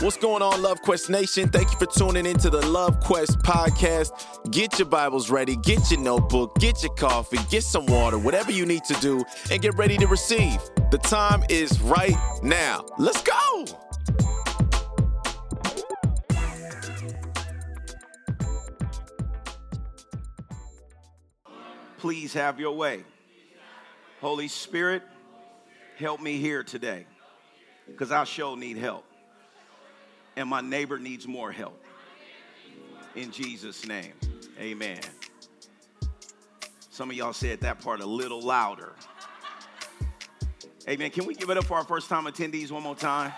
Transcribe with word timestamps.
What's 0.00 0.16
going 0.16 0.42
on, 0.42 0.60
Love 0.60 0.82
Quest 0.82 1.08
Nation? 1.08 1.48
Thank 1.48 1.70
you 1.70 1.78
for 1.78 1.86
tuning 1.86 2.26
into 2.26 2.50
the 2.50 2.66
Love 2.66 2.98
Quest 2.98 3.38
podcast. 3.38 4.10
Get 4.50 4.76
your 4.76 4.88
Bibles 4.88 5.30
ready, 5.30 5.54
get 5.54 5.88
your 5.88 6.00
notebook, 6.00 6.58
get 6.58 6.82
your 6.82 6.92
coffee, 6.94 7.38
get 7.48 7.62
some 7.62 7.86
water, 7.86 8.18
whatever 8.18 8.50
you 8.50 8.66
need 8.66 8.82
to 8.84 8.94
do, 8.94 9.24
and 9.52 9.62
get 9.62 9.76
ready 9.76 9.96
to 9.98 10.08
receive. 10.08 10.58
The 10.90 10.98
time 10.98 11.44
is 11.48 11.80
right 11.80 12.16
now. 12.42 12.84
Let's 12.98 13.22
go! 13.22 13.64
Please 21.98 22.34
have 22.34 22.58
your 22.58 22.76
way. 22.76 23.04
Holy 24.20 24.48
Spirit, 24.48 25.04
help 25.98 26.20
me 26.20 26.38
here 26.38 26.64
today 26.64 27.06
because 27.86 28.10
I 28.10 28.24
sure 28.24 28.56
need 28.56 28.76
help 28.76 29.04
and 30.36 30.48
my 30.48 30.60
neighbor 30.60 30.98
needs 30.98 31.26
more 31.26 31.52
help. 31.52 31.82
In 33.14 33.30
Jesus' 33.30 33.86
name, 33.86 34.12
amen. 34.58 35.00
Some 36.90 37.10
of 37.10 37.16
y'all 37.16 37.32
said 37.32 37.60
that 37.60 37.80
part 37.80 38.00
a 38.00 38.06
little 38.06 38.40
louder. 38.40 38.92
Amen. 40.88 41.10
Can 41.10 41.24
we 41.26 41.34
give 41.34 41.48
it 41.50 41.56
up 41.56 41.64
for 41.64 41.76
our 41.76 41.84
first 41.84 42.08
time 42.08 42.24
attendees 42.24 42.70
one 42.70 42.82
more 42.82 42.94
time? 42.94 43.32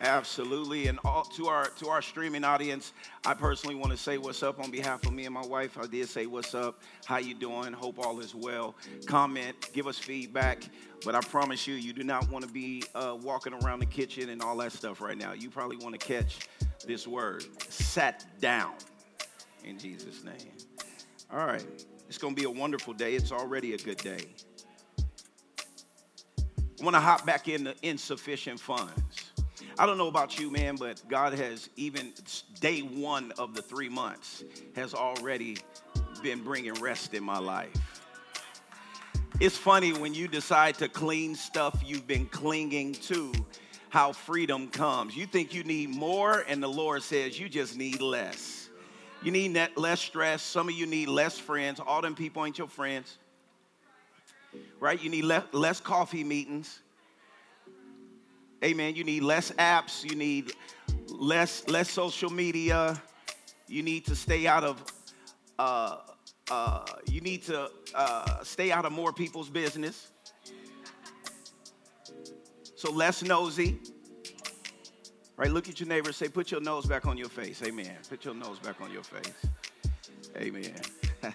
Absolutely. 0.00 0.86
And 0.86 0.98
all, 1.04 1.24
to 1.24 1.48
our 1.48 1.66
to 1.66 1.88
our 1.88 2.00
streaming 2.00 2.42
audience, 2.42 2.92
I 3.26 3.34
personally 3.34 3.74
want 3.74 3.92
to 3.92 3.98
say 3.98 4.16
what's 4.16 4.42
up 4.42 4.58
on 4.58 4.70
behalf 4.70 5.04
of 5.04 5.12
me 5.12 5.26
and 5.26 5.34
my 5.34 5.44
wife. 5.44 5.76
I 5.78 5.86
did 5.86 6.08
say 6.08 6.26
what's 6.26 6.54
up. 6.54 6.80
How 7.04 7.18
you 7.18 7.34
doing? 7.34 7.72
Hope 7.72 7.98
all 7.98 8.18
is 8.20 8.34
well. 8.34 8.74
Comment, 9.06 9.54
give 9.72 9.86
us 9.86 9.98
feedback. 9.98 10.62
But 11.04 11.14
I 11.14 11.20
promise 11.20 11.66
you, 11.66 11.74
you 11.74 11.92
do 11.92 12.02
not 12.02 12.30
want 12.30 12.46
to 12.46 12.50
be 12.50 12.82
uh, 12.94 13.16
walking 13.20 13.52
around 13.52 13.80
the 13.80 13.86
kitchen 13.86 14.30
and 14.30 14.42
all 14.42 14.56
that 14.58 14.72
stuff 14.72 15.00
right 15.00 15.16
now. 15.16 15.32
You 15.32 15.50
probably 15.50 15.76
want 15.76 15.98
to 15.98 16.06
catch 16.06 16.38
this 16.86 17.06
word. 17.06 17.44
Sat 17.70 18.24
down 18.40 18.72
in 19.64 19.78
Jesus' 19.78 20.24
name. 20.24 20.52
All 21.32 21.46
right. 21.46 21.66
It's 22.08 22.18
going 22.18 22.34
to 22.34 22.40
be 22.40 22.46
a 22.46 22.50
wonderful 22.50 22.92
day. 22.92 23.14
It's 23.14 23.32
already 23.32 23.74
a 23.74 23.78
good 23.78 23.98
day. 23.98 24.24
I 26.80 26.84
want 26.84 26.96
to 26.96 27.00
hop 27.00 27.26
back 27.26 27.48
into 27.48 27.74
insufficient 27.82 28.58
funds. 28.58 29.19
I 29.80 29.86
don't 29.86 29.96
know 29.96 30.08
about 30.08 30.38
you, 30.38 30.50
man, 30.50 30.76
but 30.76 31.00
God 31.08 31.32
has 31.32 31.70
even 31.74 32.12
day 32.60 32.80
one 32.80 33.32
of 33.38 33.54
the 33.54 33.62
three 33.62 33.88
months 33.88 34.44
has 34.76 34.92
already 34.92 35.56
been 36.22 36.42
bringing 36.44 36.74
rest 36.74 37.14
in 37.14 37.24
my 37.24 37.38
life. 37.38 38.04
It's 39.40 39.56
funny 39.56 39.94
when 39.94 40.12
you 40.12 40.28
decide 40.28 40.74
to 40.80 40.88
clean 40.90 41.34
stuff 41.34 41.82
you've 41.82 42.06
been 42.06 42.26
clinging 42.26 42.92
to, 42.92 43.32
how 43.88 44.12
freedom 44.12 44.68
comes. 44.68 45.16
You 45.16 45.24
think 45.24 45.54
you 45.54 45.64
need 45.64 45.88
more, 45.88 46.44
and 46.46 46.62
the 46.62 46.68
Lord 46.68 47.02
says 47.02 47.40
you 47.40 47.48
just 47.48 47.74
need 47.74 48.02
less. 48.02 48.68
You 49.22 49.32
need 49.32 49.58
less 49.76 50.02
stress. 50.02 50.42
Some 50.42 50.68
of 50.68 50.74
you 50.74 50.84
need 50.84 51.08
less 51.08 51.38
friends. 51.38 51.80
All 51.80 52.02
them 52.02 52.14
people 52.14 52.44
ain't 52.44 52.58
your 52.58 52.68
friends, 52.68 53.16
right? 54.78 55.02
You 55.02 55.08
need 55.08 55.24
less 55.24 55.80
coffee 55.80 56.22
meetings. 56.22 56.80
Amen. 58.62 58.94
You 58.94 59.04
need 59.04 59.22
less 59.22 59.52
apps. 59.52 60.04
You 60.04 60.14
need 60.16 60.52
less 61.08 61.66
less 61.68 61.90
social 61.90 62.30
media. 62.30 63.00
You 63.66 63.82
need 63.82 64.04
to 64.06 64.14
stay 64.14 64.46
out 64.46 64.64
of. 64.64 64.84
Uh, 65.58 65.96
uh, 66.50 66.84
you 67.06 67.20
need 67.20 67.42
to 67.44 67.70
uh, 67.94 68.42
stay 68.42 68.72
out 68.72 68.84
of 68.84 68.92
more 68.92 69.12
people's 69.12 69.48
business. 69.48 70.10
So 72.74 72.90
less 72.90 73.22
nosy. 73.22 73.78
Right? 75.36 75.50
Look 75.50 75.68
at 75.68 75.80
your 75.80 75.88
neighbor. 75.88 76.12
Say, 76.12 76.28
put 76.28 76.50
your 76.50 76.60
nose 76.60 76.84
back 76.86 77.06
on 77.06 77.16
your 77.16 77.28
face. 77.28 77.62
Amen. 77.64 77.96
Put 78.08 78.24
your 78.24 78.34
nose 78.34 78.58
back 78.58 78.80
on 78.80 78.92
your 78.92 79.02
face. 79.02 79.32
Amen. 80.36 80.74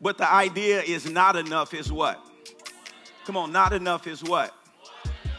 but 0.00 0.18
the 0.18 0.30
idea 0.30 0.82
is 0.82 1.08
not 1.08 1.36
enough. 1.36 1.72
Is 1.72 1.90
what? 1.90 2.26
Come 3.24 3.38
on, 3.38 3.52
not 3.52 3.72
enough 3.72 4.06
is 4.06 4.22
what? 4.22 4.54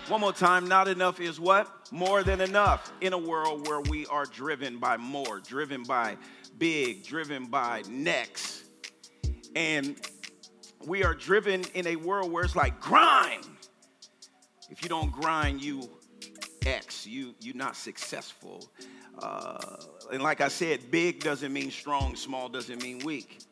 One 0.07 0.21
more 0.21 0.33
time, 0.33 0.67
not 0.67 0.87
enough 0.87 1.19
is 1.19 1.39
what? 1.39 1.69
More 1.91 2.23
than 2.23 2.41
enough 2.41 2.91
in 2.99 3.13
a 3.13 3.17
world 3.17 3.67
where 3.67 3.79
we 3.79 4.07
are 4.07 4.25
driven 4.25 4.79
by 4.79 4.97
more, 4.97 5.39
driven 5.39 5.83
by 5.83 6.17
big, 6.57 7.05
driven 7.05 7.45
by 7.45 7.83
next. 7.87 8.63
And 9.55 9.99
we 10.87 11.03
are 11.03 11.13
driven 11.13 11.63
in 11.75 11.85
a 11.85 11.95
world 11.95 12.31
where 12.31 12.43
it's 12.43 12.55
like 12.55 12.79
grind. 12.79 13.45
If 14.71 14.81
you 14.81 14.89
don't 14.89 15.11
grind, 15.11 15.61
you 15.61 15.87
X, 16.65 17.05
you 17.05 17.35
you're 17.39 17.55
not 17.55 17.75
successful. 17.75 18.67
Uh, 19.19 19.77
and 20.11 20.23
like 20.23 20.41
I 20.41 20.47
said, 20.47 20.89
big 20.89 21.19
doesn't 21.23 21.53
mean 21.53 21.69
strong, 21.69 22.15
small 22.15 22.49
doesn't 22.49 22.81
mean 22.81 22.99
weak, 23.05 23.43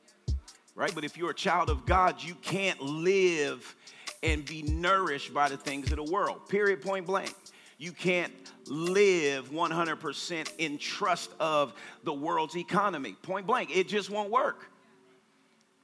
right? 0.73 0.93
But 0.93 1.03
if 1.03 1.17
you're 1.17 1.29
a 1.29 1.35
child 1.35 1.69
of 1.69 1.85
God, 1.85 2.21
you 2.21 2.33
can't 2.35 2.81
live 2.81 3.75
and 4.23 4.45
be 4.45 4.63
nourished 4.63 5.33
by 5.33 5.49
the 5.49 5.57
things 5.57 5.91
of 5.91 5.97
the 5.97 6.11
world. 6.11 6.47
Period, 6.47 6.81
point 6.81 7.05
blank. 7.05 7.33
You 7.77 7.91
can't 7.91 8.31
live 8.67 9.51
100% 9.51 10.51
in 10.57 10.77
trust 10.77 11.31
of 11.39 11.73
the 12.03 12.13
world's 12.13 12.55
economy. 12.55 13.13
Point 13.21 13.45
blank. 13.45 13.75
It 13.75 13.89
just 13.89 14.09
won't 14.09 14.31
work. 14.31 14.69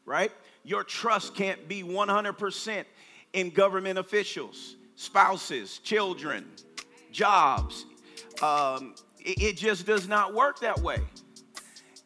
Right? 0.06 0.32
Your 0.64 0.84
trust 0.84 1.36
can't 1.36 1.68
be 1.68 1.84
100% 1.84 2.86
in 3.34 3.50
government 3.50 4.00
officials, 4.00 4.76
spouses, 4.96 5.80
children, 5.80 6.46
jobs. 7.12 7.86
Um, 8.42 8.96
it, 9.20 9.44
it 9.44 9.58
just 9.58 9.86
does 9.86 10.08
not 10.08 10.34
work 10.34 10.62
that 10.62 10.80
way. 10.80 11.00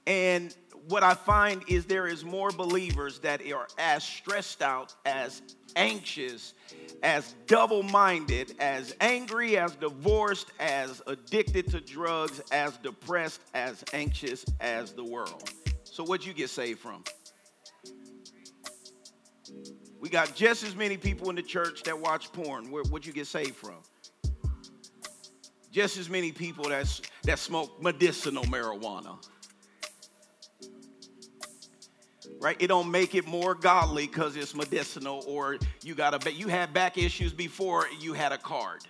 And 0.07 0.53
what 0.87 1.03
I 1.03 1.13
find 1.13 1.63
is 1.69 1.85
there 1.85 2.07
is 2.07 2.25
more 2.25 2.49
believers 2.51 3.19
that 3.19 3.41
are 3.51 3.67
as 3.77 4.03
stressed 4.03 4.61
out 4.61 4.95
as 5.05 5.41
anxious, 5.75 6.53
as 7.01 7.35
double 7.47 7.83
minded, 7.83 8.55
as 8.59 8.95
angry, 9.01 9.57
as 9.57 9.75
divorced, 9.75 10.51
as 10.59 11.01
addicted 11.07 11.69
to 11.71 11.81
drugs, 11.81 12.41
as 12.51 12.77
depressed, 12.77 13.41
as 13.53 13.83
anxious 13.93 14.45
as 14.59 14.93
the 14.93 15.03
world. 15.03 15.51
So, 15.83 16.03
what'd 16.03 16.25
you 16.25 16.33
get 16.33 16.49
saved 16.49 16.79
from? 16.79 17.03
We 19.99 20.09
got 20.09 20.35
just 20.35 20.63
as 20.63 20.75
many 20.75 20.97
people 20.97 21.29
in 21.29 21.35
the 21.35 21.41
church 21.41 21.83
that 21.83 21.97
watch 21.97 22.31
porn. 22.31 22.71
What'd 22.71 23.05
you 23.05 23.13
get 23.13 23.27
saved 23.27 23.55
from? 23.55 23.77
Just 25.71 25.97
as 25.97 26.09
many 26.09 26.31
people 26.31 26.69
that's, 26.69 27.01
that 27.23 27.39
smoke 27.39 27.81
medicinal 27.81 28.43
marijuana. 28.43 29.17
Right? 32.43 32.57
It 32.59 32.67
don't 32.67 32.91
make 32.91 33.15
it 33.15 33.25
more 33.25 33.55
godly 33.55 34.05
because 34.05 34.35
it's 34.35 34.53
medicinal 34.53 35.23
or 35.25 35.57
you 35.81 35.95
got 35.95 36.27
a 36.27 36.31
you 36.31 36.49
had 36.49 36.73
back 36.73 36.97
issues 36.97 37.31
before 37.31 37.87
you 37.99 38.11
had 38.11 38.33
a 38.33 38.37
card. 38.37 38.81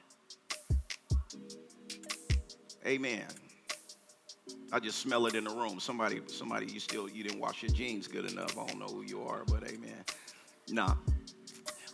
Amen. 2.86 3.26
I 4.72 4.80
just 4.80 5.00
smell 5.00 5.28
it 5.28 5.36
in 5.36 5.44
the 5.44 5.52
room. 5.52 5.80
Somebody, 5.80 6.20
somebody, 6.26 6.66
you 6.66 6.80
still 6.80 7.08
you 7.08 7.24
didn't 7.24 7.40
wash 7.40 7.62
your 7.62 7.72
jeans 7.72 8.08
good 8.08 8.30
enough. 8.30 8.58
I 8.58 8.66
don't 8.66 8.80
know 8.80 8.88
who 8.88 9.04
you 9.04 9.22
are, 9.22 9.44
but 9.46 9.64
amen. 9.70 10.04
Nah. 10.70 10.96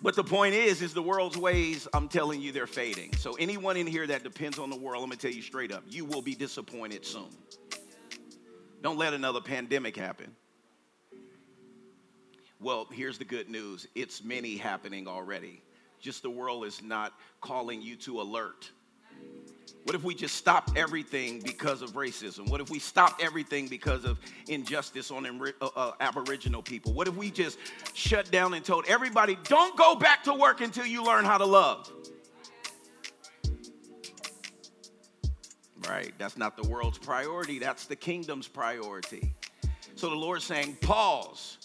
But 0.01 0.15
the 0.15 0.23
point 0.23 0.55
is, 0.55 0.81
is 0.81 0.93
the 0.93 1.01
world's 1.01 1.37
ways, 1.37 1.85
I'm 1.93 2.07
telling 2.07 2.41
you, 2.41 2.53
they're 2.53 2.67
fading. 2.67 3.13
So 3.17 3.33
anyone 3.33 3.75
in 3.75 3.85
here 3.85 4.07
that 4.07 4.23
depends 4.23 4.57
on 4.57 4.69
the 4.69 4.77
world, 4.77 5.03
I'm 5.03 5.09
gonna 5.09 5.19
tell 5.19 5.29
you 5.29 5.41
straight 5.41 5.73
up, 5.73 5.83
you 5.89 6.05
will 6.05 6.21
be 6.21 6.35
disappointed 6.35 7.05
soon. 7.05 7.27
Don't 8.81 8.97
let 8.97 9.13
another 9.13 9.41
pandemic 9.41 9.97
happen. 9.97 10.33
Well, 12.61 12.87
here's 12.91 13.17
the 13.17 13.25
good 13.25 13.49
news 13.49 13.87
it's 13.95 14.23
many 14.23 14.57
happening 14.57 15.07
already. 15.07 15.61
Just 16.01 16.23
the 16.23 16.29
world 16.29 16.65
is 16.65 16.81
not 16.81 17.13
calling 17.41 17.81
you 17.81 17.95
to 17.97 18.21
alert. 18.21 18.69
What 19.83 19.95
if 19.95 20.03
we 20.03 20.13
just 20.13 20.35
stopped 20.35 20.77
everything 20.77 21.39
because 21.39 21.81
of 21.81 21.93
racism? 21.93 22.49
What 22.49 22.59
if 22.59 22.69
we 22.69 22.79
stopped 22.79 23.23
everything 23.23 23.67
because 23.67 24.03
of 24.03 24.19
injustice 24.47 25.09
on 25.09 25.25
uh, 25.25 25.65
uh, 25.75 25.91
Aboriginal 26.01 26.61
people? 26.61 26.93
What 26.93 27.07
if 27.07 27.15
we 27.15 27.31
just 27.31 27.57
shut 27.93 28.29
down 28.29 28.53
and 28.53 28.63
told 28.63 28.85
everybody, 28.87 29.37
don't 29.45 29.75
go 29.77 29.95
back 29.95 30.23
to 30.25 30.33
work 30.33 30.61
until 30.61 30.85
you 30.85 31.03
learn 31.03 31.23
how 31.23 31.37
to 31.37 31.45
love? 31.45 31.91
Right, 35.87 36.13
that's 36.17 36.37
not 36.37 36.55
the 36.55 36.67
world's 36.67 36.97
priority, 36.97 37.57
that's 37.57 37.85
the 37.85 37.95
kingdom's 37.95 38.47
priority. 38.47 39.33
So 39.95 40.09
the 40.09 40.15
Lord's 40.15 40.43
saying, 40.43 40.77
pause 40.81 41.58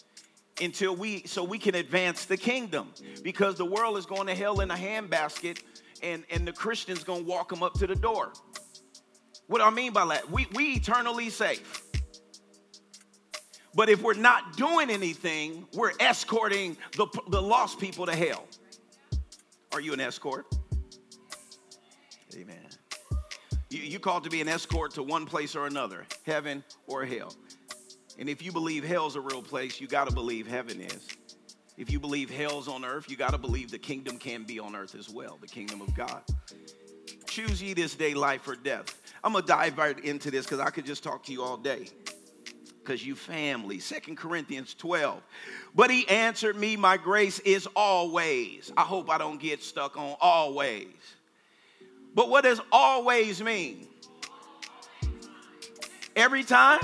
until 0.61 0.95
we 0.95 1.23
so 1.27 1.43
we 1.43 1.59
can 1.59 1.75
advance 1.75 2.27
the 2.27 2.37
kingdom 2.37 2.93
because 3.23 3.57
the 3.57 3.65
world 3.65 3.99
is 3.99 4.07
going 4.07 4.27
to 4.27 4.35
hell 4.35 4.61
in 4.61 4.71
a 4.71 4.77
handbasket 4.77 5.61
and 6.03 6.25
and 6.31 6.47
the 6.47 6.53
christians 6.53 7.03
going 7.03 7.25
to 7.25 7.29
walk 7.29 7.49
them 7.49 7.63
up 7.63 7.75
to 7.75 7.87
the 7.87 7.97
door 7.97 8.33
what 9.49 9.61
i 9.61 9.69
mean 9.71 9.93
by 9.93 10.07
that 10.07 10.31
we 10.31 10.47
we 10.55 10.75
eternally 10.75 11.29
safe 11.29 11.83
But 13.75 13.89
if 13.89 14.03
we're 14.03 14.15
not 14.15 14.57
doing 14.57 14.89
anything, 14.91 15.67
we're 15.75 15.93
escorting 15.99 16.77
the, 16.97 17.07
the 17.29 17.43
lost 17.43 17.81
people 17.81 18.07
to 18.07 18.15
hell. 18.15 18.47
Are 19.73 19.81
you 19.81 19.93
an 19.93 20.01
escort? 20.01 20.47
Amen. 22.37 22.69
You, 23.71 23.81
you 23.81 23.99
called 23.99 24.25
to 24.25 24.31
be 24.31 24.41
an 24.41 24.49
escort 24.49 24.95
to 24.95 25.03
one 25.03 25.27
place 25.27 25.57
or 25.57 25.67
another, 25.67 26.07
heaven 26.25 26.63
or 26.87 27.05
hell. 27.05 27.35
And 28.19 28.29
if 28.29 28.43
you 28.43 28.53
believe 28.53 28.85
hell's 28.85 29.17
a 29.17 29.21
real 29.21 29.43
place, 29.43 29.81
you 29.81 29.87
got 29.87 30.09
to 30.09 30.15
believe 30.15 30.47
heaven 30.47 30.81
is. 30.81 31.09
If 31.77 31.91
you 31.91 31.99
believe 31.99 32.31
hell's 32.31 32.69
on 32.69 32.85
earth, 32.85 33.11
you 33.11 33.17
got 33.17 33.33
to 33.33 33.39
believe 33.39 33.71
the 33.71 33.79
kingdom 33.79 34.19
can 34.19 34.45
be 34.45 34.61
on 34.61 34.77
earth 34.77 34.95
as 34.95 35.11
well, 35.11 35.39
the 35.41 35.49
kingdom 35.49 35.81
of 35.81 35.93
God. 35.95 36.23
Choose 37.27 37.61
ye 37.61 37.75
this 37.75 37.97
day 37.97 38.15
life 38.15 38.47
or 38.47 38.55
death. 38.55 38.97
I'm 39.25 39.33
going 39.33 39.43
to 39.43 39.49
dive 39.49 39.77
right 39.77 39.99
into 40.05 40.31
this 40.31 40.47
because 40.47 40.61
I 40.61 40.71
could 40.71 40.87
just 40.87 41.03
talk 41.03 41.25
to 41.25 41.33
you 41.33 41.43
all 41.43 41.57
day. 41.57 41.87
Because 42.79 43.05
you 43.05 43.17
family. 43.17 43.81
Second 43.81 44.19
Corinthians 44.19 44.75
12. 44.75 45.21
But 45.75 45.91
he 45.91 46.07
answered 46.09 46.55
me, 46.55 46.77
My 46.77 46.97
grace 46.97 47.41
is 47.41 47.67
always. 47.75 48.71
I 48.77 48.83
hope 48.83 49.11
I 49.11 49.19
don't 49.19 49.41
get 49.41 49.63
stuck 49.63 49.97
on 49.97 50.15
always. 50.21 50.87
But 52.15 52.29
what 52.29 52.45
does 52.45 52.61
always 52.71 53.43
mean? 53.43 53.89
Every 56.15 56.45
time, 56.45 56.79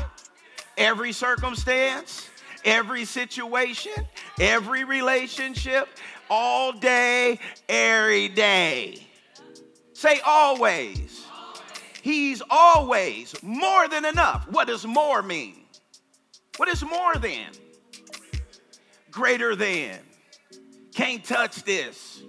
every 0.80 1.12
circumstance, 1.12 2.28
every 2.64 3.04
situation, 3.04 3.92
every 4.40 4.82
relationship, 4.82 5.88
all 6.28 6.72
day, 6.72 7.38
every 7.68 8.28
day. 8.28 9.06
Say 9.92 10.20
always. 10.26 11.26
He's 12.02 12.42
always 12.48 13.34
more 13.42 13.86
than 13.88 14.06
enough. 14.06 14.48
What 14.50 14.68
does 14.68 14.86
more 14.86 15.22
mean? 15.22 15.56
What 16.56 16.68
is 16.70 16.82
more 16.82 17.14
than? 17.16 17.48
Greater 19.10 19.54
than. 19.54 19.98
Can't 20.94 21.22
touch 21.22 21.62
this. 21.64 22.22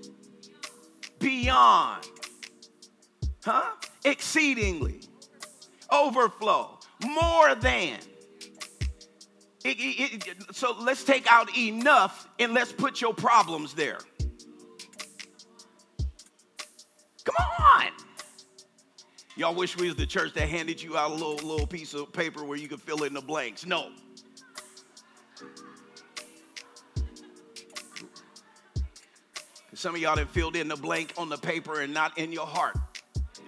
Beyond. 1.20 2.06
Huh? 3.46 3.72
Exceedingly. 4.04 5.00
Overflow. 5.90 6.80
More 7.02 7.56
than. 7.56 8.00
It, 9.64 9.78
it, 9.80 10.28
it, 10.28 10.56
so 10.56 10.76
let's 10.80 11.04
take 11.04 11.32
out 11.32 11.56
enough 11.56 12.28
and 12.40 12.54
let's 12.54 12.72
put 12.72 13.00
your 13.00 13.14
problems 13.14 13.74
there. 13.74 14.00
Come 17.24 17.36
on. 17.60 17.88
Y'all 19.36 19.54
wish 19.56 19.78
we 19.78 19.88
was 19.88 19.96
the 19.96 20.06
church 20.06 20.34
that 20.34 20.50
handed 20.50 20.82
you 20.82 20.98
out 20.98 21.12
a 21.12 21.14
little, 21.14 21.36
little 21.48 21.68
piece 21.68 21.94
of 21.94 22.12
paper 22.12 22.44
where 22.44 22.58
you 22.58 22.68
could 22.68 22.82
fill 22.82 23.04
in 23.04 23.14
the 23.14 23.22
blanks. 23.22 23.66
No. 23.66 23.92
Some 29.74 29.96
of 29.96 30.02
y'all 30.02 30.18
have 30.18 30.30
filled 30.30 30.56
in 30.56 30.68
the 30.68 30.76
blank 30.76 31.14
on 31.18 31.30
the 31.30 31.38
paper 31.38 31.82
and 31.82 31.94
not 31.94 32.18
in 32.18 32.32
your 32.32 32.46
heart. 32.46 32.76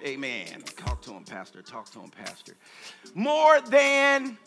Amen. 0.05 0.63
Talk 0.77 1.01
to 1.03 1.11
him, 1.11 1.23
Pastor. 1.23 1.61
Talk 1.61 1.91
to 1.91 1.99
him, 1.99 2.09
Pastor. 2.09 2.55
More 3.13 3.61
than. 3.61 4.37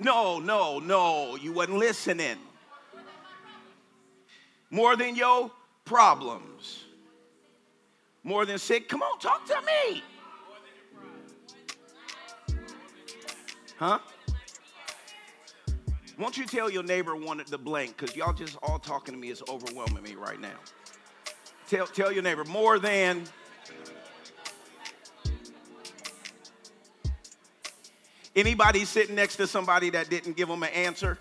No, 0.00 0.38
no, 0.38 0.78
no. 0.78 1.36
You 1.36 1.52
wasn't 1.52 1.78
listening. 1.78 2.38
More 4.70 4.96
than 4.96 5.14
your 5.14 5.50
problems. 5.84 6.84
More 8.22 8.46
than 8.46 8.58
sick. 8.58 8.88
Come 8.88 9.02
on, 9.02 9.18
talk 9.18 9.46
to 9.46 9.60
me. 9.60 10.02
Huh? 13.78 13.98
Won't 16.18 16.36
you 16.36 16.44
tell 16.44 16.70
your 16.70 16.82
neighbor 16.82 17.16
wanted 17.16 17.48
the 17.48 17.58
blank? 17.58 17.96
Because 17.96 18.14
y'all 18.14 18.34
just 18.34 18.56
all 18.62 18.78
talking 18.78 19.14
to 19.14 19.20
me 19.20 19.30
is 19.30 19.42
overwhelming 19.48 20.02
me 20.02 20.14
right 20.14 20.40
now. 20.40 20.58
Tell, 21.68 21.86
tell 21.86 22.12
your 22.12 22.22
neighbor 22.22 22.44
more 22.44 22.78
than. 22.78 23.24
Anybody 28.36 28.84
sitting 28.84 29.16
next 29.16 29.36
to 29.36 29.46
somebody 29.46 29.90
that 29.90 30.08
didn't 30.08 30.36
give 30.36 30.48
them 30.48 30.62
an 30.62 30.70
answer? 30.70 31.18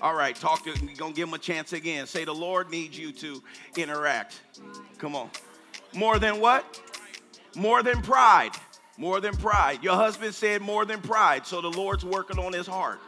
All 0.00 0.14
right, 0.14 0.34
talk 0.34 0.64
to, 0.64 0.70
you're 0.70 0.96
gonna 0.96 1.12
give 1.12 1.28
them 1.28 1.34
a 1.34 1.38
chance 1.38 1.72
again. 1.72 2.06
Say, 2.06 2.24
the 2.24 2.34
Lord 2.34 2.70
needs 2.70 2.98
you 2.98 3.12
to 3.12 3.40
interact. 3.76 4.40
Come 4.98 5.14
on. 5.14 5.30
More 5.94 6.18
than 6.18 6.40
what? 6.40 6.80
More 7.54 7.84
than 7.84 8.02
pride. 8.02 8.50
More 8.96 9.20
than 9.20 9.36
pride. 9.36 9.82
Your 9.82 9.94
husband 9.94 10.34
said 10.34 10.60
more 10.60 10.84
than 10.84 11.00
pride, 11.00 11.46
so 11.46 11.60
the 11.60 11.70
Lord's 11.70 12.04
working 12.04 12.38
on 12.38 12.52
his 12.52 12.66
heart. 12.66 13.00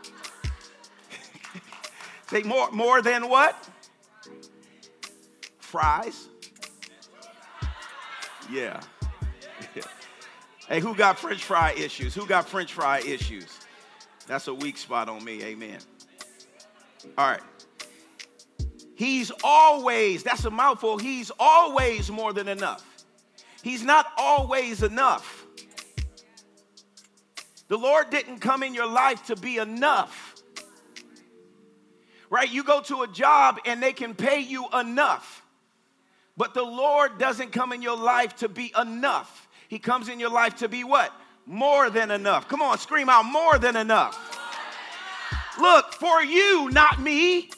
Say 2.31 2.43
more, 2.43 2.71
more 2.71 3.03
than 3.03 3.29
what? 3.29 3.57
Fries? 5.59 6.29
Yeah. 8.51 8.81
Hey, 10.69 10.81
who 10.81 10.95
got 10.95 11.19
french 11.19 11.45
fry 11.45 11.73
issues? 11.73 12.15
Who 12.15 12.27
got 12.27 12.49
french 12.49 12.73
fry 12.73 13.01
issues? 13.01 13.59
That's 14.27 14.49
a 14.49 14.55
weak 14.55 14.79
spot 14.79 15.09
on 15.09 15.25
me. 15.25 15.43
Amen. 15.43 15.79
All 17.19 17.29
right. 17.29 17.43
He's 18.97 19.33
always, 19.43 20.23
that's 20.23 20.45
a 20.45 20.51
mouthful, 20.51 20.99
he's 20.99 21.31
always 21.39 22.11
more 22.11 22.33
than 22.33 22.49
enough. 22.49 22.85
He's 23.63 23.83
not 23.83 24.07
always 24.17 24.83
enough. 24.83 25.47
The 27.69 27.79
Lord 27.79 28.11
didn't 28.11 28.39
come 28.39 28.63
in 28.63 28.75
your 28.75 28.87
life 28.87 29.27
to 29.27 29.37
be 29.37 29.57
enough 29.57 30.35
right? 32.35 32.51
You 32.51 32.65
go 32.65 32.81
to 32.81 33.03
a 33.03 33.07
job 33.07 33.61
and 33.65 33.81
they 33.81 33.93
can 33.93 34.13
pay 34.13 34.41
you 34.41 34.67
enough. 34.77 35.47
But 36.37 36.53
the 36.53 36.65
Lord 36.65 37.17
doesn't 37.17 37.53
come 37.53 37.73
in 37.73 37.81
your 37.81 37.97
life 37.97 38.35
to 38.39 38.49
be 38.49 38.75
enough. 38.77 39.44
He 39.69 39.79
comes 39.79 40.09
in 40.09 40.21
your 40.21 40.31
life 40.31 40.57
to 40.57 40.69
be 40.69 40.85
what? 40.85 41.13
More 41.47 41.91
than 41.91 42.11
enough. 42.11 42.49
Come 42.49 42.63
on, 42.63 42.79
scream 42.79 43.09
out 43.09 43.25
more 43.25 43.59
than 43.59 43.77
enough. 43.77 44.19
Look, 45.61 45.93
for 45.95 46.23
you, 46.23 46.71
not 46.71 47.01
me. 47.01 47.51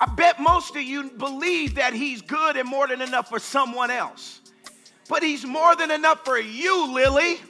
I 0.00 0.06
bet 0.06 0.40
most 0.40 0.76
of 0.76 0.82
you 0.82 1.10
believe 1.10 1.74
that 1.74 1.92
He's 1.92 2.22
good 2.22 2.56
and 2.56 2.68
more 2.68 2.88
than 2.88 3.00
enough 3.00 3.28
for 3.28 3.38
someone 3.38 3.90
else. 3.90 4.40
But 5.08 5.22
He's 5.22 5.44
more 5.44 5.76
than 5.76 5.90
enough 5.90 6.24
for 6.24 6.38
you, 6.38 6.92
Lily. 6.92 7.40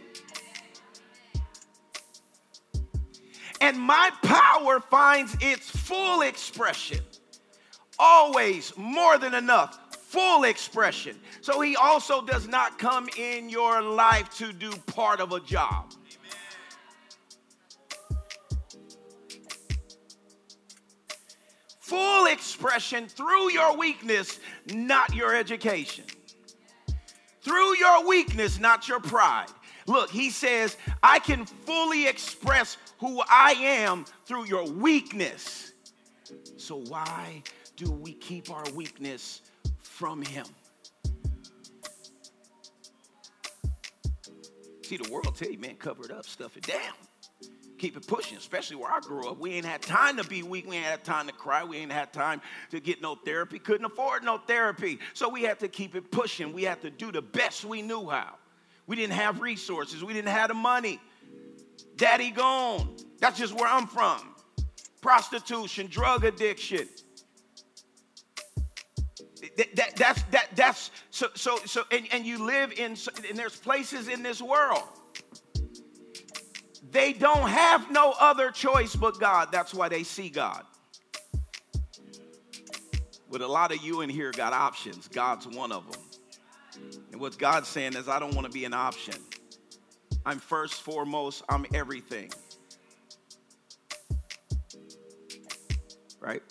and 3.60 3.78
my 3.78 4.10
power 4.22 4.80
finds 4.80 5.36
its 5.40 5.68
full 5.70 6.22
expression. 6.22 7.00
Always 7.98 8.72
more 8.76 9.18
than 9.18 9.34
enough, 9.34 9.78
full 10.10 10.42
expression. 10.42 11.16
So 11.40 11.60
he 11.60 11.76
also 11.76 12.20
does 12.20 12.48
not 12.48 12.80
come 12.80 13.08
in 13.16 13.48
your 13.48 13.80
life 13.80 14.36
to 14.38 14.52
do 14.52 14.72
part 14.86 15.20
of 15.20 15.32
a 15.32 15.38
job. 15.38 15.92
Full 21.78 22.26
expression 22.26 23.06
through 23.06 23.52
your 23.52 23.76
weakness, 23.76 24.40
not 24.72 25.14
your 25.14 25.34
education. 25.34 26.04
Through 27.42 27.78
your 27.78 28.06
weakness, 28.06 28.58
not 28.58 28.88
your 28.88 29.00
pride. 29.00 29.46
Look, 29.86 30.10
he 30.10 30.30
says, 30.30 30.76
I 31.04 31.20
can 31.20 31.46
fully 31.46 32.08
express 32.08 32.76
who 32.98 33.22
I 33.28 33.52
am 33.52 34.04
through 34.26 34.46
your 34.46 34.68
weakness. 34.68 35.72
So, 36.56 36.76
why 36.88 37.42
do 37.76 37.90
we 37.90 38.12
keep 38.12 38.50
our 38.50 38.64
weakness 38.74 39.40
from 40.00 40.22
Him? 40.22 40.46
See, 44.82 44.96
the 44.96 45.10
world 45.12 45.36
tell 45.36 45.50
you, 45.50 45.58
man, 45.58 45.76
cover 45.76 46.06
it 46.06 46.10
up, 46.10 46.24
stuff 46.24 46.56
it 46.56 46.66
down. 46.66 46.94
Keep 47.76 47.98
it 47.98 48.06
pushing, 48.06 48.38
especially 48.38 48.76
where 48.76 48.90
I 48.90 49.00
grew 49.00 49.28
up. 49.28 49.38
We 49.38 49.52
ain't 49.52 49.66
had 49.66 49.82
time 49.82 50.16
to 50.16 50.24
be 50.24 50.42
weak. 50.42 50.66
We 50.66 50.76
ain't 50.76 50.86
had 50.86 51.04
time 51.04 51.26
to 51.26 51.34
cry. 51.34 51.64
We 51.64 51.76
ain't 51.76 51.92
had 51.92 52.14
time 52.14 52.40
to 52.70 52.80
get 52.80 53.02
no 53.02 53.14
therapy. 53.14 53.58
Couldn't 53.58 53.84
afford 53.84 54.24
no 54.24 54.38
therapy. 54.38 54.98
So 55.12 55.28
we 55.28 55.42
had 55.42 55.58
to 55.60 55.68
keep 55.68 55.94
it 55.94 56.10
pushing. 56.10 56.54
We 56.54 56.62
had 56.62 56.80
to 56.80 56.88
do 56.88 57.12
the 57.12 57.20
best 57.20 57.66
we 57.66 57.82
knew 57.82 58.08
how. 58.08 58.36
We 58.86 58.96
didn't 58.96 59.12
have 59.12 59.42
resources. 59.42 60.02
We 60.02 60.14
didn't 60.14 60.30
have 60.30 60.48
the 60.48 60.54
money. 60.54 60.98
Daddy 61.96 62.30
gone. 62.30 62.96
That's 63.18 63.38
just 63.38 63.52
where 63.52 63.68
I'm 63.68 63.86
from. 63.86 64.34
Prostitution, 65.02 65.88
drug 65.88 66.24
addiction. 66.24 66.88
That, 69.60 69.76
that, 69.76 69.96
that's, 69.96 70.22
that, 70.30 70.48
that's, 70.54 70.90
so, 71.10 71.26
so, 71.34 71.58
so, 71.66 71.82
and, 71.92 72.08
and 72.12 72.24
you 72.24 72.46
live 72.46 72.72
in, 72.72 72.96
and 73.28 73.38
there's 73.38 73.56
places 73.56 74.08
in 74.08 74.22
this 74.22 74.40
world. 74.40 74.84
They 76.90 77.12
don't 77.12 77.46
have 77.46 77.90
no 77.90 78.14
other 78.18 78.52
choice 78.52 78.96
but 78.96 79.20
God. 79.20 79.52
That's 79.52 79.74
why 79.74 79.90
they 79.90 80.02
see 80.02 80.30
God. 80.30 80.64
With 83.28 83.42
a 83.42 83.46
lot 83.46 83.70
of 83.70 83.84
you 83.84 84.00
in 84.00 84.08
here 84.08 84.32
got 84.32 84.54
options. 84.54 85.08
God's 85.08 85.46
one 85.46 85.72
of 85.72 85.84
them. 85.92 86.00
And 87.12 87.20
what 87.20 87.36
God's 87.36 87.68
saying 87.68 87.96
is, 87.96 88.08
I 88.08 88.18
don't 88.18 88.34
want 88.34 88.46
to 88.46 88.52
be 88.52 88.64
an 88.64 88.72
option. 88.72 89.16
I'm 90.24 90.38
first, 90.38 90.80
foremost, 90.80 91.42
I'm 91.50 91.66
everything. 91.74 92.32
Right? 96.18 96.42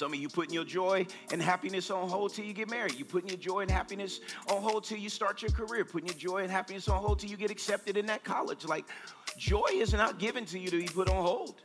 Some 0.00 0.14
of 0.14 0.18
you 0.18 0.30
putting 0.30 0.54
your 0.54 0.64
joy 0.64 1.06
and 1.30 1.42
happiness 1.42 1.90
on 1.90 2.08
hold 2.08 2.32
till 2.32 2.46
you 2.46 2.54
get 2.54 2.70
married. 2.70 2.94
You 2.94 3.04
putting 3.04 3.28
your 3.28 3.36
joy 3.36 3.60
and 3.60 3.70
happiness 3.70 4.20
on 4.48 4.62
hold 4.62 4.84
till 4.84 4.96
you 4.96 5.10
start 5.10 5.42
your 5.42 5.50
career. 5.50 5.84
Putting 5.84 6.08
your 6.08 6.16
joy 6.16 6.38
and 6.38 6.50
happiness 6.50 6.88
on 6.88 7.02
hold 7.02 7.18
till 7.18 7.28
you 7.28 7.36
get 7.36 7.50
accepted 7.50 7.98
in 7.98 8.06
that 8.06 8.24
college. 8.24 8.64
Like, 8.64 8.86
joy 9.36 9.66
is 9.70 9.92
not 9.92 10.18
given 10.18 10.46
to 10.46 10.58
you 10.58 10.70
to 10.70 10.78
be 10.78 10.86
put 10.86 11.10
on 11.10 11.22
hold. 11.22 11.60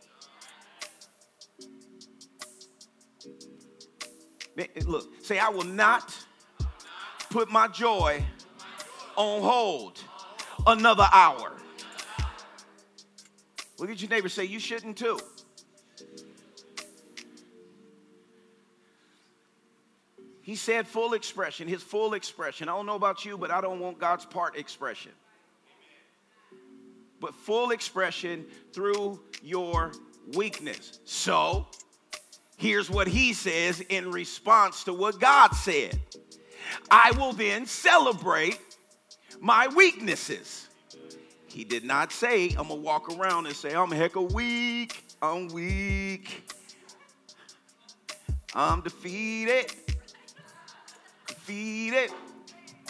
Look, 4.85 5.23
say, 5.23 5.39
I 5.39 5.47
will 5.47 5.63
not 5.63 6.13
put 7.29 7.49
my 7.49 7.69
joy 7.69 8.21
on 9.15 9.43
hold 9.43 10.03
another 10.67 11.07
hour. 11.13 11.53
Look 13.79 13.89
at 13.89 14.01
your 14.01 14.09
neighbor, 14.09 14.27
say, 14.27 14.43
You 14.43 14.59
shouldn't 14.59 14.97
too. 14.97 15.21
He 20.45 20.55
said 20.55 20.87
full 20.87 21.15
expression, 21.15 21.67
his 21.67 21.81
full 21.81 22.13
expression. 22.13 22.69
I 22.69 22.73
don't 22.73 22.85
know 22.85 22.93
about 22.93 23.25
you, 23.25 23.35
but 23.35 23.49
I 23.49 23.61
don't 23.61 23.79
want 23.79 23.97
God's 23.97 24.27
part 24.27 24.55
expression. 24.55 25.11
But 27.19 27.33
full 27.33 27.71
expression 27.71 28.45
through 28.71 29.19
your 29.41 29.91
weakness. 30.35 30.99
So, 31.03 31.65
here's 32.57 32.91
what 32.91 33.07
he 33.07 33.33
says 33.33 33.81
in 33.89 34.11
response 34.11 34.83
to 34.83 34.93
what 34.93 35.19
God 35.19 35.53
said 35.55 35.99
I 36.91 37.11
will 37.17 37.33
then 37.33 37.65
celebrate 37.65 38.59
my 39.39 39.67
weaknesses. 39.69 40.67
He 41.47 41.63
did 41.63 41.83
not 41.83 42.11
say, 42.11 42.49
I'm 42.49 42.67
gonna 42.67 42.75
walk 42.75 43.11
around 43.17 43.47
and 43.47 43.55
say, 43.55 43.73
I'm 43.73 43.89
heck 43.89 44.15
of 44.15 44.31
weak, 44.31 45.05
I'm 45.23 45.47
weak, 45.47 46.51
I'm 48.53 48.81
defeated 48.81 49.73
defeated. 51.45 52.11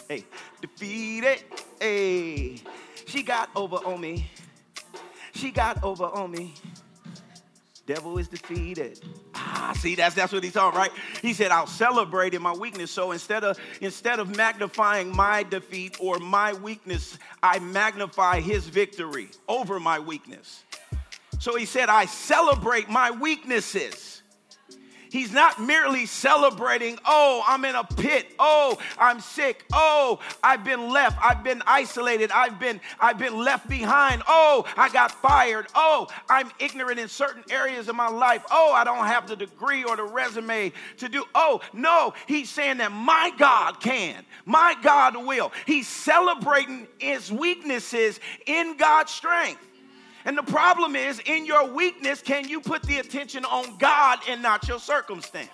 Hey, 0.07 0.24
defeated. 0.62 1.43
Hey, 1.79 2.62
she 3.05 3.21
got 3.21 3.50
over 3.53 3.77
on 3.77 4.00
me. 4.00 4.29
She 5.33 5.51
got 5.51 5.83
over 5.83 6.05
on 6.05 6.31
me. 6.31 6.53
Devil 7.85 8.17
is 8.17 8.29
defeated. 8.29 9.03
Ah, 9.35 9.74
see, 9.75 9.93
that's 9.95 10.15
that's 10.15 10.31
what 10.31 10.41
he's 10.41 10.53
talking, 10.53 10.77
right? 10.77 10.91
He 11.21 11.33
said, 11.33 11.51
I'll 11.51 11.67
celebrate 11.67 12.33
in 12.33 12.41
my 12.41 12.53
weakness. 12.53 12.91
So 12.91 13.12
instead 13.12 13.43
of 13.43 13.59
instead 13.81 14.19
of 14.19 14.35
magnifying 14.35 15.13
my 15.13 15.43
defeat 15.43 15.97
or 16.00 16.17
my 16.19 16.53
weakness, 16.53 17.19
I 17.43 17.59
magnify 17.59 18.39
his 18.39 18.67
victory 18.67 19.29
over 19.50 19.81
my 19.81 20.00
weakness. 20.00 20.63
So 21.39 21.57
he 21.57 21.65
said, 21.65 21.89
I 21.89 22.05
celebrate 22.05 22.89
my 22.89 23.12
weaknesses. 23.12 24.14
He's 25.15 25.31
not 25.31 25.62
merely 25.62 26.07
celebrating, 26.07 27.00
oh, 27.05 27.41
I'm 27.48 27.63
in 27.63 27.74
a 27.74 27.86
pit. 27.86 28.36
Oh, 28.38 28.77
I'm 28.98 29.22
sick. 29.22 29.63
Oh, 29.72 30.19
I've 30.43 30.65
been 30.65 30.89
left. 30.89 31.17
I've 31.24 31.41
been 31.41 31.63
isolated. 31.65 32.31
I've 32.31 32.60
been 32.60 32.81
I've 33.00 33.17
been 33.17 33.38
left 33.38 33.69
behind. 33.69 34.24
Oh, 34.27 34.65
I 34.75 34.89
got 34.89 35.12
fired. 35.12 35.67
Oh, 35.74 36.07
I'm 36.29 36.51
ignorant 36.60 37.00
in 37.00 37.07
certain 37.07 37.45
areas 37.50 37.88
of 37.88 37.95
my 37.95 38.10
life. 38.10 38.43
Oh, 38.51 38.74
I 38.74 38.84
don't 38.84 39.05
have 39.05 39.25
the 39.25 39.38
degree 39.38 39.86
or 39.86 39.95
the 39.95 40.03
resume 40.03 40.74
to 40.98 41.07
do. 41.07 41.24
Oh, 41.34 41.62
no, 41.72 42.13
he's 42.27 42.50
saying 42.50 42.79
that 42.79 42.91
my 42.91 43.31
God 43.38 43.79
can. 43.79 44.22
My 44.45 44.75
God 44.84 45.15
will. 45.25 45.53
He's 45.65 45.88
celebrating 45.88 46.88
his 46.98 47.31
weaknesses 47.31 48.19
in 48.48 48.75
God's 48.75 49.13
strength. 49.13 49.62
And 50.25 50.36
the 50.36 50.44
problem 50.44 50.96
is, 50.96 51.22
in 51.25 51.46
your 51.46 51.72
weakness, 51.72 52.22
can 52.22 52.50
you 52.50 52.60
put 52.60 52.82
the 52.84 52.98
attention 52.98 53.46
on 53.46 53.77
God 53.77 54.20
and 54.27 54.41
not 54.41 54.67
your 54.67 54.79
circumstance? 54.79 55.50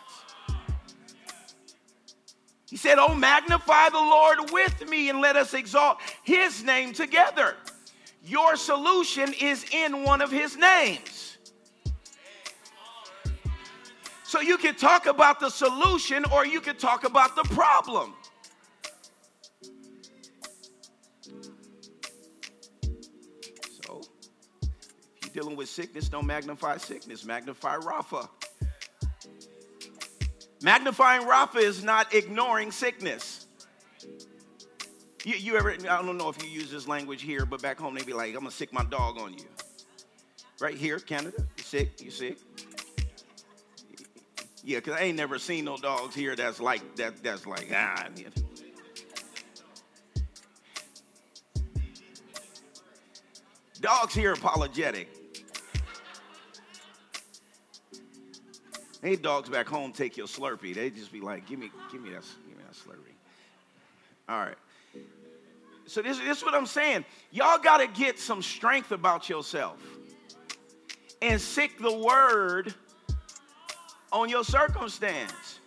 He 2.69 2.77
said, 2.77 2.97
Oh, 2.97 3.13
magnify 3.13 3.89
the 3.89 3.97
Lord 3.97 4.49
with 4.51 4.87
me 4.87 5.09
and 5.09 5.19
let 5.19 5.35
us 5.35 5.53
exalt 5.53 5.97
his 6.23 6.63
name 6.63 6.93
together. 6.93 7.57
Your 8.23 8.55
solution 8.55 9.33
is 9.41 9.65
in 9.73 10.03
one 10.03 10.21
of 10.21 10.31
his 10.31 10.55
names. 10.55 11.37
So 14.23 14.39
you 14.39 14.57
can 14.57 14.75
talk 14.75 15.05
about 15.07 15.41
the 15.41 15.49
solution 15.49 16.23
or 16.31 16.45
you 16.45 16.61
can 16.61 16.77
talk 16.77 17.03
about 17.03 17.35
the 17.35 17.43
problem. 17.53 18.13
Dealing 25.33 25.55
with 25.55 25.69
sickness, 25.69 26.09
don't 26.09 26.25
magnify 26.25 26.77
sickness, 26.77 27.25
magnify 27.25 27.77
Rapha. 27.77 28.27
Magnifying 30.61 31.23
Rapha 31.23 31.57
is 31.57 31.83
not 31.83 32.13
ignoring 32.13 32.71
sickness. 32.71 33.47
You, 35.23 35.35
you, 35.35 35.57
ever, 35.57 35.71
I 35.71 36.01
don't 36.01 36.17
know 36.17 36.29
if 36.29 36.43
you 36.43 36.49
use 36.49 36.71
this 36.71 36.87
language 36.87 37.21
here, 37.21 37.45
but 37.45 37.61
back 37.61 37.79
home 37.79 37.95
they 37.95 38.03
be 38.03 38.13
like, 38.13 38.29
I'm 38.29 38.41
gonna 38.41 38.51
sick 38.51 38.73
my 38.73 38.83
dog 38.83 39.19
on 39.19 39.33
you. 39.33 39.45
Right 40.59 40.75
here, 40.75 40.99
Canada, 40.99 41.45
you 41.57 41.63
sick, 41.63 42.01
you 42.01 42.11
sick. 42.11 42.37
Yeah, 44.63 44.77
because 44.77 44.93
I 44.93 45.01
ain't 45.01 45.17
never 45.17 45.39
seen 45.39 45.65
no 45.65 45.77
dogs 45.77 46.13
here 46.13 46.35
that's 46.35 46.59
like, 46.59 46.95
that, 46.97 47.23
that's 47.23 47.47
like, 47.47 47.71
ah. 47.73 48.07
Dogs 53.79 54.13
here 54.13 54.33
apologetic. 54.33 55.20
Hey, 59.01 59.15
dogs 59.15 59.49
back 59.49 59.67
home 59.67 59.91
take 59.91 60.15
your 60.15 60.27
Slurpee. 60.27 60.75
They 60.75 60.91
just 60.91 61.11
be 61.11 61.21
like, 61.21 61.47
give 61.47 61.57
me, 61.57 61.71
give 61.91 62.01
me 62.01 62.11
that, 62.11 62.23
give 62.47 62.57
me 62.57 62.63
that 62.63 62.73
Slurpee. 62.73 63.15
All 64.29 64.39
right. 64.39 64.57
So 65.87 66.01
this, 66.01 66.19
this 66.19 66.37
is 66.37 66.43
what 66.43 66.53
I'm 66.53 66.67
saying. 66.67 67.03
Y'all 67.31 67.57
got 67.57 67.77
to 67.77 67.87
get 67.87 68.19
some 68.19 68.41
strength 68.41 68.91
about 68.91 69.27
yourself 69.27 69.77
and 71.21 71.41
seek 71.41 71.81
the 71.81 71.97
word 71.97 72.73
on 74.11 74.29
your 74.29 74.43
circumstance. 74.43 75.59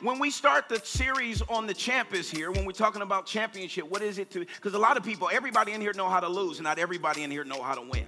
When 0.00 0.18
we 0.18 0.30
start 0.30 0.68
the 0.68 0.78
series 0.78 1.42
on 1.42 1.66
the 1.66 1.74
champions 1.74 2.30
here, 2.30 2.50
when 2.52 2.64
we're 2.64 2.72
talking 2.72 3.02
about 3.02 3.26
championship, 3.26 3.90
what 3.90 4.00
is 4.00 4.18
it 4.18 4.30
to? 4.30 4.40
Because 4.40 4.74
a 4.74 4.78
lot 4.78 4.96
of 4.96 5.02
people, 5.02 5.28
everybody 5.32 5.72
in 5.72 5.80
here 5.80 5.92
know 5.92 6.08
how 6.08 6.20
to 6.20 6.28
lose, 6.28 6.58
and 6.58 6.64
not 6.64 6.78
everybody 6.78 7.24
in 7.24 7.30
here 7.30 7.44
know 7.44 7.60
how 7.62 7.74
to 7.74 7.82
win. 7.82 8.06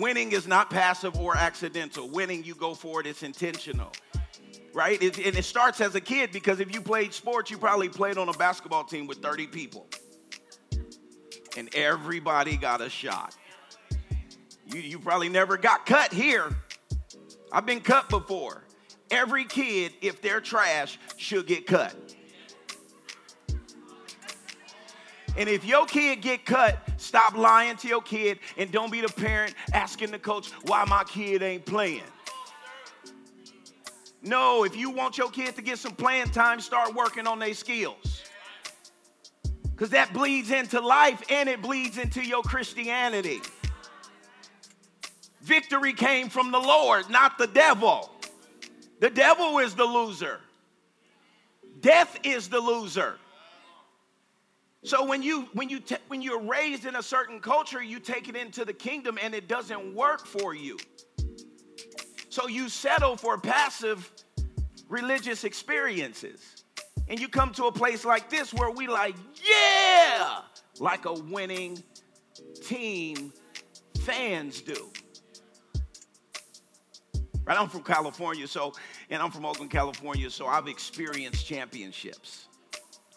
Winning 0.00 0.32
is 0.32 0.48
not 0.48 0.70
passive 0.70 1.20
or 1.20 1.36
accidental. 1.36 2.08
Winning, 2.08 2.42
you 2.42 2.54
go 2.54 2.74
for 2.74 3.00
it, 3.00 3.06
it's 3.06 3.22
intentional. 3.22 3.92
Right? 4.72 5.00
It, 5.02 5.18
and 5.18 5.36
it 5.36 5.44
starts 5.44 5.80
as 5.82 5.94
a 5.94 6.00
kid 6.00 6.32
because 6.32 6.58
if 6.58 6.72
you 6.72 6.80
played 6.80 7.12
sports, 7.12 7.50
you 7.50 7.58
probably 7.58 7.90
played 7.90 8.16
on 8.16 8.28
a 8.28 8.32
basketball 8.32 8.84
team 8.84 9.06
with 9.06 9.18
30 9.18 9.48
people. 9.48 9.86
And 11.56 11.68
everybody 11.74 12.56
got 12.56 12.80
a 12.80 12.88
shot. 12.88 13.36
You, 14.72 14.80
you 14.80 14.98
probably 14.98 15.28
never 15.28 15.58
got 15.58 15.84
cut 15.84 16.12
here. 16.12 16.48
I've 17.52 17.66
been 17.66 17.80
cut 17.80 18.08
before. 18.08 18.64
Every 19.10 19.44
kid, 19.44 19.92
if 20.00 20.22
they're 20.22 20.40
trash, 20.40 20.98
should 21.16 21.46
get 21.46 21.66
cut. 21.66 21.94
And 25.36 25.48
if 25.48 25.64
your 25.64 25.86
kid 25.86 26.22
get 26.22 26.44
cut, 26.44 26.78
stop 26.96 27.36
lying 27.36 27.76
to 27.78 27.88
your 27.88 28.02
kid 28.02 28.38
and 28.56 28.70
don't 28.70 28.90
be 28.90 29.00
the 29.00 29.08
parent 29.08 29.54
asking 29.72 30.10
the 30.10 30.18
coach 30.18 30.50
why 30.66 30.84
my 30.84 31.04
kid 31.04 31.42
ain't 31.42 31.64
playing. 31.64 32.02
No, 34.22 34.64
if 34.64 34.76
you 34.76 34.90
want 34.90 35.16
your 35.16 35.30
kid 35.30 35.56
to 35.56 35.62
get 35.62 35.78
some 35.78 35.92
playing 35.92 36.30
time, 36.30 36.60
start 36.60 36.94
working 36.94 37.26
on 37.26 37.38
their 37.38 37.54
skills. 37.54 38.22
Because 39.70 39.90
that 39.90 40.12
bleeds 40.12 40.50
into 40.50 40.78
life 40.80 41.22
and 41.30 41.48
it 41.48 41.62
bleeds 41.62 41.96
into 41.96 42.22
your 42.22 42.42
Christianity. 42.42 43.40
Victory 45.40 45.94
came 45.94 46.28
from 46.28 46.52
the 46.52 46.58
Lord, 46.58 47.08
not 47.08 47.38
the 47.38 47.46
devil. 47.46 48.10
The 49.00 49.08
devil 49.08 49.58
is 49.58 49.74
the 49.74 49.86
loser, 49.86 50.40
death 51.80 52.18
is 52.22 52.50
the 52.50 52.60
loser. 52.60 53.16
So 54.82 55.04
when 55.04 55.22
you 55.22 55.42
when 55.52 55.68
you 55.68 55.80
when 56.08 56.22
you're 56.22 56.40
raised 56.40 56.86
in 56.86 56.96
a 56.96 57.02
certain 57.02 57.40
culture, 57.40 57.82
you 57.82 58.00
take 58.00 58.28
it 58.28 58.36
into 58.36 58.64
the 58.64 58.72
kingdom 58.72 59.18
and 59.22 59.34
it 59.34 59.46
doesn't 59.46 59.94
work 59.94 60.26
for 60.26 60.54
you. 60.54 60.78
So 62.30 62.48
you 62.48 62.68
settle 62.68 63.16
for 63.16 63.36
passive 63.36 64.10
religious 64.88 65.44
experiences. 65.44 66.64
And 67.08 67.18
you 67.18 67.28
come 67.28 67.52
to 67.54 67.64
a 67.64 67.72
place 67.72 68.04
like 68.04 68.30
this 68.30 68.54
where 68.54 68.70
we 68.70 68.86
like, 68.86 69.16
yeah, 69.44 70.42
like 70.78 71.06
a 71.06 71.12
winning 71.12 71.82
team 72.62 73.32
fans 74.02 74.60
do. 74.62 74.90
Right? 77.44 77.58
I'm 77.58 77.68
from 77.68 77.82
California, 77.82 78.46
so 78.46 78.72
and 79.10 79.20
I'm 79.20 79.32
from 79.32 79.44
Oakland, 79.44 79.72
California, 79.72 80.30
so 80.30 80.46
I've 80.46 80.68
experienced 80.68 81.44
championships. 81.46 82.46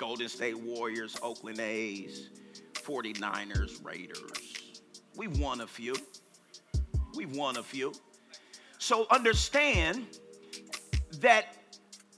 Golden 0.03 0.27
State 0.27 0.59
Warriors, 0.59 1.15
Oakland 1.23 1.61
A's, 1.61 2.29
49ers, 2.73 3.81
Raiders. 3.85 4.81
We've 5.15 5.39
won 5.39 5.61
a 5.61 5.65
few. 5.65 5.95
We've 7.15 7.33
won 7.33 7.55
a 7.55 7.63
few. 7.63 7.93
So 8.79 9.07
understand 9.09 10.05
that 11.21 11.55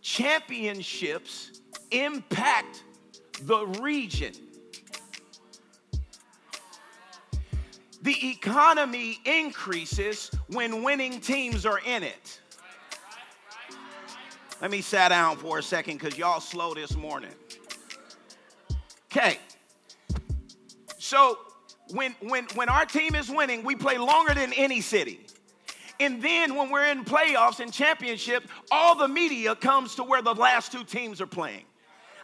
championships 0.01 1.61
impact 1.91 2.83
the 3.43 3.67
region. 3.79 4.33
The 8.01 8.17
economy 8.31 9.19
increases 9.25 10.31
when 10.47 10.81
winning 10.81 11.21
teams 11.21 11.67
are 11.67 11.81
in 11.85 12.01
it. 12.01 12.39
Let 14.59 14.71
me 14.71 14.81
sit 14.81 15.09
down 15.09 15.37
for 15.37 15.59
a 15.59 15.63
second 15.63 15.99
because 15.99 16.17
y'all 16.17 16.39
slow 16.39 16.73
this 16.73 16.95
morning. 16.95 17.29
Okay. 19.15 19.39
So 20.97 21.37
when 21.91 22.15
when 22.19 22.45
when 22.55 22.67
our 22.67 22.85
team 22.85 23.15
is 23.15 23.29
winning, 23.29 23.63
we 23.63 23.73
play 23.75 23.97
longer 23.97 24.33
than 24.33 24.51
any 24.53 24.81
city. 24.81 25.21
And 26.01 26.21
then 26.21 26.55
when 26.55 26.69
we're 26.69 26.87
in 26.87 27.05
playoffs 27.05 27.61
and 27.61 27.71
championship, 27.71 28.43
all 28.69 28.95
the 28.95 29.07
media 29.07 29.55
comes 29.55 29.95
to 29.95 30.03
where 30.03 30.21
the 30.21 30.33
last 30.33 30.73
two 30.73 30.83
teams 30.83 31.21
are 31.21 31.27
playing. 31.27 31.63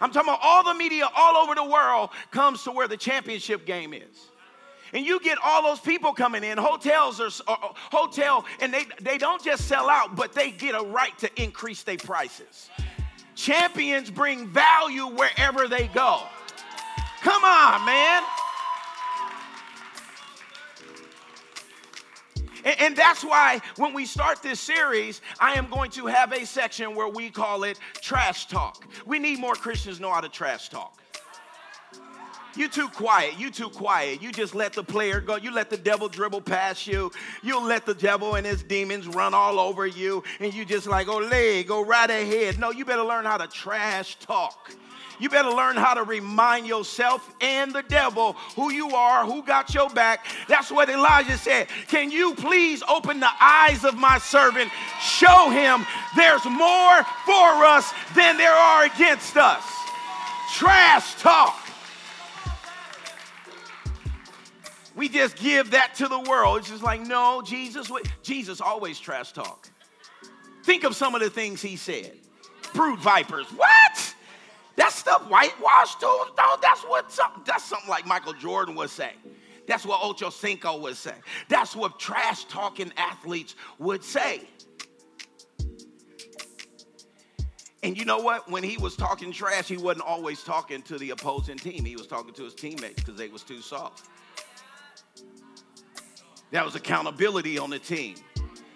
I'm 0.01 0.11
talking 0.11 0.27
about 0.27 0.41
all 0.43 0.65
the 0.65 0.73
media 0.73 1.07
all 1.15 1.37
over 1.37 1.55
the 1.55 1.63
world 1.63 2.09
comes 2.31 2.63
to 2.63 2.71
where 2.71 2.89
the 2.89 2.97
championship 2.97 3.65
game 3.65 3.93
is. 3.93 4.29
And 4.91 5.05
you 5.05 5.21
get 5.21 5.37
all 5.41 5.63
those 5.63 5.79
people 5.79 6.11
coming 6.11 6.43
in, 6.43 6.57
hotels 6.57 7.21
are, 7.21 7.31
uh, 7.47 7.53
uh, 7.53 7.73
hotel, 7.93 8.43
and 8.59 8.73
they, 8.73 8.83
they 8.99 9.17
don't 9.17 9.41
just 9.41 9.69
sell 9.69 9.89
out, 9.89 10.17
but 10.17 10.33
they 10.33 10.51
get 10.51 10.75
a 10.75 10.83
right 10.83 11.17
to 11.19 11.29
increase 11.41 11.83
their 11.83 11.95
prices. 11.95 12.69
Champions 13.35 14.11
bring 14.11 14.47
value 14.47 15.07
wherever 15.07 15.69
they 15.69 15.87
go. 15.87 16.23
Come 17.21 17.43
on, 17.43 17.85
man. 17.85 18.23
And, 22.63 22.95
that's 22.95 23.23
why 23.23 23.59
when 23.77 23.93
we 23.93 24.05
start 24.05 24.43
this 24.43 24.59
series, 24.59 25.21
I 25.39 25.53
am 25.53 25.67
going 25.69 25.89
to 25.91 26.05
have 26.05 26.31
a 26.31 26.45
section 26.45 26.95
where 26.95 27.07
we 27.07 27.29
call 27.31 27.63
it 27.63 27.79
trash 28.01 28.47
talk. 28.47 28.85
We 29.05 29.17
need 29.17 29.39
more 29.39 29.55
Christians 29.55 29.99
know 29.99 30.11
how 30.11 30.21
to 30.21 30.29
trash 30.29 30.69
talk. 30.69 31.01
You 32.55 32.67
too 32.67 32.89
quiet. 32.89 33.39
You 33.39 33.49
too 33.49 33.69
quiet. 33.69 34.21
You 34.21 34.31
just 34.31 34.53
let 34.53 34.73
the 34.73 34.83
player 34.83 35.21
go. 35.21 35.37
You 35.37 35.51
let 35.51 35.69
the 35.69 35.77
devil 35.77 36.09
dribble 36.09 36.41
past 36.41 36.85
you. 36.85 37.11
You 37.41 37.65
let 37.65 37.85
the 37.85 37.93
devil 37.93 38.35
and 38.35 38.45
his 38.45 38.61
demons 38.61 39.07
run 39.07 39.33
all 39.33 39.59
over 39.59 39.87
you. 39.87 40.21
And 40.39 40.53
you 40.53 40.65
just 40.65 40.85
like, 40.85 41.07
oh, 41.07 41.19
lay, 41.19 41.63
go 41.63 41.83
right 41.83 42.09
ahead. 42.09 42.59
No, 42.59 42.71
you 42.71 42.83
better 42.83 43.03
learn 43.03 43.25
how 43.25 43.37
to 43.37 43.47
trash 43.47 44.17
talk. 44.19 44.75
You 45.21 45.29
better 45.29 45.51
learn 45.51 45.77
how 45.77 45.93
to 45.93 46.01
remind 46.01 46.65
yourself 46.65 47.31
and 47.41 47.71
the 47.71 47.83
devil 47.83 48.33
who 48.55 48.71
you 48.71 48.89
are, 48.89 49.23
who 49.23 49.43
got 49.43 49.71
your 49.71 49.87
back. 49.91 50.25
That's 50.47 50.71
what 50.71 50.89
Elijah 50.89 51.37
said. 51.37 51.67
Can 51.87 52.09
you 52.09 52.33
please 52.33 52.81
open 52.89 53.19
the 53.19 53.29
eyes 53.39 53.85
of 53.85 53.95
my 53.95 54.17
servant? 54.17 54.71
Show 54.99 55.51
him 55.51 55.85
there's 56.15 56.43
more 56.45 57.03
for 57.25 57.63
us 57.63 57.93
than 58.15 58.35
there 58.35 58.51
are 58.51 58.85
against 58.85 59.37
us. 59.37 59.63
Trash 60.55 61.13
talk. 61.21 61.67
We 64.95 65.07
just 65.07 65.37
give 65.37 65.69
that 65.71 65.93
to 65.97 66.07
the 66.07 66.19
world. 66.19 66.57
It's 66.57 66.69
just 66.69 66.81
like, 66.81 67.01
no, 67.01 67.43
Jesus, 67.43 67.91
Jesus 68.23 68.59
always 68.59 68.99
trash 68.99 69.33
talk. 69.33 69.69
Think 70.63 70.83
of 70.83 70.95
some 70.95 71.13
of 71.13 71.21
the 71.21 71.29
things 71.29 71.61
he 71.61 71.75
said. 71.75 72.17
Brood 72.73 72.99
vipers. 72.99 73.45
What? 73.49 74.10
That 74.81 74.93
stuff 74.93 75.29
whitewashed 75.29 75.99
too. 75.99 76.07
No, 76.07 76.57
that's 76.59 76.81
what 76.81 77.11
some, 77.11 77.43
that's 77.45 77.63
something 77.63 77.87
like 77.87 78.07
Michael 78.07 78.33
Jordan 78.33 78.73
would 78.73 78.89
say. 78.89 79.13
That's 79.67 79.85
what 79.85 79.99
Ocho 80.01 80.31
Cinco 80.31 80.79
would 80.79 80.97
say. 80.97 81.13
That's 81.49 81.75
what 81.75 81.99
trash 81.99 82.45
talking 82.45 82.91
athletes 82.97 83.53
would 83.77 84.03
say. 84.03 84.47
And 87.83 87.95
you 87.95 88.05
know 88.05 88.17
what? 88.17 88.49
When 88.49 88.63
he 88.63 88.77
was 88.77 88.95
talking 88.95 89.31
trash, 89.31 89.67
he 89.67 89.77
wasn't 89.77 90.07
always 90.07 90.41
talking 90.41 90.81
to 90.81 90.97
the 90.97 91.11
opposing 91.11 91.57
team. 91.57 91.85
He 91.85 91.95
was 91.95 92.07
talking 92.07 92.33
to 92.33 92.43
his 92.43 92.55
teammates 92.55 93.03
because 93.03 93.17
they 93.19 93.27
was 93.27 93.43
too 93.43 93.61
soft. 93.61 94.07
That 96.49 96.65
was 96.65 96.73
accountability 96.73 97.59
on 97.59 97.69
the 97.69 97.77
team. 97.77 98.15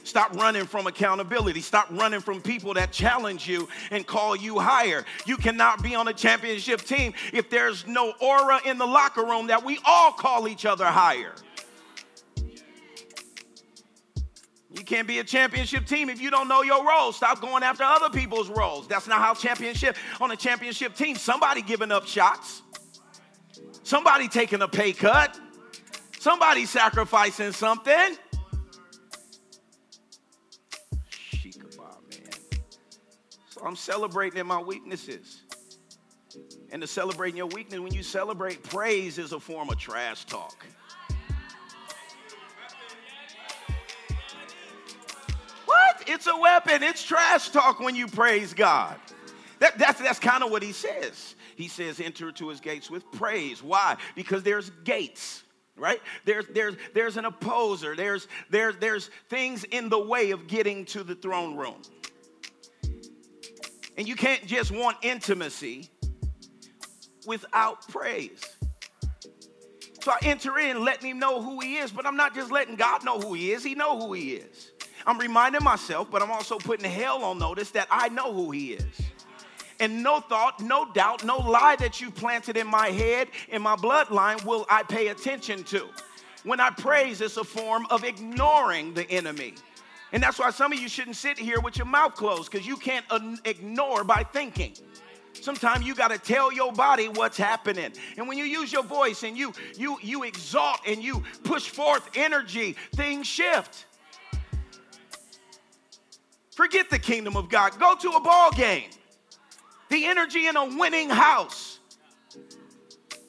Stop 0.05 0.35
running 0.35 0.65
from 0.65 0.85
accountability. 0.85 1.61
Stop 1.61 1.87
running 1.89 2.19
from 2.19 2.39
people 2.39 2.75
that 2.75 2.91
challenge 2.91 3.47
you 3.47 3.67
and 3.89 4.05
call 4.05 4.35
you 4.35 4.59
higher. 4.59 5.03
You 5.25 5.35
cannot 5.35 5.81
be 5.81 5.95
on 5.95 6.07
a 6.07 6.13
championship 6.13 6.81
team 6.81 7.13
if 7.33 7.49
there's 7.49 7.87
no 7.87 8.13
aura 8.21 8.59
in 8.65 8.77
the 8.77 8.85
locker 8.85 9.25
room 9.25 9.47
that 9.47 9.65
we 9.65 9.79
all 9.83 10.11
call 10.11 10.47
each 10.47 10.63
other 10.63 10.85
higher. 10.85 11.33
You 14.69 14.83
can't 14.83 15.07
be 15.07 15.17
a 15.19 15.23
championship 15.23 15.87
team 15.87 16.09
if 16.09 16.21
you 16.21 16.29
don't 16.29 16.47
know 16.47 16.61
your 16.61 16.87
role. 16.87 17.11
Stop 17.11 17.41
going 17.41 17.63
after 17.63 17.83
other 17.83 18.09
people's 18.09 18.49
roles. 18.49 18.87
That's 18.87 19.07
not 19.07 19.21
how 19.21 19.33
championship 19.33 19.95
on 20.21 20.29
a 20.29 20.35
championship 20.35 20.95
team. 20.95 21.15
Somebody 21.15 21.63
giving 21.63 21.91
up 21.91 22.05
shots. 22.05 22.61
Somebody 23.81 24.27
taking 24.27 24.61
a 24.61 24.67
pay 24.67 24.93
cut. 24.93 25.39
Somebody 26.19 26.65
sacrificing 26.65 27.53
something. 27.53 28.17
I'm 33.65 33.75
celebrating 33.75 34.39
in 34.39 34.45
my 34.45 34.59
weaknesses. 34.59 35.41
And 36.71 36.81
to 36.81 36.87
celebrate 36.87 37.35
your 37.35 37.47
weakness, 37.47 37.79
when 37.79 37.93
you 37.93 38.03
celebrate, 38.03 38.61
praise 38.63 39.17
is 39.17 39.31
a 39.31 39.39
form 39.39 39.69
of 39.69 39.77
trash 39.77 40.25
talk. 40.25 40.65
What? 45.65 46.03
It's 46.07 46.27
a 46.27 46.37
weapon. 46.37 46.83
It's 46.83 47.03
trash 47.03 47.49
talk 47.49 47.79
when 47.79 47.95
you 47.95 48.07
praise 48.07 48.53
God. 48.53 48.97
That, 49.59 49.77
that's 49.79 49.99
that's 49.99 50.19
kind 50.19 50.43
of 50.43 50.51
what 50.51 50.61
he 50.61 50.73
says. 50.73 51.35
He 51.55 51.69
says, 51.69 52.01
enter 52.01 52.31
to 52.33 52.49
his 52.49 52.59
gates 52.59 52.91
with 52.91 53.09
praise. 53.13 53.63
Why? 53.63 53.95
Because 54.15 54.43
there's 54.43 54.69
gates 54.83 55.41
right 55.77 56.01
there's 56.23 56.45
there's 56.53 56.75
there's 56.93 57.17
an 57.17 57.25
opposer 57.25 57.97
there's 57.97 58.29
there's 58.49 58.77
there's 58.77 59.09
things 59.29 59.65
in 59.65 59.89
the 59.89 59.99
way 59.99 60.31
of 60.31 60.47
getting 60.47 60.85
to 60.85 61.03
the 61.03 61.15
throne 61.15 61.57
room 61.57 61.75
and 63.97 64.07
you 64.07 64.15
can't 64.15 64.45
just 64.45 64.71
want 64.71 64.97
intimacy 65.01 65.89
without 67.25 67.87
praise. 67.87 68.41
So 70.01 70.11
I 70.11 70.19
enter 70.21 70.59
in 70.59 70.83
letting 70.83 71.09
him 71.09 71.19
know 71.19 71.41
who 71.41 71.59
he 71.59 71.77
is, 71.77 71.91
but 71.91 72.05
I'm 72.05 72.15
not 72.15 72.35
just 72.35 72.51
letting 72.51 72.75
God 72.75 73.03
know 73.03 73.19
who 73.19 73.33
he 73.33 73.51
is, 73.51 73.63
he 73.63 73.73
know 73.73 73.99
who 73.99 74.13
he 74.13 74.33
is. 74.33 74.71
I'm 75.07 75.17
reminding 75.17 75.63
myself, 75.63 76.09
but 76.11 76.21
I'm 76.21 76.31
also 76.31 76.57
putting 76.57 76.89
hell 76.89 77.23
on 77.23 77.39
notice 77.39 77.71
that 77.71 77.87
I 77.89 78.09
know 78.09 78.33
who 78.33 78.51
he 78.51 78.73
is. 78.73 79.01
And 79.79 80.03
no 80.03 80.19
thought, 80.19 80.61
no 80.61 80.91
doubt, 80.93 81.23
no 81.23 81.37
lie 81.37 81.75
that 81.79 81.99
you 81.99 82.09
planted 82.09 82.55
in 82.55 82.67
my 82.67 82.89
head, 82.89 83.29
in 83.49 83.61
my 83.61 83.75
bloodline, 83.75 84.43
will 84.45 84.65
I 84.69 84.83
pay 84.83 85.07
attention 85.07 85.63
to. 85.65 85.87
When 86.43 86.59
I 86.59 86.69
praise, 86.69 87.21
it's 87.21 87.37
a 87.37 87.43
form 87.43 87.87
of 87.89 88.03
ignoring 88.03 88.93
the 88.93 89.09
enemy. 89.09 89.55
And 90.15 90.23
that's 90.23 90.39
why 90.39 90.49
some 90.49 90.71
of 90.71 90.79
you 90.79 90.87
shouldn't 90.87 91.17
sit 91.17 91.37
here 91.37 91.59
with 91.59 91.75
your 91.75 91.87
mouth 91.87 92.15
closed 92.15 92.49
because 92.49 92.65
you 92.65 92.77
can't 92.77 93.05
ignore 93.43 94.05
by 94.05 94.23
thinking. 94.23 94.73
Sometimes 95.33 95.85
you 95.85 95.93
got 95.93 96.07
to 96.07 96.17
tell 96.17 96.53
your 96.53 96.71
body 96.71 97.09
what's 97.09 97.35
happening. 97.35 97.91
And 98.15 98.25
when 98.25 98.37
you 98.37 98.45
use 98.45 98.71
your 98.71 98.83
voice 98.83 99.23
and 99.23 99.37
you 99.37 99.51
you 99.75 99.97
you 100.01 100.23
exalt 100.23 100.79
and 100.87 101.03
you 101.03 101.21
push 101.43 101.67
forth 101.67 102.09
energy, 102.15 102.77
things 102.95 103.27
shift. 103.27 103.87
Forget 106.51 106.89
the 106.89 106.99
kingdom 106.99 107.35
of 107.35 107.49
God. 107.49 107.77
Go 107.77 107.95
to 107.95 108.11
a 108.11 108.21
ball 108.21 108.51
game. 108.51 108.91
The 109.89 110.05
energy 110.05 110.47
in 110.47 110.55
a 110.55 110.77
winning 110.77 111.09
house. 111.09 111.79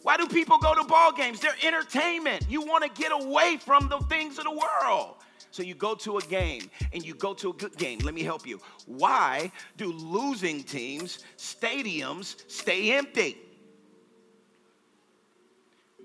Why 0.04 0.16
do 0.16 0.28
people 0.28 0.58
go 0.58 0.72
to 0.72 0.84
ball 0.84 1.10
games? 1.10 1.40
They're 1.40 1.56
entertainment. 1.64 2.46
You 2.48 2.62
want 2.62 2.84
to 2.84 3.02
get 3.02 3.10
away 3.10 3.56
from 3.56 3.88
the 3.88 3.98
things 4.08 4.38
of 4.38 4.44
the 4.44 4.52
world. 4.52 5.15
So 5.56 5.62
you 5.62 5.74
go 5.74 5.94
to 5.94 6.18
a 6.18 6.20
game 6.20 6.68
and 6.92 7.02
you 7.02 7.14
go 7.14 7.32
to 7.32 7.48
a 7.48 7.52
good 7.54 7.78
game. 7.78 8.00
Let 8.00 8.12
me 8.12 8.22
help 8.22 8.46
you. 8.46 8.60
Why 8.84 9.50
do 9.78 9.90
losing 9.90 10.62
teams, 10.62 11.20
stadiums 11.38 12.36
stay 12.46 12.92
empty? 12.92 13.38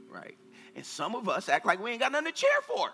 Right. 0.10 0.38
And 0.74 0.86
some 0.86 1.16
of 1.16 1.28
us 1.28 1.50
act 1.50 1.66
like 1.66 1.84
we 1.84 1.92
ain't 1.92 2.00
got 2.00 2.14
nothing 2.14 2.28
to 2.28 2.32
cheer 2.32 2.62
for. 2.66 2.92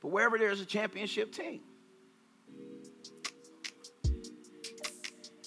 But 0.00 0.12
wherever 0.12 0.38
there's 0.38 0.60
a 0.60 0.66
championship 0.66 1.32
team, 1.32 1.62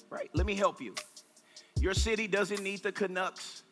right? 0.10 0.30
Let 0.34 0.45
me 0.45 0.56
help 0.56 0.82
you. 0.82 0.95
Your 1.80 1.93
city 1.93 2.28
doesn't 2.28 2.62
need 2.62 2.84
the 2.84 2.91
Canucks 2.91 3.63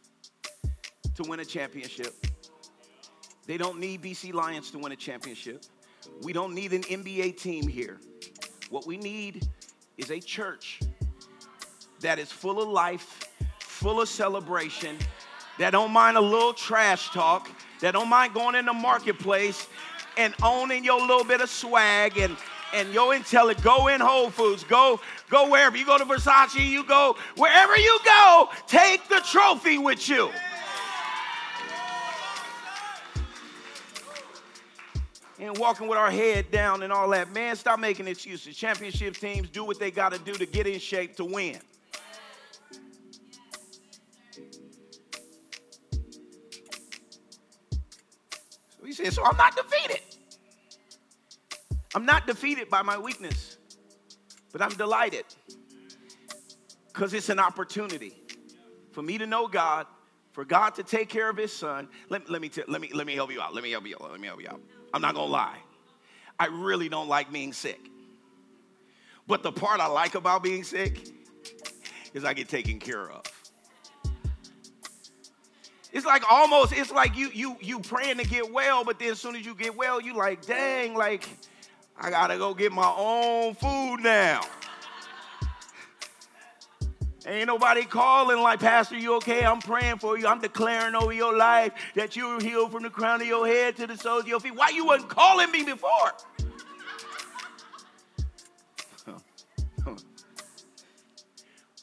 to 1.16 1.24
win 1.24 1.42
a 1.42 1.46
championship. 1.46 2.26
They 3.48 3.58
don't 3.58 3.80
need 3.80 4.04
BC 4.04 4.34
Lions 4.34 4.70
to 4.72 4.78
win 4.78 4.92
a 4.92 4.96
championship. 4.96 5.64
We 6.22 6.34
don't 6.34 6.54
need 6.54 6.74
an 6.74 6.84
NBA 6.84 7.38
team 7.38 7.68
here. 7.68 7.98
What 8.70 8.86
we 8.86 8.98
need 8.98 9.48
is 9.98 10.12
a 10.12 10.20
church 10.20 10.82
that 12.02 12.20
is 12.20 12.30
full 12.30 12.62
of 12.62 12.68
life, 12.68 13.24
full 13.60 14.02
of 14.02 14.10
celebration, 14.10 14.98
that 15.60 15.72
don't 15.72 15.92
mind 15.92 16.18
a 16.18 16.22
little 16.22 16.54
trash 16.54 17.10
talk, 17.12 17.50
that 17.80 17.94
don't 17.94 18.10
mind 18.10 18.34
going 18.34 18.56
in 18.56 18.66
the 18.66 18.74
marketplace 18.74 19.68
and 20.18 20.36
owning 20.44 20.84
your 20.84 21.00
little 21.00 21.24
bit 21.24 21.42
of 21.42 21.50
swag 21.50 22.18
and 22.18 22.36
and 22.74 22.94
your 22.94 23.16
intelligence. 23.16 23.64
Go 23.64 23.88
in 23.88 24.02
Whole 24.02 24.30
Foods. 24.30 24.66
Go 24.66 25.00
go 25.30 25.50
wherever 25.50 25.78
you 25.78 25.86
go 25.86 25.98
to 25.98 26.04
Versace. 26.04 26.70
You 26.70 26.84
go 26.84 27.16
wherever 27.38 27.78
you 27.78 28.00
go. 28.04 28.50
Take 28.68 29.08
the 29.08 29.22
trophy 29.22 29.78
with 29.78 30.10
you. 30.10 30.30
And 35.40 35.56
walking 35.58 35.88
with 35.88 35.98
our 36.00 36.10
head 36.10 36.50
down 36.50 36.82
and 36.82 36.92
all 36.92 37.10
that. 37.10 37.32
Man, 37.32 37.56
stop 37.56 37.80
making 37.80 38.08
excuses. 38.08 38.56
Championship 38.56 39.18
teams 39.18 39.50
do 39.50 39.64
what 39.64 39.80
they 39.80 39.92
got 39.92 40.12
to 40.14 40.20
do 40.20 40.34
to 40.34 40.46
get 40.46 40.66
in 40.66 40.80
shape 40.80 41.16
to 41.18 41.26
win. 41.26 41.60
So 48.70 48.86
he 48.86 48.92
said, 48.94 49.14
So 49.14 49.24
I'm 49.24 49.38
not 49.38 49.56
defeated. 49.56 50.02
I'm 51.94 52.06
not 52.06 52.28
defeated 52.28 52.70
by 52.70 52.82
my 52.82 52.98
weakness, 52.98 53.58
but 54.52 54.62
I'm 54.62 54.72
delighted 54.72 55.26
because 56.88 57.14
it's 57.14 57.30
an 57.30 57.40
opportunity 57.40 58.14
for 58.92 59.04
me 59.04 59.20
to 59.20 59.28
know 59.28 59.48
God, 59.48 59.86
for 60.38 60.46
God 60.46 60.76
to 60.76 60.84
take 60.84 61.10
care 61.10 61.32
of 61.32 61.38
His 61.38 61.52
Son. 61.52 61.88
Let, 62.10 62.30
let, 62.30 62.44
me, 62.44 62.48
t- 62.48 62.62
let, 62.68 62.80
me, 62.80 62.92
let 62.94 63.08
me 63.08 63.16
help 63.16 63.32
you 63.32 63.42
out. 63.42 63.56
Let 63.56 63.64
me 63.64 63.72
help 63.72 63.88
you 63.88 63.96
out. 64.00 64.12
Let 64.12 64.22
me 64.22 64.28
help 64.28 64.40
you 64.40 64.48
out. 64.48 64.62
I'm 64.94 65.02
not 65.02 65.16
going 65.16 65.26
to 65.26 65.32
lie. 65.32 65.58
I 66.38 66.46
really 66.46 66.90
don't 66.90 67.08
like 67.08 67.32
being 67.32 67.54
sick. 67.54 67.80
But 69.26 69.42
the 69.42 69.52
part 69.52 69.80
I 69.80 69.88
like 69.88 70.14
about 70.14 70.44
being 70.44 70.64
sick 70.64 71.10
is 72.14 72.24
I 72.24 72.36
get 72.36 72.50
taken 72.50 72.78
care 72.78 73.10
of. 73.10 73.24
It's 75.92 76.06
like 76.06 76.22
almost, 76.32 76.72
it's 76.72 76.92
like 76.92 77.18
you 77.18 77.32
you 77.34 77.58
you 77.60 77.80
praying 77.80 78.20
to 78.20 78.24
get 78.24 78.54
well, 78.54 78.84
but 78.84 79.00
then 79.00 79.14
as 79.14 79.20
soon 79.20 79.36
as 79.36 79.44
you 79.44 79.56
get 79.56 79.76
well, 79.76 80.00
you 80.00 80.16
like, 80.16 80.46
dang, 80.46 80.94
like 80.94 81.28
I 82.00 82.12
gotta 82.12 82.38
go 82.38 82.54
get 82.54 82.72
my 82.72 82.94
own 82.96 83.56
food 83.56 84.02
now. 84.02 84.42
Ain't 87.28 87.48
nobody 87.48 87.84
calling 87.84 88.40
like, 88.40 88.62
Pastor, 88.62 88.98
you 88.98 89.16
okay? 89.16 89.44
I'm 89.44 89.60
praying 89.60 89.98
for 89.98 90.18
you. 90.18 90.28
I'm 90.28 90.40
declaring 90.40 90.96
over 90.96 91.12
your 91.12 91.36
life 91.36 91.74
that 91.94 92.16
you're 92.16 92.40
healed 92.40 92.72
from 92.72 92.84
the 92.84 92.90
crown 92.90 93.20
of 93.20 93.28
your 93.28 93.46
head 93.46 93.76
to 93.78 93.86
the 93.86 93.98
soles 93.98 94.22
of 94.22 94.30
your 94.30 94.40
feet. 94.40 94.56
Why 94.56 94.70
you 94.70 94.86
wasn't 94.86 95.10
calling 95.10 95.52
me 95.52 95.64
before? 95.64 96.14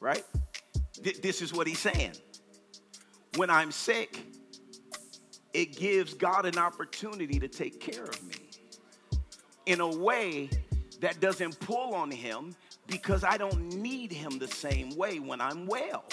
right? 0.01 0.25
This 1.03 1.43
is 1.43 1.53
what 1.53 1.67
he's 1.67 1.79
saying. 1.79 2.15
When 3.37 3.51
I'm 3.51 3.71
sick, 3.71 4.19
it 5.53 5.77
gives 5.77 6.15
God 6.15 6.47
an 6.47 6.57
opportunity 6.57 7.39
to 7.39 7.49
take 7.49 7.81
care 7.81 8.05
of 8.05 8.23
me 8.27 8.37
in 9.67 9.81
a 9.81 9.89
way 9.89 10.49
that 11.01 11.21
doesn't 11.21 11.61
pull 11.61 11.95
on 11.95 12.11
him 12.11 12.57
because 12.87 13.25
I 13.25 13.37
don't 13.37 13.75
need 13.75 14.13
him 14.13 14.39
the 14.39 14.49
same 14.49 14.97
way 14.97 15.19
when 15.19 15.41
I'm 15.41 15.67
well. 15.67 16.05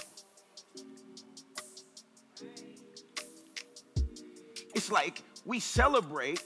It's 4.73 4.91
like 4.91 5.21
we 5.45 5.59
celebrate 5.59 6.43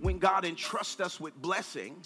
when 0.00 0.18
God 0.18 0.44
entrusts 0.44 1.00
us 1.00 1.18
with 1.18 1.34
blessing, 1.40 1.96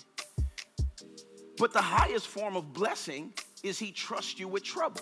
but 1.58 1.72
the 1.72 1.82
highest 1.82 2.28
form 2.28 2.56
of 2.56 2.72
blessing 2.72 3.32
is 3.62 3.78
he 3.78 3.90
trusts 3.90 4.38
you 4.38 4.48
with 4.48 4.62
trouble. 4.62 5.00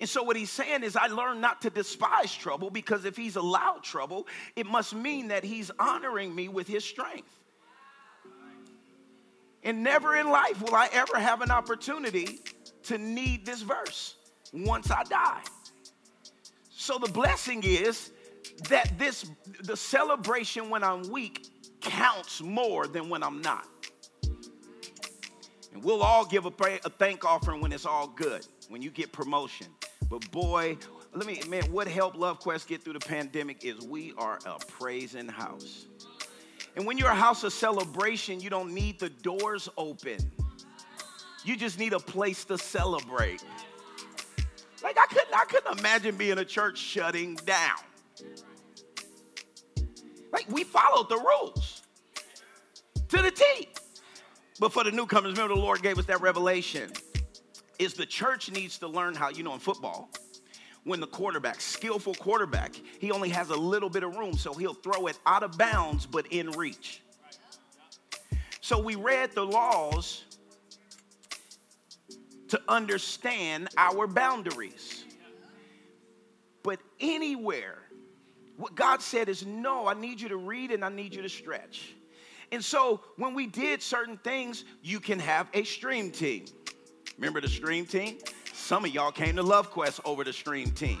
And 0.00 0.08
so, 0.08 0.22
what 0.22 0.36
he's 0.36 0.50
saying 0.50 0.84
is, 0.84 0.94
I 0.94 1.08
learned 1.08 1.40
not 1.40 1.60
to 1.62 1.70
despise 1.70 2.32
trouble 2.32 2.70
because 2.70 3.04
if 3.04 3.16
he's 3.16 3.34
allowed 3.34 3.82
trouble, 3.82 4.28
it 4.54 4.66
must 4.66 4.94
mean 4.94 5.28
that 5.28 5.42
he's 5.42 5.70
honoring 5.78 6.34
me 6.34 6.48
with 6.48 6.68
his 6.68 6.84
strength. 6.84 7.37
And 9.64 9.82
never 9.82 10.16
in 10.16 10.30
life 10.30 10.62
will 10.62 10.74
I 10.74 10.88
ever 10.92 11.18
have 11.18 11.42
an 11.42 11.50
opportunity 11.50 12.40
to 12.84 12.98
need 12.98 13.44
this 13.44 13.62
verse 13.62 14.14
once 14.52 14.90
I 14.90 15.02
die. 15.04 15.42
So, 16.70 16.98
the 16.98 17.10
blessing 17.10 17.62
is 17.64 18.12
that 18.68 18.98
this, 18.98 19.30
the 19.62 19.76
celebration 19.76 20.70
when 20.70 20.82
I'm 20.82 21.10
weak 21.10 21.46
counts 21.80 22.40
more 22.40 22.86
than 22.86 23.08
when 23.08 23.22
I'm 23.22 23.40
not. 23.42 23.66
And 25.72 25.84
we'll 25.84 26.02
all 26.02 26.24
give 26.24 26.46
a, 26.46 26.50
pray, 26.50 26.80
a 26.84 26.90
thank 26.90 27.24
offering 27.24 27.60
when 27.60 27.72
it's 27.72 27.84
all 27.84 28.08
good, 28.08 28.46
when 28.68 28.80
you 28.80 28.90
get 28.90 29.12
promotion. 29.12 29.66
But 30.08 30.30
boy, 30.30 30.78
let 31.12 31.26
me, 31.26 31.42
man, 31.48 31.70
what 31.70 31.88
helped 31.88 32.16
Love 32.16 32.40
Quest 32.40 32.68
get 32.68 32.82
through 32.82 32.94
the 32.94 33.00
pandemic 33.00 33.64
is 33.64 33.84
we 33.84 34.14
are 34.16 34.38
a 34.46 34.58
praising 34.66 35.28
house. 35.28 35.87
And 36.76 36.86
when 36.86 36.98
you're 36.98 37.10
a 37.10 37.14
house 37.14 37.44
of 37.44 37.52
celebration, 37.52 38.40
you 38.40 38.50
don't 38.50 38.72
need 38.72 38.98
the 39.00 39.08
doors 39.08 39.68
open. 39.76 40.18
You 41.44 41.56
just 41.56 41.78
need 41.78 41.92
a 41.92 41.98
place 41.98 42.44
to 42.46 42.58
celebrate. 42.58 43.42
Like 44.82 44.96
I 44.98 45.06
couldn't, 45.06 45.34
I 45.34 45.44
couldn't 45.44 45.78
imagine 45.78 46.16
being 46.16 46.38
a 46.38 46.44
church 46.44 46.78
shutting 46.78 47.34
down. 47.36 47.78
Like 50.32 50.46
we 50.50 50.64
followed 50.64 51.08
the 51.08 51.16
rules 51.16 51.82
to 53.08 53.22
the 53.22 53.30
T. 53.30 53.68
But 54.60 54.72
for 54.72 54.84
the 54.84 54.90
newcomers, 54.90 55.32
remember 55.32 55.54
the 55.54 55.60
Lord 55.60 55.82
gave 55.82 55.98
us 55.98 56.06
that 56.06 56.20
revelation 56.20 56.92
is 57.78 57.94
the 57.94 58.06
church 58.06 58.50
needs 58.50 58.78
to 58.78 58.88
learn 58.88 59.14
how, 59.14 59.30
you 59.30 59.42
know, 59.42 59.54
in 59.54 59.60
football, 59.60 60.10
when 60.84 61.00
the 61.00 61.06
quarterback, 61.06 61.60
skillful 61.60 62.14
quarterback, 62.14 62.74
he 62.98 63.10
only 63.10 63.28
has 63.28 63.50
a 63.50 63.56
little 63.56 63.90
bit 63.90 64.02
of 64.02 64.16
room, 64.16 64.34
so 64.34 64.54
he'll 64.54 64.74
throw 64.74 65.06
it 65.06 65.18
out 65.26 65.42
of 65.42 65.58
bounds 65.58 66.06
but 66.06 66.26
in 66.30 66.50
reach. 66.52 67.02
So 68.60 68.78
we 68.78 68.94
read 68.96 69.32
the 69.34 69.44
laws 69.44 70.24
to 72.48 72.60
understand 72.68 73.68
our 73.76 74.06
boundaries. 74.06 75.04
But 76.62 76.80
anywhere, 77.00 77.78
what 78.56 78.74
God 78.74 79.00
said 79.00 79.28
is, 79.28 79.46
no, 79.46 79.86
I 79.86 79.94
need 79.94 80.20
you 80.20 80.28
to 80.28 80.36
read 80.36 80.70
and 80.70 80.84
I 80.84 80.88
need 80.88 81.14
you 81.14 81.22
to 81.22 81.28
stretch. 81.28 81.94
And 82.50 82.64
so 82.64 83.00
when 83.16 83.34
we 83.34 83.46
did 83.46 83.82
certain 83.82 84.16
things, 84.18 84.64
you 84.82 85.00
can 85.00 85.18
have 85.18 85.48
a 85.54 85.64
stream 85.64 86.10
team. 86.10 86.46
Remember 87.16 87.40
the 87.40 87.48
stream 87.48 87.84
team? 87.84 88.18
Some 88.58 88.84
of 88.84 88.92
y'all 88.92 89.12
came 89.12 89.36
to 89.36 89.42
Love 89.42 89.70
Quest 89.70 90.00
over 90.04 90.24
the 90.24 90.32
stream 90.32 90.72
team. 90.72 91.00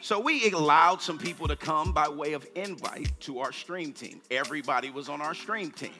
So 0.00 0.18
we 0.18 0.50
allowed 0.52 1.02
some 1.02 1.18
people 1.18 1.46
to 1.48 1.56
come 1.56 1.92
by 1.92 2.08
way 2.08 2.32
of 2.32 2.46
invite 2.54 3.12
to 3.20 3.40
our 3.40 3.52
stream 3.52 3.92
team. 3.92 4.22
Everybody 4.30 4.88
was 4.88 5.10
on 5.10 5.20
our 5.20 5.34
stream 5.34 5.70
team, 5.70 5.92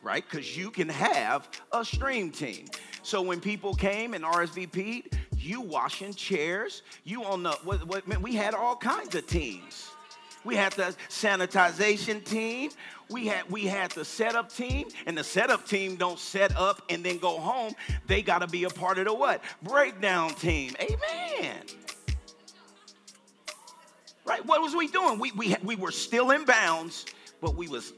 right? 0.00 0.22
Because 0.22 0.56
you 0.56 0.70
can 0.70 0.88
have 0.90 1.48
a 1.72 1.84
stream 1.84 2.30
team. 2.30 2.66
So 3.02 3.20
when 3.20 3.40
people 3.40 3.74
came 3.74 4.14
and 4.14 4.22
RSVP'd, 4.22 5.18
you 5.36 5.60
washing 5.60 6.14
chairs, 6.14 6.82
you 7.02 7.24
on 7.24 7.42
the 7.42 7.52
what, 7.64 7.84
what 7.88 8.06
man, 8.06 8.22
we 8.22 8.36
had 8.36 8.54
all 8.54 8.76
kinds 8.76 9.16
of 9.16 9.26
teams. 9.26 9.90
We 10.44 10.56
had 10.56 10.72
the 10.72 10.94
sanitization 11.08 12.24
team. 12.24 12.70
We 13.10 13.26
had 13.26 13.50
we 13.50 13.64
had 13.64 13.90
the 13.92 14.04
setup 14.04 14.52
team, 14.52 14.88
and 15.06 15.16
the 15.16 15.24
setup 15.24 15.66
team 15.66 15.96
don't 15.96 16.18
set 16.18 16.56
up 16.56 16.82
and 16.90 17.04
then 17.04 17.18
go 17.18 17.38
home. 17.38 17.74
They 18.06 18.22
got 18.22 18.40
to 18.40 18.46
be 18.46 18.64
a 18.64 18.70
part 18.70 18.98
of 18.98 19.06
the 19.06 19.14
what? 19.14 19.42
Breakdown 19.62 20.34
team. 20.34 20.74
Amen. 20.80 21.62
Right? 24.24 24.44
What 24.44 24.60
was 24.60 24.76
we 24.76 24.88
doing? 24.88 25.18
We 25.18 25.32
we 25.32 25.56
we 25.62 25.76
were 25.76 25.90
still 25.90 26.30
in 26.32 26.44
bounds, 26.44 27.06
but 27.40 27.56
we 27.56 27.66
was 27.68 27.94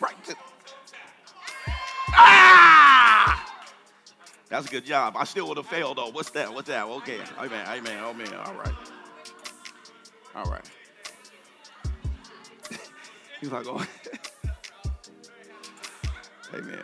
right. 0.00 0.24
To, 0.24 0.34
ah! 2.12 2.89
That's 4.50 4.66
a 4.66 4.70
good 4.70 4.84
job. 4.84 5.14
I 5.16 5.24
still 5.24 5.46
would 5.48 5.56
have 5.58 5.66
failed 5.66 5.96
though. 5.98 6.10
What's 6.10 6.30
that? 6.30 6.52
What's 6.52 6.66
that? 6.68 6.84
Okay. 6.84 7.20
Amen. 7.38 7.66
Amen. 7.68 8.04
Amen. 8.04 8.34
All 8.34 8.54
right. 8.54 8.74
All 10.34 10.44
right. 10.44 10.68
He's 13.40 13.52
like, 13.52 13.64
oh. 13.68 13.86
Amen. 16.54 16.82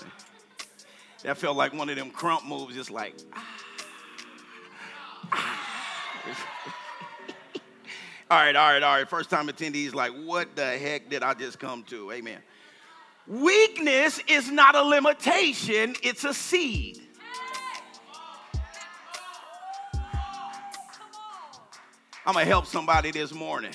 That 1.25 1.37
felt 1.39 1.57
like 1.57 1.73
one 1.75 1.89
of 1.89 1.97
them 1.97 2.13
krump 2.13 2.47
moves, 2.47 2.77
just 2.77 2.93
like, 2.93 3.17
ah. 3.33 3.45
ah. 5.33 5.73
all 8.31 8.39
right, 8.39 8.55
all 8.55 8.73
right, 8.73 8.83
all 8.83 8.95
right. 8.97 9.09
First 9.09 9.29
time 9.29 9.49
attendees, 9.49 9.93
like, 9.93 10.13
what 10.13 10.55
the 10.55 10.65
heck 10.65 11.11
did 11.11 11.25
I 11.25 11.35
just 11.35 11.59
come 11.59 11.83
to? 11.85 12.13
Amen. 12.13 12.39
Weakness 13.27 14.21
is 14.29 14.53
not 14.53 14.77
a 14.77 14.83
limitation, 14.85 15.97
it's 16.05 16.23
a 16.23 16.33
seed. 16.33 17.06
I'm 22.27 22.35
gonna 22.35 22.45
help 22.45 22.67
somebody 22.67 23.13
this 23.13 23.33
morning. 23.33 23.71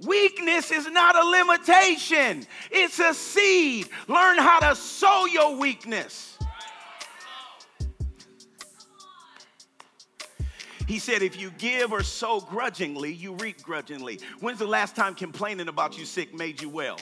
Weakness 0.00 0.70
is 0.70 0.88
not 0.90 1.16
a 1.16 1.24
limitation, 1.28 2.46
it's 2.70 2.98
a 2.98 3.12
seed. 3.12 3.88
Learn 4.08 4.38
how 4.38 4.60
to 4.60 4.74
sow 4.74 5.26
your 5.26 5.56
weakness. 5.56 6.38
He 10.86 10.98
said, 11.00 11.22
if 11.22 11.38
you 11.38 11.50
give 11.58 11.92
or 11.92 12.02
sow 12.02 12.40
grudgingly, 12.40 13.12
you 13.12 13.34
reap 13.34 13.60
grudgingly. 13.60 14.20
When's 14.40 14.60
the 14.60 14.68
last 14.68 14.94
time 14.94 15.16
complaining 15.16 15.68
about 15.68 15.98
you 15.98 16.04
sick 16.04 16.32
made 16.32 16.62
you 16.62 16.68
well? 16.68 16.98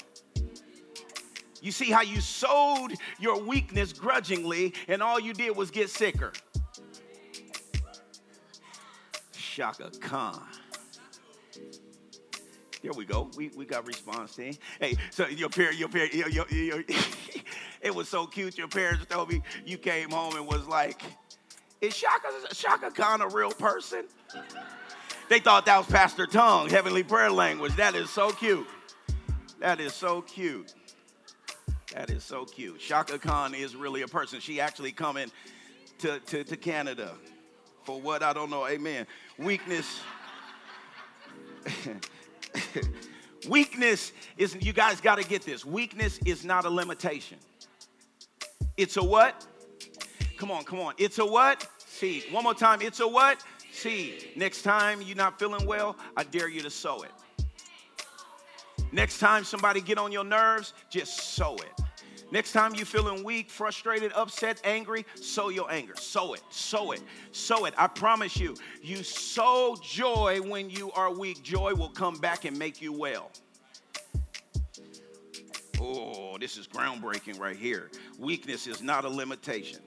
You 1.61 1.70
see 1.70 1.90
how 1.90 2.03
you 2.03 2.20
sowed 2.20 2.94
your 3.20 3.40
weakness 3.40 3.92
grudgingly, 3.92 4.75
and 4.88 5.03
all 5.03 5.20
you 5.20 5.35
did 5.35 5.55
was 5.55 5.70
get 5.70 5.90
sicker. 5.90 6.33
Chaka 9.55 9.88
Khan. 10.01 10.43
There 12.83 12.90
we 12.97 13.05
go. 13.05 13.31
We, 13.37 13.51
we 13.57 13.64
got 13.64 13.87
response 13.87 14.35
team. 14.35 14.55
Hey, 14.81 14.97
so 15.11 15.29
your 15.29 15.49
parent, 15.49 15.77
your 15.77 15.88
parent, 15.88 16.12
your, 16.12 16.29
your, 16.29 16.49
your, 16.51 16.85
it 17.81 17.95
was 17.95 18.09
so 18.09 18.27
cute. 18.27 18.59
Your 18.59 18.67
parents 18.67 19.07
told 19.09 19.31
me 19.31 19.43
you 19.64 19.79
came 19.79 20.11
home 20.11 20.35
and 20.35 20.45
was 20.45 20.67
like, 20.67 21.03
"Is 21.81 21.95
Shaka, 21.95 22.31
Chaka 22.53 22.90
Khan 22.90 23.21
a 23.21 23.29
real 23.29 23.53
person?" 23.53 24.07
They 25.29 25.38
thought 25.38 25.67
that 25.67 25.79
was 25.79 25.87
Pastor 25.87 26.27
Tongue, 26.27 26.69
heavenly 26.69 27.05
prayer 27.05 27.31
language. 27.31 27.77
That 27.77 27.95
is 27.95 28.11
so 28.11 28.31
cute. 28.33 28.67
That 29.61 29.79
is 29.79 29.95
so 29.95 30.21
cute. 30.21 30.75
That 31.93 32.11
is 32.11 32.25
so 32.25 32.45
cute. 32.45 32.81
Chaka 32.81 33.21
Khan 33.21 33.55
is 33.55 33.77
really 33.77 34.03
a 34.03 34.09
person. 34.09 34.40
She 34.40 34.61
actually 34.61 34.90
coming 34.90 35.31
to, 35.99 36.19
to, 36.19 36.43
to 36.43 36.57
Canada 36.57 37.14
for 37.85 38.01
what 38.01 38.23
I 38.23 38.33
don't 38.33 38.51
know. 38.51 38.66
Amen. 38.66 39.07
Weakness. 39.38 40.01
Weakness 43.49 44.12
is, 44.38 44.57
you 44.61 44.73
guys 44.73 45.01
got 45.01 45.18
to 45.18 45.25
get 45.25 45.42
this. 45.42 45.64
Weakness 45.64 46.18
is 46.25 46.44
not 46.44 46.64
a 46.64 46.70
limitation. 46.70 47.38
It's 48.77 48.97
a 48.97 49.05
what? 49.05 49.47
Come 50.37 50.51
on, 50.51 50.64
come 50.64 50.81
on. 50.81 50.94
It's 50.99 51.18
a 51.18 51.27
what? 51.27 51.66
Seed. 51.79 52.25
One 52.31 52.44
more 52.44 52.55
time. 52.55 52.81
It's 52.83 53.01
a 53.01 53.07
what? 53.09 53.44
Seed. 53.73 54.31
Next 54.37 54.62
time 54.62 55.03
you're 55.03 55.16
not 55.16 55.38
feeling 55.38 55.66
well, 55.66 55.97
I 56.16 56.25
dare 56.25 56.49
you 56.49 56.62
to 56.62 56.70
sow 56.70 57.03
it. 57.03 57.11
Next 58.92 59.18
time 59.18 59.44
somebody 59.44 59.81
get 59.81 59.99
on 59.99 60.12
your 60.12 60.25
nerves, 60.25 60.73
just 60.88 61.35
sow 61.35 61.57
it. 61.57 61.84
Next 62.35 62.51
time 62.51 62.75
you're 62.75 62.85
feeling 62.85 63.23
weak, 63.23 63.49
frustrated, 63.49 64.11
upset, 64.12 64.61
angry, 64.64 65.07
sow 65.14 65.51
your 65.51 65.70
anger. 65.70 65.94
Sow 65.94 66.35
it, 66.35 66.42
sow 66.51 66.90
it, 66.90 67.01
sow 67.31 67.64
it. 67.64 67.75
I 67.79 67.87
promise 67.87 68.37
you, 68.37 68.57
you 68.83 69.05
sow 69.05 69.77
joy 69.81 70.40
when 70.42 70.68
you 70.68 70.90
are 70.97 71.14
weak. 71.14 71.44
Joy 71.44 71.75
will 71.75 71.90
come 71.90 72.16
back 72.16 72.44
and 72.44 72.59
make 72.59 72.83
you 72.83 72.92
well. 72.92 73.31
Oh, 75.81 76.37
this 76.40 76.57
is 76.57 76.66
groundbreaking 76.66 77.38
right 77.38 77.55
here. 77.55 77.88
Weakness 78.18 78.66
is 78.66 78.83
not 78.83 79.05
a 79.05 79.09
limitation. 79.09 79.79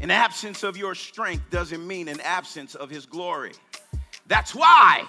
An 0.00 0.10
absence 0.10 0.62
of 0.62 0.78
your 0.78 0.94
strength 0.94 1.50
doesn't 1.50 1.86
mean 1.86 2.08
an 2.08 2.22
absence 2.22 2.74
of 2.74 2.88
his 2.88 3.04
glory. 3.04 3.52
That's 4.28 4.54
why 4.54 5.04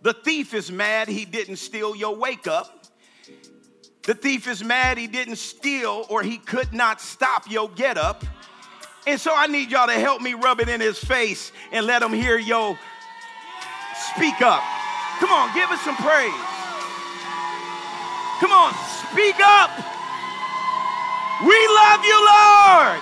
the 0.00 0.14
thief 0.14 0.54
is 0.54 0.72
mad 0.72 1.08
he 1.08 1.26
didn't 1.26 1.56
steal 1.56 1.94
your 1.94 2.16
wake 2.16 2.46
up. 2.46 2.77
The 4.08 4.14
thief 4.14 4.48
is 4.48 4.64
mad 4.64 4.96
he 4.96 5.06
didn't 5.06 5.36
steal 5.36 6.06
or 6.08 6.22
he 6.22 6.38
could 6.38 6.72
not 6.72 6.98
stop 6.98 7.44
your 7.50 7.68
get 7.68 7.98
up. 7.98 8.24
And 9.06 9.20
so 9.20 9.34
I 9.36 9.48
need 9.48 9.70
y'all 9.70 9.86
to 9.86 9.92
help 9.92 10.22
me 10.22 10.32
rub 10.32 10.60
it 10.60 10.70
in 10.70 10.80
his 10.80 10.96
face 10.98 11.52
and 11.72 11.84
let 11.84 12.02
him 12.02 12.14
hear 12.14 12.38
yo 12.38 12.78
speak 14.14 14.40
up. 14.40 14.64
Come 15.20 15.28
on, 15.28 15.52
give 15.52 15.68
us 15.68 15.82
some 15.82 15.96
praise. 15.96 16.32
Come 18.40 18.50
on, 18.50 18.72
speak 19.12 19.36
up. 19.44 19.76
We 21.44 21.60
love 21.68 22.00
you, 22.00 22.16
Lord. 22.16 23.00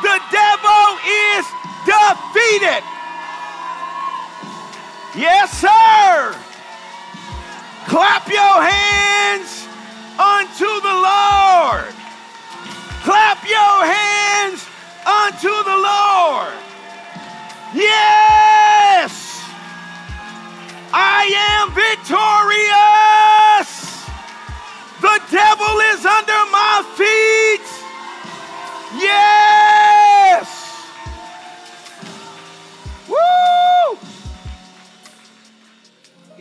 The 0.00 0.16
devil 0.32 0.96
is 1.28 1.44
defeated. 1.84 2.82
Yes, 5.14 5.52
sir. 5.60 6.40
Clap 7.86 8.26
your 8.30 8.62
hands 8.62 9.63
unto 10.18 10.70
the 10.80 10.94
Lord. 10.94 11.94
Clap 13.02 13.44
your 13.44 13.84
hands 13.84 14.66
unto 15.04 15.52
the 15.64 15.76
Lord. 15.76 16.54
Yes, 17.74 19.42
I 20.92 21.26
am 21.58 21.74
victorious. 21.74 23.04
The 25.00 25.20
devil 25.30 25.80
is 25.92 26.06
under 26.06 26.46
my 26.50 26.82
feet. 26.96 27.66
Yes. 29.02 29.53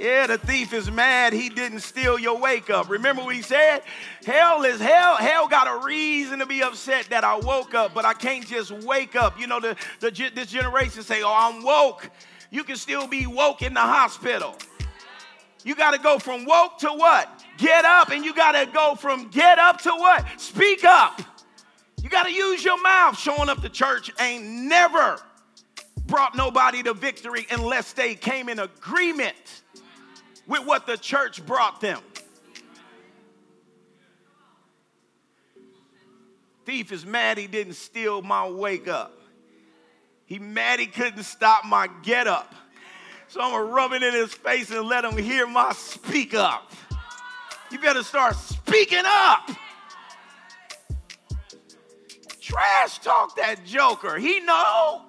Yeah, 0.04 0.28
the 0.28 0.38
thief 0.38 0.74
is 0.74 0.92
mad 0.92 1.32
he 1.32 1.48
didn't 1.48 1.80
steal 1.80 2.20
your 2.20 2.38
wake 2.38 2.70
up. 2.70 2.89
Remember 2.89 3.24
what 3.24 3.34
he 3.34 3.42
said? 3.42 3.84
Hell 4.26 4.63
is 4.63 4.82
hell. 4.82 5.16
Hell 5.16 5.48
got 5.48 5.66
a 5.66 5.86
reason 5.86 6.39
to 6.39 6.46
be 6.46 6.62
upset 6.62 7.06
that 7.06 7.24
I 7.24 7.38
woke 7.38 7.74
up, 7.74 7.94
but 7.94 8.04
I 8.04 8.13
can't 8.13 8.46
just 8.46 8.74
wake 8.84 9.16
up. 9.16 9.39
You 9.39 9.48
know, 9.48 9.62
the, 9.62 9.78
the 10.02 10.12
this 10.36 10.48
generation 10.48 11.04
say, 11.04 11.24
"Oh, 11.24 11.34
I'm 11.34 11.63
woke." 11.63 12.10
You 12.52 12.66
can 12.66 12.76
still 12.76 13.08
be 13.08 13.28
woke 13.28 13.62
in 13.62 13.74
the 13.74 13.80
hospital. 13.80 14.58
You 15.63 15.74
got 15.74 15.92
to 15.92 16.00
go 16.00 16.20
from 16.20 16.44
woke 16.44 16.80
to 16.80 16.89
what? 16.89 17.42
Get 17.58 17.86
up, 17.86 18.10
and 18.10 18.26
you 18.26 18.34
got 18.34 18.52
to 18.62 18.70
go 18.74 18.96
from 18.96 19.30
get 19.30 19.58
up 19.58 19.80
to 19.84 19.92
what? 19.92 20.26
Speak 20.36 20.84
up. 20.84 21.22
You 22.02 22.10
got 22.10 22.26
to 22.26 22.34
use 22.34 22.62
your 22.62 22.82
mouth. 22.82 23.18
Showing 23.18 23.48
up 23.48 23.62
to 23.62 23.70
church 23.70 24.12
ain't 24.20 24.44
never 24.44 25.18
brought 26.08 26.36
nobody 26.36 26.84
to 26.84 26.94
victory 26.94 27.48
unless 27.52 27.94
they 27.94 28.16
came 28.16 28.50
in 28.50 28.60
agreement 28.60 29.62
with 30.47 30.65
what 30.65 30.86
the 30.86 30.97
church 30.97 31.45
brought 31.45 31.82
them. 31.82 31.99
Thief 36.65 36.91
is 36.91 37.06
mad 37.06 37.38
he 37.38 37.47
didn't 37.47 37.73
steal 37.73 38.21
my 38.21 38.47
wake 38.47 38.88
up. 38.88 39.19
He 40.25 40.39
mad 40.39 40.79
he 40.79 40.88
couldn't 40.88 41.23
stop 41.23 41.65
my 41.65 41.89
get 42.03 42.27
up. 42.27 42.56
So 43.27 43.41
I'm 43.41 43.51
gonna 43.51 43.65
rub 43.65 43.93
it 43.93 44.03
in 44.03 44.13
his 44.13 44.34
face 44.34 44.71
and 44.71 44.88
let 44.88 45.03
him 45.03 45.17
hear 45.17 45.47
my 45.47 45.73
speak 45.73 46.34
up. 46.34 46.71
You 47.71 47.79
better 47.79 48.03
start 48.03 48.36
speaking 48.36 49.03
up. 49.03 49.49
Trash 52.39 52.99
talk 52.99 53.36
that 53.38 53.65
joker. 53.65 54.17
He 54.17 54.39
know. 54.41 55.08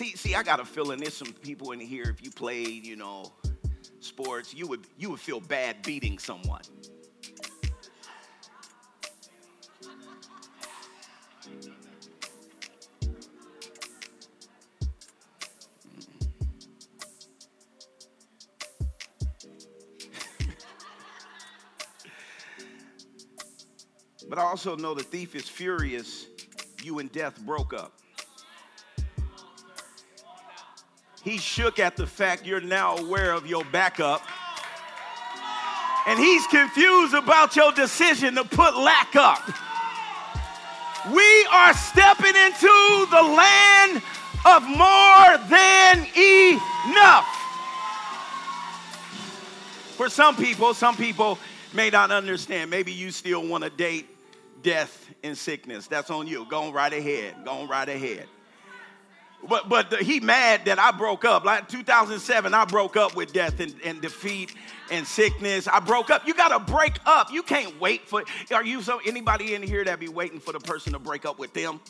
See, 0.00 0.16
see, 0.16 0.34
I 0.34 0.42
got 0.42 0.60
a 0.60 0.64
feeling 0.64 0.98
there's 0.98 1.12
some 1.12 1.34
people 1.42 1.72
in 1.72 1.78
here. 1.78 2.04
If 2.04 2.24
you 2.24 2.30
played, 2.30 2.86
you 2.86 2.96
know, 2.96 3.34
sports, 4.00 4.54
you 4.54 4.66
would 4.66 4.86
you 4.96 5.10
would 5.10 5.20
feel 5.20 5.40
bad 5.40 5.82
beating 5.82 6.18
someone. 6.18 6.62
but 24.30 24.38
I 24.38 24.42
also 24.42 24.76
know 24.76 24.94
the 24.94 25.02
thief 25.02 25.34
is 25.34 25.46
furious 25.46 26.26
you 26.82 27.00
and 27.00 27.12
death 27.12 27.38
broke 27.42 27.74
up. 27.74 27.99
He 31.22 31.36
shook 31.36 31.78
at 31.78 31.96
the 31.96 32.06
fact 32.06 32.46
you're 32.46 32.60
now 32.60 32.96
aware 32.96 33.32
of 33.32 33.46
your 33.46 33.64
backup. 33.64 34.22
And 36.06 36.18
he's 36.18 36.46
confused 36.46 37.14
about 37.14 37.56
your 37.56 37.72
decision 37.72 38.34
to 38.36 38.44
put 38.44 38.76
lack 38.76 39.14
up. 39.16 39.42
We 41.12 41.46
are 41.50 41.74
stepping 41.74 42.34
into 42.36 43.06
the 43.10 43.22
land 43.22 44.02
of 44.46 44.62
more 44.62 45.38
than 45.48 46.06
enough. 46.16 47.26
For 49.96 50.08
some 50.08 50.36
people, 50.36 50.72
some 50.72 50.96
people 50.96 51.38
may 51.74 51.90
not 51.90 52.10
understand. 52.10 52.70
Maybe 52.70 52.92
you 52.92 53.10
still 53.10 53.46
want 53.46 53.64
to 53.64 53.70
date 53.70 54.08
death 54.62 55.06
and 55.22 55.36
sickness. 55.36 55.86
That's 55.86 56.10
on 56.10 56.26
you. 56.26 56.46
Go 56.48 56.62
on 56.62 56.72
right 56.72 56.92
ahead. 56.92 57.34
Go 57.44 57.50
on 57.50 57.68
right 57.68 57.88
ahead. 57.88 58.26
But 59.48 59.68
but 59.68 59.90
the, 59.90 59.96
he 59.98 60.20
mad 60.20 60.66
that 60.66 60.78
I 60.78 60.90
broke 60.90 61.24
up. 61.24 61.44
Like 61.44 61.68
2007, 61.68 62.52
I 62.52 62.64
broke 62.66 62.96
up 62.96 63.16
with 63.16 63.32
death 63.32 63.60
and, 63.60 63.74
and 63.84 64.00
defeat 64.00 64.54
and 64.90 65.06
sickness. 65.06 65.66
I 65.66 65.80
broke 65.80 66.10
up. 66.10 66.26
You 66.26 66.34
got 66.34 66.48
to 66.48 66.72
break 66.72 66.98
up. 67.06 67.32
You 67.32 67.42
can't 67.42 67.80
wait 67.80 68.08
for. 68.08 68.24
Are 68.52 68.64
you 68.64 68.82
so 68.82 69.00
anybody 69.06 69.54
in 69.54 69.62
here 69.62 69.84
that 69.84 69.98
be 69.98 70.08
waiting 70.08 70.40
for 70.40 70.52
the 70.52 70.60
person 70.60 70.92
to 70.92 70.98
break 70.98 71.24
up 71.24 71.38
with 71.38 71.54
them? 71.54 71.80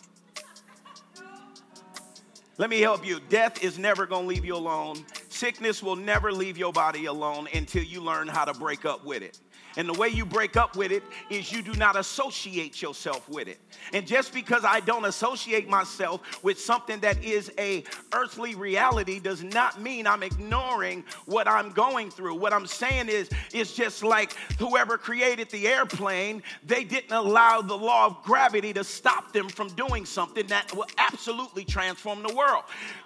Let 2.58 2.68
me 2.68 2.80
help 2.80 3.06
you. 3.06 3.20
Death 3.30 3.64
is 3.64 3.78
never 3.78 4.04
going 4.04 4.24
to 4.24 4.28
leave 4.28 4.44
you 4.44 4.54
alone. 4.54 5.02
Sickness 5.30 5.82
will 5.82 5.96
never 5.96 6.30
leave 6.30 6.58
your 6.58 6.74
body 6.74 7.06
alone 7.06 7.48
until 7.54 7.82
you 7.82 8.02
learn 8.02 8.28
how 8.28 8.44
to 8.44 8.52
break 8.52 8.84
up 8.84 9.02
with 9.02 9.22
it. 9.22 9.38
And 9.76 9.88
the 9.88 9.94
way 9.94 10.08
you 10.08 10.24
break 10.24 10.56
up 10.56 10.76
with 10.76 10.92
it 10.92 11.02
is 11.28 11.52
you 11.52 11.62
do 11.62 11.72
not 11.74 11.96
associate 11.96 12.82
yourself 12.82 13.28
with 13.28 13.48
it. 13.48 13.58
And 13.92 14.06
just 14.06 14.32
because 14.32 14.64
I 14.64 14.80
don't 14.80 15.04
associate 15.04 15.68
myself 15.68 16.42
with 16.42 16.58
something 16.58 17.00
that 17.00 17.22
is 17.22 17.52
a 17.58 17.84
earthly 18.12 18.54
reality 18.54 19.20
does 19.20 19.42
not 19.42 19.80
mean 19.80 20.06
I'm 20.06 20.22
ignoring 20.22 21.04
what 21.26 21.46
I'm 21.48 21.70
going 21.70 22.10
through. 22.10 22.36
What 22.36 22.52
I'm 22.52 22.66
saying 22.66 23.08
is 23.08 23.30
it's 23.52 23.74
just 23.74 24.02
like 24.02 24.34
whoever 24.58 24.98
created 24.98 25.50
the 25.50 25.68
airplane, 25.68 26.42
they 26.64 26.84
didn't 26.84 27.12
allow 27.12 27.60
the 27.60 27.76
law 27.76 28.06
of 28.06 28.22
gravity 28.22 28.72
to 28.72 28.84
stop 28.84 29.32
them 29.32 29.48
from 29.48 29.68
doing 29.70 30.04
something 30.04 30.46
that 30.48 30.74
will 30.74 30.88
absolutely 30.98 31.64
transform 31.64 32.22
the 32.22 32.34
world. 32.34 32.64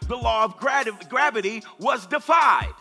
The 0.09 0.17
law 0.17 0.45
of 0.45 0.59
gravity 0.59 1.63
was 1.79 2.07
defied. 2.07 2.73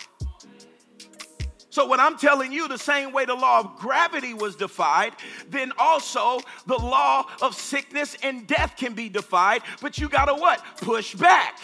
So, 1.73 1.87
when 1.87 1.99
I'm 1.99 2.19
telling 2.19 2.51
you 2.51 2.67
the 2.67 2.77
same 2.77 3.13
way 3.13 3.25
the 3.25 3.33
law 3.33 3.61
of 3.61 3.77
gravity 3.77 4.35
was 4.35 4.55
defied, 4.55 5.13
then 5.49 5.71
also 5.79 6.39
the 6.67 6.77
law 6.77 7.25
of 7.41 7.55
sickness 7.55 8.15
and 8.21 8.45
death 8.45 8.75
can 8.77 8.93
be 8.93 9.09
defied, 9.09 9.63
but 9.81 9.97
you 9.97 10.07
gotta 10.07 10.35
what? 10.35 10.63
Push 10.81 11.15
back. 11.15 11.59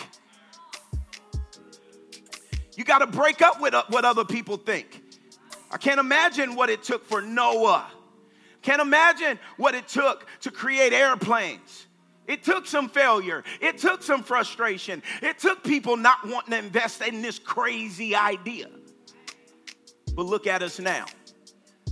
You 2.76 2.84
gotta 2.86 3.06
break 3.06 3.44
up 3.44 3.62
with 3.62 3.76
uh, 3.76 3.84
what 3.90 4.04
other 4.04 4.26
people 4.26 4.58
think. 4.58 5.00
I 5.70 5.78
can't 5.78 6.00
imagine 6.00 6.56
what 6.56 6.72
it 6.72 6.82
took 6.82 7.06
for 7.06 7.22
Noah. 7.22 7.86
Can't 8.64 8.82
imagine 8.82 9.38
what 9.58 9.76
it 9.76 9.88
took 9.88 10.26
to 10.42 10.50
create 10.50 10.92
airplanes. 10.92 11.86
It 12.26 12.42
took 12.42 12.66
some 12.66 12.90
failure. 12.90 13.44
It 13.62 13.78
took 13.78 14.02
some 14.02 14.24
frustration. 14.24 15.04
It 15.22 15.38
took 15.38 15.64
people 15.64 15.98
not 15.98 16.28
wanting 16.28 16.54
to 16.54 16.58
invest 16.58 17.04
in 17.04 17.22
this 17.22 17.38
crazy 17.38 18.16
idea. 18.16 18.70
But 20.20 20.26
look 20.26 20.48
at 20.48 20.62
us 20.62 20.80
now, 20.80 21.06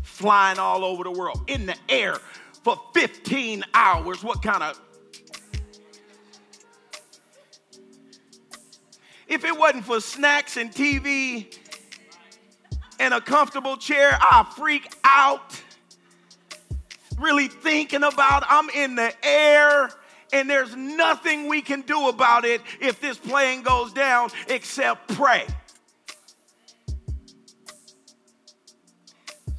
flying 0.03 0.59
all 0.59 0.83
over 0.83 1.05
the 1.05 1.11
world 1.11 1.39
in 1.47 1.65
the 1.65 1.77
air 1.87 2.17
for 2.61 2.77
15 2.93 3.63
hours. 3.73 4.21
What 4.21 4.43
kind 4.43 4.63
of. 4.63 4.81
If 9.29 9.45
it 9.45 9.57
wasn't 9.57 9.85
for 9.85 10.01
snacks 10.01 10.57
and 10.57 10.73
TV 10.73 11.57
and 12.99 13.13
a 13.13 13.21
comfortable 13.21 13.77
chair, 13.77 14.17
I 14.19 14.45
freak 14.57 14.93
out. 15.05 15.61
Really 17.17 17.47
thinking 17.47 18.03
about 18.03 18.43
I'm 18.49 18.69
in 18.71 18.95
the 18.95 19.13
air 19.25 19.89
and 20.33 20.49
there's 20.49 20.75
nothing 20.75 21.47
we 21.47 21.61
can 21.61 21.79
do 21.79 22.09
about 22.09 22.43
it 22.43 22.59
if 22.81 22.99
this 22.99 23.17
plane 23.17 23.61
goes 23.61 23.93
down 23.93 24.31
except 24.49 25.15
pray. 25.15 25.47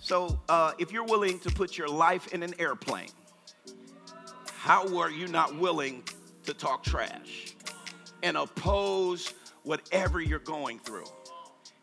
So, 0.08 0.40
uh, 0.48 0.72
if 0.78 0.90
you're 0.90 1.04
willing 1.04 1.38
to 1.40 1.50
put 1.50 1.76
your 1.76 1.86
life 1.86 2.32
in 2.32 2.42
an 2.42 2.54
airplane, 2.58 3.10
how 4.56 4.96
are 4.96 5.10
you 5.10 5.28
not 5.28 5.54
willing 5.58 6.02
to 6.44 6.54
talk 6.54 6.82
trash 6.82 7.54
and 8.22 8.38
oppose 8.38 9.34
whatever 9.64 10.22
you're 10.22 10.38
going 10.38 10.78
through? 10.78 11.04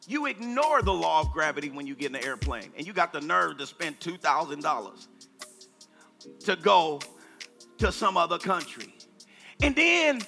You 0.08 0.26
ignore 0.26 0.82
the 0.82 0.92
law 0.92 1.22
of 1.22 1.32
gravity 1.34 1.70
when 1.70 1.86
you 1.86 1.94
get 1.94 2.10
in 2.10 2.16
an 2.16 2.26
airplane, 2.26 2.72
and 2.76 2.88
you 2.88 2.94
got 2.94 3.14
the 3.14 3.22
nerve 3.22 3.60
to 3.60 3.68
spend 3.68 4.00
$2,000 4.00 5.08
to 6.46 6.56
go 6.56 7.00
to 7.78 7.92
some 7.92 8.18
other 8.18 8.40
country. 8.40 8.96
And 9.62 9.76
then 9.76 10.22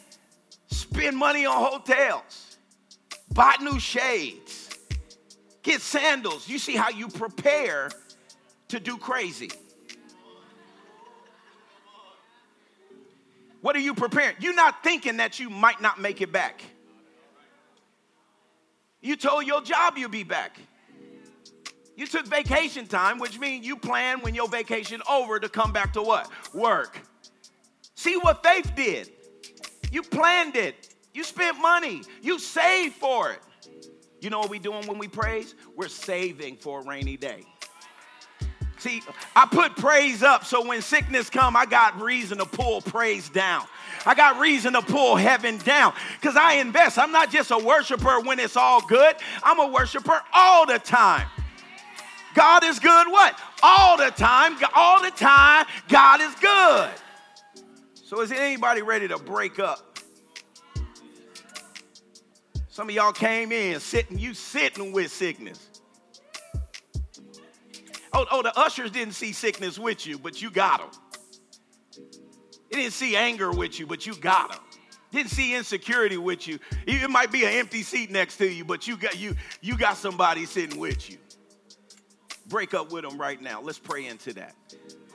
spend 0.67 1.17
money 1.17 1.47
on 1.47 1.71
hotels, 1.71 2.57
buy 3.33 3.55
new 3.60 3.79
shades, 3.79 4.66
Get 5.67 5.82
sandals. 5.82 6.47
You 6.47 6.60
see 6.60 6.77
how 6.77 6.88
you 6.88 7.10
prepare 7.10 7.89
to 8.69 8.80
do 8.80 8.95
crazy. 8.95 9.51
What 13.60 13.75
are 13.75 13.80
you 13.80 13.93
preparing? 13.93 14.38
You're 14.39 14.56
not 14.56 14.82
thinking 14.82 15.17
that 15.17 15.41
you 15.41 15.49
might 15.49 15.82
not 15.82 15.99
make 15.99 16.21
it 16.21 16.32
back. 16.32 16.62
You 19.01 19.17
told 19.17 19.45
your 19.45 19.62
job 19.62 19.97
you'd 19.97 20.10
be 20.10 20.23
back. 20.23 20.58
You 21.97 22.08
took 22.08 22.25
vacation 22.27 22.88
time, 22.88 23.19
which 23.19 23.38
means 23.38 23.67
you 23.67 23.75
plan 23.75 24.21
when 24.21 24.34
your 24.34 24.47
vacation 24.47 25.01
over 25.12 25.38
to 25.38 25.49
come 25.49 25.73
back 25.73 25.91
to 25.93 26.01
what? 26.01 26.32
Work. 26.53 26.97
See 27.93 28.15
what 28.15 28.41
faith 28.41 28.71
did. 28.73 29.12
You 29.91 30.01
planned 30.01 30.56
it. 30.56 30.95
You 31.13 31.25
spent 31.25 31.60
money. 31.60 32.03
You 32.21 32.39
saved 32.39 32.95
for 32.95 33.32
it. 33.32 33.39
You 34.19 34.30
know 34.30 34.39
what 34.39 34.49
we 34.49 34.60
doing 34.60 34.88
when 34.88 34.97
we 34.97 35.08
praise? 35.08 35.56
We're 35.75 35.89
saving 35.89 36.58
for 36.58 36.82
a 36.82 36.84
rainy 36.84 37.17
day. 37.17 37.43
See, 38.80 39.01
I 39.36 39.47
put 39.47 39.75
praise 39.75 40.21
up 40.21 40.45
so 40.45 40.65
when 40.65 40.82
sickness 40.82 41.30
come, 41.30 41.56
I 41.56 41.65
got 41.65 41.99
reason 41.99 42.38
to 42.38 42.45
pull 42.45 42.82
praise 42.82 43.27
down. 43.30 43.65
I 44.06 44.13
got 44.13 44.39
reason 44.39 44.73
to 44.73 44.82
pull 44.82 45.15
heaven 45.15 45.58
down 45.58 45.93
because 46.19 46.38
I 46.38 46.53
invest. 46.53 46.99
I'm 46.99 47.12
not 47.12 47.32
just 47.32 47.49
a 47.49 47.58
worshiper 47.58 48.19
when 48.21 48.39
it's 48.39 48.56
all 48.56 48.86
good. 48.86 49.15
I'm 49.43 49.60
a 49.60 49.67
worshiper 49.67 50.21
all 50.34 50.67
the 50.67 50.77
time. 50.77 51.27
God 52.36 52.63
is 52.63 52.77
good 52.77 53.08
what? 53.08 53.39
All 53.63 53.97
the 53.97 54.12
time. 54.12 54.58
All 54.75 55.01
the 55.01 55.12
time, 55.12 55.65
God 55.89 56.21
is 56.21 56.36
good. 56.36 56.89
So 57.93 58.21
is 58.21 58.32
anybody 58.32 58.84
ready 58.84 59.08
to 59.08 59.17
break 59.17 59.58
up? 59.58 59.87
Some 62.77 62.89
of 62.89 62.93
y'all 62.93 63.11
came 63.11 63.51
in 63.51 63.79
sitting, 63.79 64.19
you 64.19 64.35
sitting 64.35 64.91
with 64.91 65.11
sickness. 65.11 65.67
Oh, 68.13 68.27
oh, 68.31 68.43
the 68.43 68.55
ushers 68.55 68.91
didn't 68.91 69.15
see 69.15 69.31
sickness 69.31 69.79
with 69.79 70.05
you, 70.05 70.19
but 70.19 70.43
you 70.43 70.51
got 70.51 70.91
them. 70.91 71.01
They 72.69 72.77
didn't 72.77 72.93
see 72.93 73.15
anger 73.15 73.51
with 73.51 73.79
you, 73.79 73.87
but 73.87 74.05
you 74.05 74.13
got 74.13 74.51
them. 74.51 74.59
Didn't 75.11 75.31
see 75.31 75.55
insecurity 75.55 76.17
with 76.17 76.47
you. 76.47 76.59
It 76.85 77.09
might 77.09 77.31
be 77.31 77.45
an 77.45 77.53
empty 77.53 77.81
seat 77.81 78.11
next 78.11 78.37
to 78.37 78.47
you, 78.47 78.63
but 78.63 78.87
you 78.87 78.95
got 78.95 79.17
you 79.17 79.35
you 79.59 79.75
got 79.75 79.97
somebody 79.97 80.45
sitting 80.45 80.79
with 80.79 81.09
you. 81.09 81.17
Break 82.45 82.75
up 82.75 82.91
with 82.91 83.09
them 83.09 83.19
right 83.19 83.41
now. 83.41 83.59
Let's 83.59 83.79
pray 83.79 84.05
into 84.05 84.33
that 84.33 84.53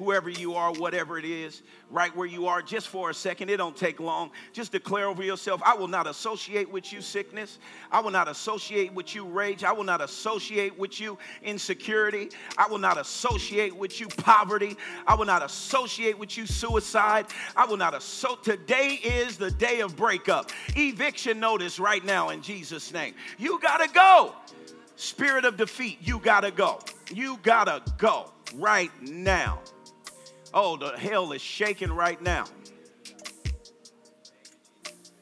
whoever 0.03 0.31
you 0.31 0.55
are, 0.55 0.73
whatever 0.73 1.19
it 1.19 1.25
is, 1.25 1.63
right 1.91 2.15
where 2.17 2.27
you 2.27 2.47
are, 2.47 2.63
just 2.63 2.89
for 2.89 3.11
a 3.11 3.15
second. 3.15 3.51
It 3.51 3.59
don't 3.59 3.77
take 3.77 4.01
long. 4.01 4.31
Just 4.53 4.73
declare 4.73 5.07
over 5.07 5.23
yourself, 5.23 5.61
I 5.65 5.75
will 5.75 5.89
not 5.89 6.07
associate 6.07 6.71
with 6.71 6.93
you 6.93 7.01
sickness. 7.01 7.59
I 7.91 8.01
will 8.01 8.11
not 8.11 8.29
associate 8.29 8.93
with 8.93 9.15
you 9.15 9.25
rage. 9.25 9.65
I 9.65 9.73
will 9.73 9.85
not 9.85 10.01
associate 10.01 10.79
with 10.79 11.01
you 11.01 11.19
insecurity. 11.43 12.31
I 12.59 12.67
will 12.67 12.79
not 12.79 12.99
associate 12.99 13.77
with 13.77 14.01
you 14.01 14.09
poverty. 14.09 14.77
I 15.07 15.15
will 15.15 15.27
not 15.27 15.45
associate 15.45 16.19
with 16.19 16.37
you 16.37 16.47
suicide. 16.47 17.27
I 17.57 17.67
will 17.67 17.77
not 17.77 17.95
associate. 17.95 18.43
Today 18.43 18.99
is 19.03 19.37
the 19.37 19.51
day 19.51 19.81
of 19.81 19.97
breakup. 19.97 20.51
Eviction 20.77 21.39
notice 21.39 21.79
right 21.79 22.05
now 22.05 22.31
in 22.31 22.43
Jesus' 22.43 22.93
name. 22.93 23.15
You 23.39 23.61
gotta 23.61 23.93
go. 23.93 24.35
Spirit 24.97 25.45
of 25.45 25.57
defeat, 25.57 25.99
you 26.01 26.19
gotta 26.19 26.51
go. 26.51 26.81
You 27.13 27.39
gotta 27.43 27.83
go 27.99 28.31
right 28.55 28.91
now. 29.03 29.61
Oh, 30.55 30.77
the 30.77 30.99
hell 30.99 31.33
is 31.33 31.41
shaking 31.41 31.91
right 31.91 32.21
now. 32.21 32.45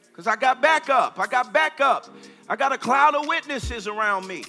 Because 0.07 0.27
I 0.27 0.35
got 0.35 0.61
backup. 0.61 1.17
I 1.17 1.27
got 1.27 1.53
backup. 1.53 2.07
I 2.49 2.55
got 2.55 2.73
a 2.73 2.77
cloud 2.77 3.15
of 3.15 3.27
witnesses 3.27 3.87
around 3.87 4.27
me. 4.27 4.43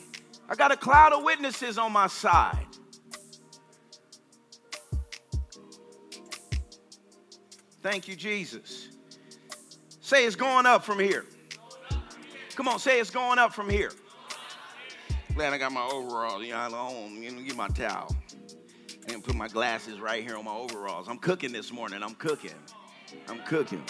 I 0.49 0.57
got 0.57 0.73
a 0.73 0.77
cloud 0.77 1.13
of 1.13 1.23
witnesses 1.23 1.79
on 1.79 1.93
my 1.93 2.09
side. 2.09 2.67
Thank 7.81 8.09
you, 8.09 8.17
Jesus. 8.17 8.89
Say 10.01 10.27
it's 10.27 10.37
going 10.37 10.67
up 10.67 10.85
from 10.85 10.99
here. 10.99 11.25
Come 12.57 12.69
on, 12.69 12.79
say 12.79 13.01
it's 13.01 13.11
going 13.11 13.39
up 13.39 13.55
from 13.55 13.71
here. 13.71 13.93
Glad 15.35 15.53
I 15.53 15.59
got 15.59 15.73
my 15.73 15.85
overalls. 15.85 16.43
You 16.43 16.51
know, 16.51 16.59
I 16.59 16.69
don't 16.69 17.45
get 17.45 17.57
my 17.57 17.69
towel 17.69 18.15
and 19.09 19.23
put 19.23 19.35
my 19.35 19.49
glasses 19.49 20.01
right 20.01 20.23
here 20.23 20.37
on 20.37 20.45
my 20.45 20.55
overalls. 20.55 21.09
I'm 21.09 21.19
cooking 21.19 21.53
this 21.53 21.73
morning. 21.73 22.03
I'm 22.03 22.15
cooking. 22.15 22.55
I'm 23.29 23.41
cooking. 23.41 23.83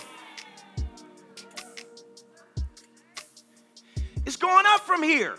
It's 4.24 4.36
going 4.36 4.64
up 4.66 4.80
from 4.80 5.02
here. 5.02 5.36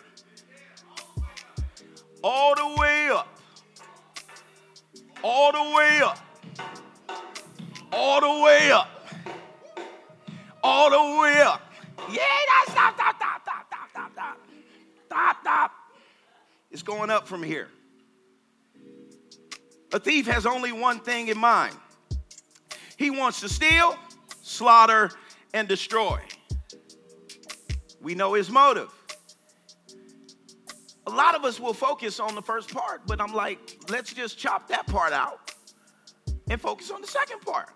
All 2.24 2.56
the 2.56 2.80
way 2.80 3.10
up. 3.10 3.28
All 5.24 5.52
the 5.52 5.76
way 5.76 6.02
up. 6.02 6.20
All 7.92 8.22
the 8.22 8.44
way 8.44 8.72
up. 8.72 8.90
All 10.64 10.90
the 10.90 11.22
way 11.22 11.42
up. 11.42 11.62
Yeah, 12.12 12.22
stop, 12.68 12.96
stop, 12.96 13.16
stop, 13.16 13.42
stop, 13.42 13.66
stop, 13.68 13.90
stop, 13.90 14.12
stop. 14.14 14.38
Stop, 15.06 15.38
stop. 15.42 15.72
It's 16.72 16.84
going 16.84 17.10
up 17.10 17.28
from 17.28 17.44
here. 17.44 17.68
A 19.94 20.00
thief 20.00 20.26
has 20.26 20.48
only 20.48 20.72
one 20.72 21.00
thing 21.00 21.28
in 21.28 21.38
mind 21.38 21.76
he 22.98 23.10
wants 23.10 23.42
to 23.42 23.50
steal, 23.50 23.96
slaughter, 24.42 25.12
and 25.54 25.68
destroy. 25.68 26.20
We 28.02 28.16
know 28.16 28.34
his 28.34 28.50
motive. 28.50 28.92
A 31.06 31.10
lot 31.10 31.36
of 31.36 31.44
us 31.44 31.60
will 31.60 31.74
focus 31.74 32.20
on 32.20 32.34
the 32.34 32.42
first 32.42 32.74
part, 32.74 33.02
but 33.06 33.20
I'm 33.20 33.34
like, 33.34 33.60
let's 33.90 34.14
just 34.14 34.38
chop 34.38 34.68
that 34.70 34.88
part 34.88 35.12
out 35.12 35.52
and 36.50 36.62
focus 36.62 36.92
on 36.92 37.02
the 37.02 37.08
second 37.08 37.42
part. 37.42 37.70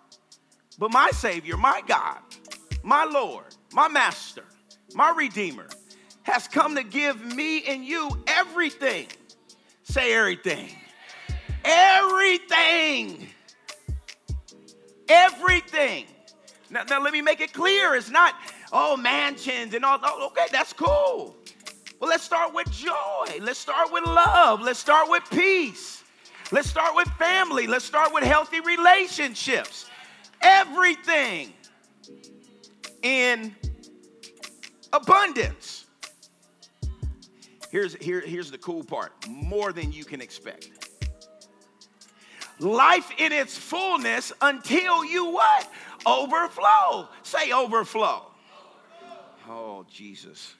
But 0.78 0.92
my 0.92 1.10
Savior, 1.10 1.56
my 1.56 1.82
God, 1.86 2.18
my 2.82 3.04
Lord, 3.04 3.54
my 3.72 3.88
Master, 3.88 4.44
my 4.94 5.10
Redeemer 5.10 5.68
has 6.22 6.48
come 6.48 6.74
to 6.76 6.84
give 6.84 7.22
me 7.34 7.64
and 7.64 7.84
you 7.84 8.10
everything. 8.26 9.08
Say 9.82 10.14
everything. 10.14 10.70
Everything. 11.68 13.28
Everything. 15.06 16.06
Now, 16.70 16.84
now 16.84 17.02
let 17.02 17.12
me 17.12 17.20
make 17.20 17.40
it 17.40 17.52
clear. 17.52 17.94
It's 17.94 18.10
not, 18.10 18.34
oh, 18.72 18.96
mansions 18.96 19.74
and 19.74 19.84
all. 19.84 19.98
Oh, 20.02 20.28
okay, 20.28 20.46
that's 20.50 20.72
cool. 20.72 21.36
Well, 22.00 22.08
let's 22.08 22.22
start 22.22 22.54
with 22.54 22.70
joy. 22.70 23.38
Let's 23.40 23.58
start 23.58 23.92
with 23.92 24.06
love. 24.06 24.62
Let's 24.62 24.78
start 24.78 25.10
with 25.10 25.24
peace. 25.30 26.04
Let's 26.52 26.70
start 26.70 26.96
with 26.96 27.08
family. 27.18 27.66
Let's 27.66 27.84
start 27.84 28.14
with 28.14 28.24
healthy 28.24 28.60
relationships. 28.60 29.86
Everything 30.40 31.52
in 33.02 33.54
abundance. 34.92 35.84
Here's, 37.70 37.94
here, 37.96 38.20
here's 38.20 38.50
the 38.50 38.56
cool 38.58 38.84
part 38.84 39.12
more 39.28 39.74
than 39.74 39.92
you 39.92 40.06
can 40.06 40.22
expect. 40.22 40.77
Life 42.60 43.10
in 43.18 43.32
its 43.32 43.56
fullness 43.56 44.32
until 44.40 45.04
you 45.04 45.26
what? 45.26 45.70
Overflow. 46.06 47.08
Say 47.22 47.52
overflow. 47.52 48.26
Oh, 49.48 49.86
Jesus. 49.90 50.54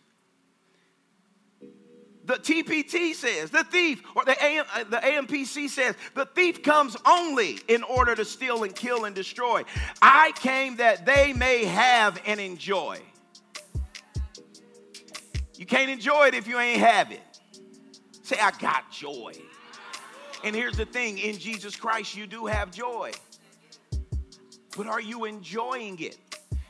The 2.25 2.35
TPT 2.35 3.15
says, 3.15 3.51
the 3.51 3.65
thief, 3.65 4.03
or 4.15 4.23
the, 4.25 4.37
AM, 4.45 4.67
uh, 4.75 4.85
the 4.85 4.99
AMPC 4.99 5.71
says, 5.71 5.95
the 6.15 6.27
thief 6.27 6.63
comes 6.63 6.95
only 7.07 7.59
in 7.69 7.83
order 7.83 8.15
to 8.15 8.25
steal 8.25 8.65
and 8.65 8.75
kill 8.75 9.07
and 9.07 9.15
destroy. 9.15 9.65
I 10.03 10.33
came 10.37 10.77
that 10.77 11.07
they 11.07 11.33
may 11.33 11.65
have 11.65 12.21
and 12.27 12.39
enjoy. 12.39 13.01
You 15.57 15.65
can't 15.65 15.91
enjoy 15.91 16.29
it 16.29 16.35
if 16.35 16.47
you 16.47 16.59
ain't 16.59 16.81
have 16.81 17.11
it. 17.13 17.21
Say, 18.23 18.37
I 18.39 18.51
got 18.61 18.91
joy. 18.93 19.33
And 20.45 20.55
here's 20.55 20.77
the 20.77 20.87
thing 20.87 21.19
in 21.19 21.39
Jesus 21.39 21.77
Christ, 21.77 22.17
you 22.17 22.27
do 22.27 22.47
have 22.47 22.71
joy. 22.71 23.11
But 24.77 24.87
are 24.87 25.01
you 25.01 25.25
enjoying 25.25 26.01
it? 26.01 26.17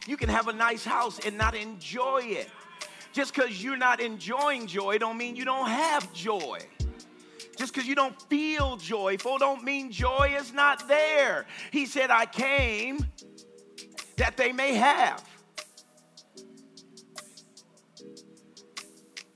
You 0.07 0.17
can 0.17 0.31
have 0.31 0.49
a 0.49 0.53
nice 0.53 0.85
house 0.85 1.21
and 1.27 1.37
not 1.37 1.55
enjoy 1.55 2.23
it. 2.25 2.49
Just 3.13 3.35
because 3.35 3.63
you're 3.63 3.77
not 3.77 4.01
enjoying 4.01 4.67
joy 4.67 4.99
don't 4.99 5.19
mean 5.19 5.37
you 5.37 5.45
don't 5.45 5.69
have 5.69 6.13
joy. 6.13 6.61
Just 7.57 7.75
because 7.75 7.89
you 7.89 7.95
don't 7.95 8.21
feel 8.23 8.77
joyful 8.77 9.37
don't 9.39 9.63
mean 9.65 9.91
joy 9.91 10.35
is 10.39 10.53
not 10.53 10.89
there. 10.89 11.47
He 11.71 11.85
said, 11.85 12.11
I 12.11 12.25
came 12.25 13.07
that 14.17 14.37
they 14.37 14.53
may 14.53 14.75
have. 14.75 15.23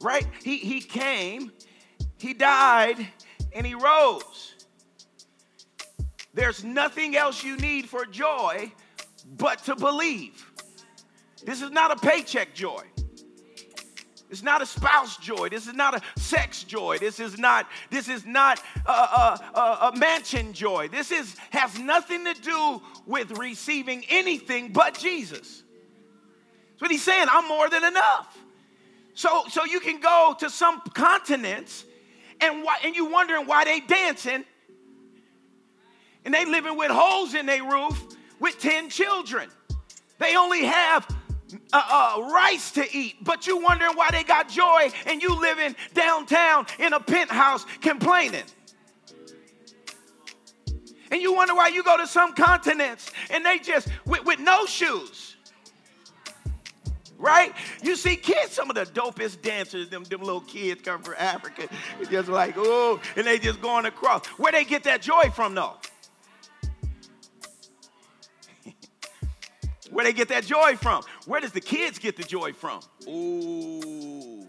Right? 0.01 0.27
He, 0.43 0.59
he 0.59 0.81
came, 0.81 1.53
he 2.19 2.35
died, 2.35 3.07
and 3.55 3.67
he 3.67 3.75
rose. 3.75 4.55
There's 6.35 6.65
nothing 6.65 7.17
else 7.17 7.45
you 7.45 7.57
need 7.57 7.89
for 7.89 8.07
joy 8.07 8.73
but 9.37 9.65
to 9.65 9.77
believe. 9.77 10.51
This 11.45 11.61
is 11.61 11.71
not 11.71 11.91
a 11.91 11.97
paycheck 11.97 12.55
joy. 12.55 12.85
It's 14.33 14.43
not 14.43 14.63
a 14.63 14.67
spouse 14.67 15.19
joy. 15.19 15.51
This 15.51 15.67
is 15.67 15.75
not 15.75 15.95
a 15.95 16.01
sex 16.19 16.65
joy. 16.65 16.97
This 16.97 17.21
is 17.21 17.37
not. 17.37 17.69
This 17.91 18.09
is 18.09 18.25
not 18.25 18.63
a, 18.87 18.91
a, 18.91 19.91
a, 19.93 19.97
mansion 19.97 20.55
joy. 20.55 20.89
This 20.89 21.13
is 21.13 21.37
has 21.51 21.79
nothing 21.79 22.25
to 22.25 22.33
do 22.41 22.81
with 23.07 23.31
receiving 23.33 24.03
anything 24.09 24.73
but 24.73 24.99
Jesus. 24.99 25.65
That's 26.71 26.81
what 26.81 26.91
he's 26.91 27.03
saying. 27.03 27.27
I'm 27.31 27.47
more 27.47 27.69
than 27.69 27.85
enough. 27.85 28.39
So 29.13 29.45
so 29.51 29.67
you 29.67 29.81
can 29.81 30.01
go 30.01 30.35
to 30.39 30.49
some 30.49 30.81
continents, 30.95 31.85
and 32.43 32.63
why, 32.63 32.77
and 32.85 32.95
you 32.95 33.07
wondering 33.07 33.47
why 33.47 33.65
they 33.65 33.81
dancing, 33.81 34.45
and 36.25 36.35
they 36.35 36.45
living 36.45 36.77
with 36.77 36.91
holes 36.91 37.35
in 37.35 37.47
their 37.47 37.65
roof 37.65 38.01
with 38.41 38.59
ten 38.59 38.91
children. 38.91 39.49
They 40.19 40.37
only 40.37 40.65
have 40.65 41.07
uh, 41.73 41.83
uh, 42.17 42.31
rice 42.33 42.73
to 42.73 42.97
eat, 42.97 43.17
but 43.23 43.47
you 43.47 43.59
wondering 43.59 43.95
why 43.95 44.11
they 44.11 44.25
got 44.25 44.49
joy 44.49 44.91
and 45.07 45.23
you 45.23 45.41
living 45.41 45.75
downtown 45.95 46.67
in 46.79 46.93
a 46.93 47.01
penthouse 47.01 47.65
complaining. 47.81 48.45
And 51.11 51.21
you 51.21 51.35
wonder 51.35 51.55
why 51.55 51.69
you 51.69 51.83
go 51.83 51.97
to 51.99 52.07
some 52.07 52.33
continents 52.35 53.11
and 53.31 53.45
they 53.45 53.59
just 53.59 53.89
with, 54.07 54.25
with 54.25 54.41
no 54.41 54.65
shoes. 54.65 55.32
Right? 57.23 57.55
You 57.85 57.95
see 57.95 58.17
kids, 58.17 58.51
some 58.51 58.69
of 58.69 58.75
the 58.75 58.85
dopest 58.85 59.43
dancers, 59.43 59.89
them, 59.89 60.03
them 60.03 60.23
little 60.23 60.41
kids 60.41 60.83
come 60.83 61.03
from 61.05 61.15
Africa. 61.17 61.69
Just 62.11 62.29
like, 62.29 62.55
oh, 62.57 63.01
and 63.15 63.25
they 63.25 63.39
just 63.39 63.63
going 63.63 63.87
across. 63.87 64.27
Where 64.27 64.51
they 64.51 64.65
get 64.65 64.83
that 64.85 65.03
joy 65.03 65.31
from 65.33 65.55
though? 65.55 65.77
Where 69.93 70.05
they 70.05 70.13
get 70.13 70.29
that 70.31 70.45
joy 70.45 70.75
from? 70.75 71.05
Where 71.27 71.41
does 71.41 71.53
the 71.53 71.61
kids 71.61 72.01
get 72.01 72.17
the 72.17 72.25
joy 72.25 72.55
from? 72.55 72.81
Ooh. 73.07 74.49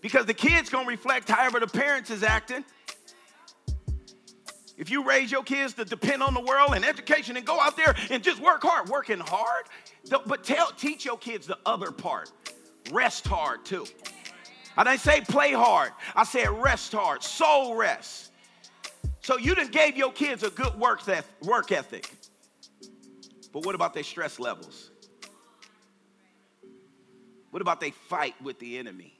Because 0.00 0.26
the 0.26 0.34
kids 0.34 0.70
gonna 0.70 0.86
reflect 0.86 1.28
however 1.28 1.58
the 1.58 1.66
parents 1.66 2.10
is 2.10 2.22
acting. 2.22 2.64
If 4.80 4.88
you 4.90 5.04
raise 5.04 5.30
your 5.30 5.42
kids 5.42 5.74
to 5.74 5.84
depend 5.84 6.22
on 6.22 6.32
the 6.32 6.40
world 6.40 6.72
and 6.74 6.86
education 6.86 7.36
and 7.36 7.44
go 7.44 7.60
out 7.60 7.76
there 7.76 7.94
and 8.08 8.22
just 8.24 8.40
work 8.40 8.62
hard, 8.62 8.88
working 8.88 9.20
hard, 9.20 9.66
but 10.24 10.42
tell, 10.42 10.72
teach 10.72 11.04
your 11.04 11.18
kids 11.18 11.46
the 11.46 11.58
other 11.66 11.92
part. 11.92 12.32
Rest 12.90 13.26
hard 13.26 13.66
too. 13.66 13.84
I 14.78 14.84
didn't 14.84 15.00
say 15.00 15.20
play 15.20 15.52
hard. 15.52 15.92
I 16.16 16.24
said 16.24 16.48
rest 16.62 16.92
hard, 16.92 17.22
soul 17.22 17.74
rest. 17.74 18.32
So 19.20 19.36
you 19.36 19.54
done 19.54 19.68
gave 19.68 19.98
your 19.98 20.12
kids 20.12 20.44
a 20.44 20.50
good 20.50 20.74
work 20.78 21.06
ethic. 21.06 22.10
But 23.52 23.66
what 23.66 23.74
about 23.74 23.92
their 23.92 24.02
stress 24.02 24.40
levels? 24.40 24.90
What 27.50 27.60
about 27.60 27.80
they 27.82 27.90
fight 27.90 28.34
with 28.40 28.58
the 28.58 28.78
enemy? 28.78 29.19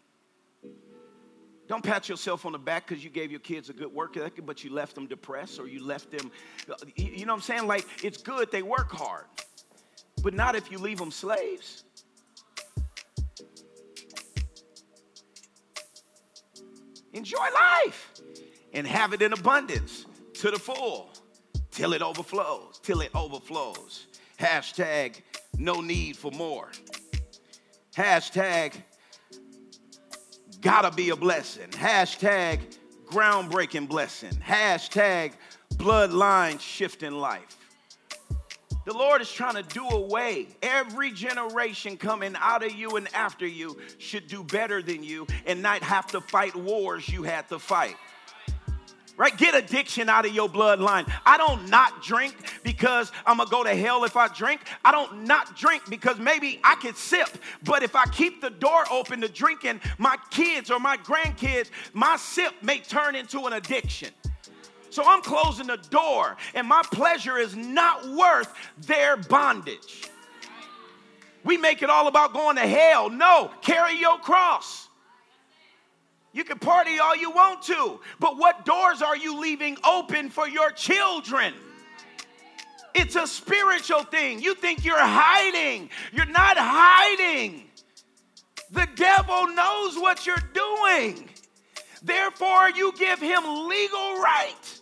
Don't 1.71 1.85
pat 1.85 2.09
yourself 2.09 2.47
on 2.47 2.51
the 2.51 2.59
back 2.59 2.89
because 2.89 3.05
you 3.05 3.11
gave 3.11 3.31
your 3.31 3.39
kids 3.39 3.71
a 3.71 3.73
good 3.73 3.95
work 3.95 4.16
ethic, 4.16 4.45
but 4.45 4.64
you 4.64 4.73
left 4.73 4.97
them 4.97 5.07
depressed 5.07 5.61
or 5.61 5.68
you 5.68 5.81
left 5.81 6.11
them, 6.11 6.33
uh, 6.68 6.75
you 6.97 7.25
know 7.25 7.33
what 7.33 7.37
I'm 7.37 7.43
saying? 7.43 7.68
Like, 7.68 7.87
it's 8.03 8.21
good 8.21 8.51
they 8.51 8.62
work 8.62 8.91
hard, 8.91 9.27
but 10.21 10.35
not 10.35 10.57
if 10.57 10.68
you 10.73 10.79
leave 10.79 10.99
them 10.99 11.12
slaves. 11.12 11.85
Enjoy 17.12 17.47
life 17.55 18.14
and 18.73 18.85
have 18.85 19.12
it 19.12 19.23
in 19.23 19.33
abundance 19.33 20.07
to 20.41 20.51
the 20.51 20.59
full 20.59 21.12
till 21.71 21.93
it 21.93 22.03
overflows, 22.03 22.81
till 22.83 23.01
it 23.01 23.12
overflows. 23.14 24.09
Hashtag 24.41 25.21
no 25.57 25.81
need 25.81 26.16
for 26.16 26.33
more. 26.33 26.73
Hashtag 27.95 28.75
gotta 30.61 30.91
be 30.91 31.11
a 31.11 31.17
blessing. 31.17 31.69
Hashtag 31.71 32.61
groundbreaking 33.07 33.89
blessing. 33.89 34.33
Hashtag 34.33 35.33
bloodline 35.75 36.61
shifting 36.61 37.13
life. 37.13 37.57
The 38.87 38.95
Lord 38.95 39.21
is 39.21 39.31
trying 39.31 39.57
to 39.57 39.63
do 39.63 39.87
away. 39.87 40.49
Every 40.63 41.13
generation 41.13 41.97
coming 41.97 42.35
out 42.39 42.65
of 42.65 42.73
you 42.73 42.97
and 42.97 43.09
after 43.15 43.47
you 43.47 43.79
should 43.99 44.27
do 44.27 44.43
better 44.43 44.83
than 44.83 45.05
you 45.05 45.27
and 45.47 45.61
not 45.61 45.83
have 45.83 46.07
to 46.09 46.21
fight 46.21 46.57
wars 46.57 47.09
you 47.09 47.23
had 47.23 47.49
to 47.51 47.59
fight 47.59 47.97
right? 49.21 49.37
Get 49.37 49.55
addiction 49.55 50.09
out 50.09 50.25
of 50.25 50.35
your 50.35 50.49
bloodline. 50.49 51.07
I 51.27 51.37
don't 51.37 51.68
not 51.68 52.03
drink 52.03 52.35
because 52.62 53.12
I'm 53.27 53.37
gonna 53.37 53.51
go 53.51 53.62
to 53.62 53.75
hell 53.75 54.05
if 54.05 54.16
I 54.16 54.29
drink. 54.29 54.62
I 54.83 54.91
don't 54.91 55.25
not 55.25 55.55
drink 55.59 55.83
because 55.91 56.18
maybe 56.18 56.59
I 56.64 56.75
could 56.77 56.97
sip, 56.97 57.29
but 57.62 57.83
if 57.83 57.95
I 57.95 58.07
keep 58.07 58.41
the 58.41 58.49
door 58.49 58.83
open 58.91 59.21
to 59.21 59.29
drinking, 59.29 59.83
my 59.99 60.16
kids 60.31 60.71
or 60.71 60.81
my 60.81 60.97
grandkids, 60.97 61.68
my 61.93 62.16
sip 62.16 62.55
may 62.62 62.79
turn 62.79 63.14
into 63.14 63.41
an 63.41 63.53
addiction. 63.53 64.09
So 64.89 65.03
I'm 65.07 65.21
closing 65.21 65.66
the 65.66 65.77
door, 65.77 66.39
and 66.55 66.66
my 66.66 66.83
pleasure 66.91 67.37
is 67.37 67.55
not 67.55 68.09
worth 68.09 68.53
their 68.87 69.18
bondage. 69.18 70.09
We 71.45 71.59
make 71.59 71.83
it 71.83 71.91
all 71.91 72.09
about 72.09 72.33
going 72.33 72.57
to 72.57 72.66
hell. 72.66 73.11
No, 73.11 73.51
carry 73.61 73.99
your 73.99 74.18
cross. 74.18 74.89
You 76.33 76.45
can 76.45 76.59
party 76.59 76.99
all 76.99 77.16
you 77.16 77.31
want 77.31 77.62
to, 77.62 78.01
but 78.20 78.39
what 78.39 78.64
doors 78.64 79.03
are 79.03 79.16
you 79.16 79.41
leaving 79.41 79.76
open 79.85 80.31
for 80.31 80.49
your 80.49 80.70
children? 80.70 81.55
It's 82.95 83.16
a 83.16 83.26
spiritual 83.26 84.05
thing. 84.05 84.41
You 84.41 84.55
think 84.55 84.85
you're 84.85 84.97
hiding, 84.99 85.91
you're 86.12 86.26
not 86.26 86.57
hiding. 86.59 87.64
The 88.70 88.89
devil 88.95 89.49
knows 89.49 89.99
what 89.99 90.26
you're 90.26 90.37
doing. 90.55 91.28
Therefore, 92.03 92.70
you 92.70 92.93
give 92.97 93.20
him 93.20 93.43
legal 93.68 94.20
right 94.20 94.81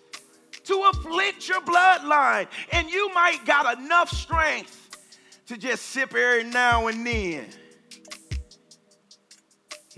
to 0.65 0.91
afflict 0.93 1.49
your 1.49 1.61
bloodline. 1.63 2.47
And 2.73 2.91
you 2.91 3.13
might 3.15 3.45
got 3.47 3.79
enough 3.79 4.11
strength 4.11 4.99
to 5.47 5.57
just 5.57 5.87
sip 5.87 6.15
every 6.15 6.45
now 6.45 6.87
and 6.89 7.07
then. 7.07 7.47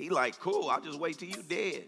He 0.00 0.10
like, 0.10 0.38
cool, 0.40 0.70
I'll 0.70 0.80
just 0.80 0.98
wait 0.98 1.18
till 1.18 1.28
you 1.28 1.42
dead. 1.42 1.84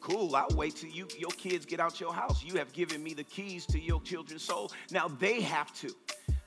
Cool, 0.00 0.34
I'll 0.34 0.48
wait 0.54 0.76
till 0.76 0.90
you 0.90 1.06
your 1.18 1.30
kids 1.32 1.66
get 1.66 1.80
out 1.80 2.00
your 2.00 2.14
house. 2.14 2.42
You 2.42 2.54
have 2.54 2.72
given 2.72 3.02
me 3.02 3.14
the 3.14 3.24
keys 3.24 3.66
to 3.66 3.80
your 3.80 4.00
children's 4.02 4.42
soul. 4.42 4.70
Now 4.90 5.08
they 5.08 5.40
have 5.40 5.72
to. 5.80 5.90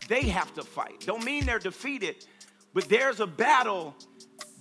They 0.08 0.24
have 0.24 0.54
to 0.56 0.64
fight. 0.64 1.02
Don't 1.06 1.24
mean 1.24 1.46
they're 1.46 1.60
defeated, 1.60 2.26
but 2.74 2.90
there's 2.90 3.20
a 3.20 3.28
battle 3.28 3.96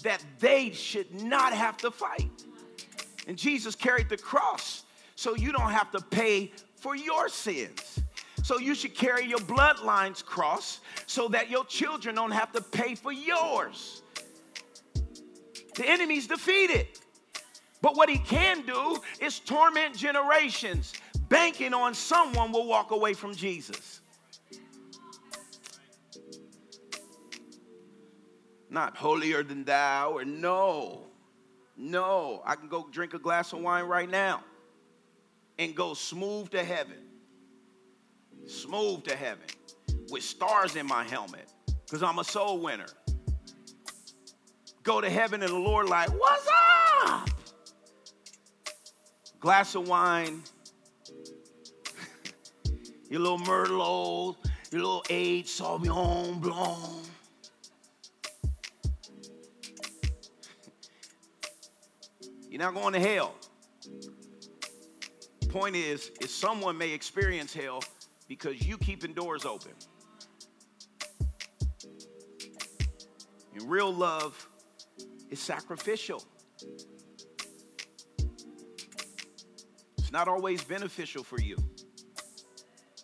that 0.03 0.23
they 0.39 0.71
should 0.71 1.23
not 1.23 1.53
have 1.53 1.77
to 1.79 1.91
fight. 1.91 2.31
And 3.27 3.39
Jesus 3.39 3.75
carried 3.75 4.09
the 4.09 4.17
cross 4.17 4.85
so 5.15 5.35
you 5.37 5.53
don't 5.53 5.71
have 5.71 5.91
to 5.93 6.01
pay 6.01 6.53
for 6.77 6.97
your 6.97 7.29
sins. 7.29 8.01
So 8.43 8.59
you 8.59 8.75
should 8.75 8.95
carry 8.95 9.27
your 9.27 9.39
bloodline's 9.39 10.23
cross 10.23 10.81
so 11.07 11.29
that 11.29 11.51
your 11.51 11.65
children 11.67 12.15
don't 12.15 12.31
have 12.31 12.53
to 12.53 12.61
pay 12.61 12.95
for 12.95 13.13
yours. 13.13 14.03
The 15.81 15.89
enemy's 15.89 16.27
defeated. 16.27 16.89
But 17.81 17.97
what 17.97 18.11
he 18.11 18.19
can 18.19 18.67
do 18.67 18.99
is 19.19 19.39
torment 19.39 19.97
generations, 19.97 20.93
banking 21.31 21.73
on 21.73 21.95
someone 21.95 22.53
will 22.53 22.67
walk 22.67 22.91
away 22.91 23.15
from 23.15 23.35
Jesus. 23.35 24.03
Not 28.69 28.95
holier 28.95 29.43
than 29.43 29.65
thou, 29.65 30.13
or 30.13 30.27
no. 30.27 31.07
No, 31.79 32.43
I 32.45 32.57
can 32.57 32.69
go 32.69 32.87
drink 32.93 33.15
a 33.15 33.19
glass 33.19 33.55
of 33.55 33.61
wine 33.61 33.85
right 33.85 34.11
now 34.11 34.45
and 35.59 35.75
go 35.75 35.95
smooth 35.95 36.51
to 36.51 36.63
heaven. 36.63 36.99
Smooth 38.47 39.05
to 39.05 39.17
heaven 39.17 39.47
with 40.11 40.25
stars 40.25 40.77
in 40.77 40.87
my 40.87 41.05
helmet 41.05 41.51
because 41.87 42.03
I'm 42.03 42.19
a 42.19 42.25
soul 42.25 42.59
winner. 42.59 42.89
Go 44.83 45.01
to 45.01 45.11
heaven 45.11 45.43
and 45.43 45.53
the 45.53 45.59
Lord, 45.59 45.89
like, 45.89 46.09
what's 46.09 46.49
up? 47.05 47.29
Glass 49.39 49.75
of 49.75 49.89
wine, 49.89 50.43
your 53.11 53.21
little 53.21 53.39
Merlot, 53.39 54.37
your 54.71 54.83
little 54.83 55.05
aged 55.11 55.49
Sauvignon 55.49 56.41
Blanc. 56.41 56.79
You're 62.51 62.61
not 62.61 62.75
going 62.75 62.95
to 62.95 63.01
hell. 63.01 63.35
Point 65.49 65.77
is, 65.77 66.11
is 66.21 66.33
someone 66.33 66.77
may 66.77 66.93
experience 66.93 67.55
hell 67.55 67.83
because 68.29 68.67
you 68.67 68.77
keeping 68.79 69.15
doors 69.15 69.45
open. 69.45 69.73
And 73.55 73.71
real 73.71 73.93
love 73.93 74.49
is 75.31 75.41
sacrificial. 75.41 76.23
It's 79.99 80.13
not 80.13 80.29
always 80.29 80.63
beneficial 80.65 81.23
for 81.23 81.41
you, 81.41 81.57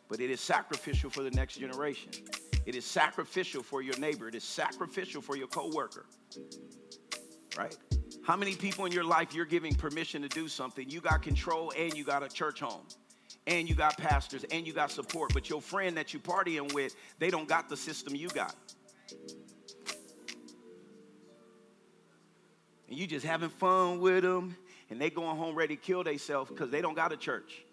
but 0.09 0.21
it 0.21 0.31
is 0.31 0.41
sacrificial 0.41 1.09
for 1.09 1.23
the 1.23 1.31
next 1.31 1.59
generation. 1.59 2.11
It 2.67 2.75
is 2.75 2.85
sacrificial 2.85 3.63
for 3.63 3.81
your 3.81 3.97
neighbor. 3.99 4.27
It 4.27 4.35
is 4.35 4.43
sacrificial 4.43 5.23
for 5.23 5.37
your 5.37 5.47
coworker. 5.47 6.07
Right? 7.57 7.77
How 8.25 8.37
many 8.37 8.57
people 8.57 8.87
in 8.87 8.93
your 8.93 9.05
life 9.05 9.33
you're 9.33 9.45
giving 9.45 9.73
permission 9.73 10.21
to 10.23 10.29
do 10.29 10.49
something? 10.49 10.91
You 10.91 11.01
got 11.01 11.23
control 11.23 11.73
and 11.79 11.97
you 11.97 12.03
got 12.03 12.25
a 12.25 12.29
church 12.29 12.59
home. 12.59 12.87
And 13.47 13.69
you 13.69 13.77
got 13.77 13.97
pastors 13.97 14.45
and 14.51 14.67
you 14.67 14.73
got 14.73 14.91
support, 14.91 15.33
but 15.33 15.49
your 15.49 15.63
friend 15.63 15.97
that 15.97 16.13
you 16.13 16.19
partying 16.19 16.73
with, 16.75 16.97
they 17.21 17.31
don't 17.31 17.49
got 17.49 17.69
the 17.69 17.77
system 17.77 18.17
you 18.17 18.29
got. 18.29 18.57
And 22.89 22.97
you 22.97 23.07
just 23.07 23.27
having 23.27 23.49
fun 23.49 24.01
with 24.01 24.23
them, 24.23 24.57
and 24.91 25.01
they 25.01 25.11
going 25.11 25.37
home 25.37 25.55
ready 25.55 25.77
to 25.77 25.83
kill 25.83 26.05
themselves 26.05 26.51
because 26.51 26.71
they 26.71 26.81
don't 26.81 26.95
got 26.95 27.13
a 27.13 27.17
church. 27.17 27.65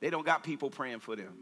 They 0.00 0.10
don't 0.10 0.26
got 0.26 0.42
people 0.42 0.68
praying 0.68 1.00
for 1.00 1.14
them. 1.14 1.32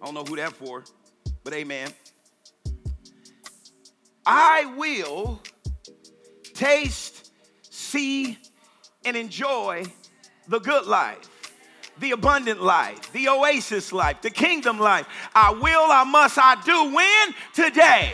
I 0.00 0.04
don't 0.04 0.14
know 0.14 0.24
who 0.24 0.36
that 0.36 0.52
for, 0.52 0.84
but 1.42 1.54
amen. 1.54 1.90
I 4.24 4.66
will 4.76 5.40
taste, 6.54 7.32
see, 7.62 8.36
and 9.04 9.16
enjoy 9.16 9.84
the 10.46 10.58
good 10.58 10.86
life, 10.86 11.54
the 11.98 12.10
abundant 12.10 12.62
life, 12.62 13.10
the 13.12 13.28
oasis 13.28 13.92
life, 13.92 14.20
the 14.20 14.30
kingdom 14.30 14.78
life. 14.78 15.06
I 15.34 15.52
will, 15.52 15.90
I 15.90 16.04
must, 16.04 16.36
I 16.38 16.60
do 16.62 16.94
when? 16.94 17.34
Today. 17.54 18.12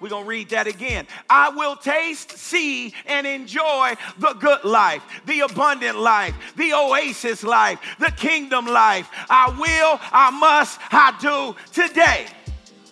We're 0.00 0.10
going 0.10 0.24
to 0.24 0.28
read 0.28 0.50
that 0.50 0.66
again. 0.66 1.06
I 1.28 1.48
will 1.50 1.76
taste, 1.76 2.32
see, 2.32 2.92
and 3.06 3.26
enjoy 3.26 3.94
the 4.18 4.34
good 4.34 4.64
life, 4.64 5.02
the 5.26 5.40
abundant 5.40 5.98
life, 5.98 6.34
the 6.56 6.72
oasis 6.74 7.42
life, 7.42 7.78
the 7.98 8.10
kingdom 8.10 8.66
life. 8.66 9.08
I 9.30 9.48
will, 9.48 9.98
I 10.12 10.30
must, 10.30 10.78
I 10.90 11.16
do 11.20 11.56
today. 11.72 12.26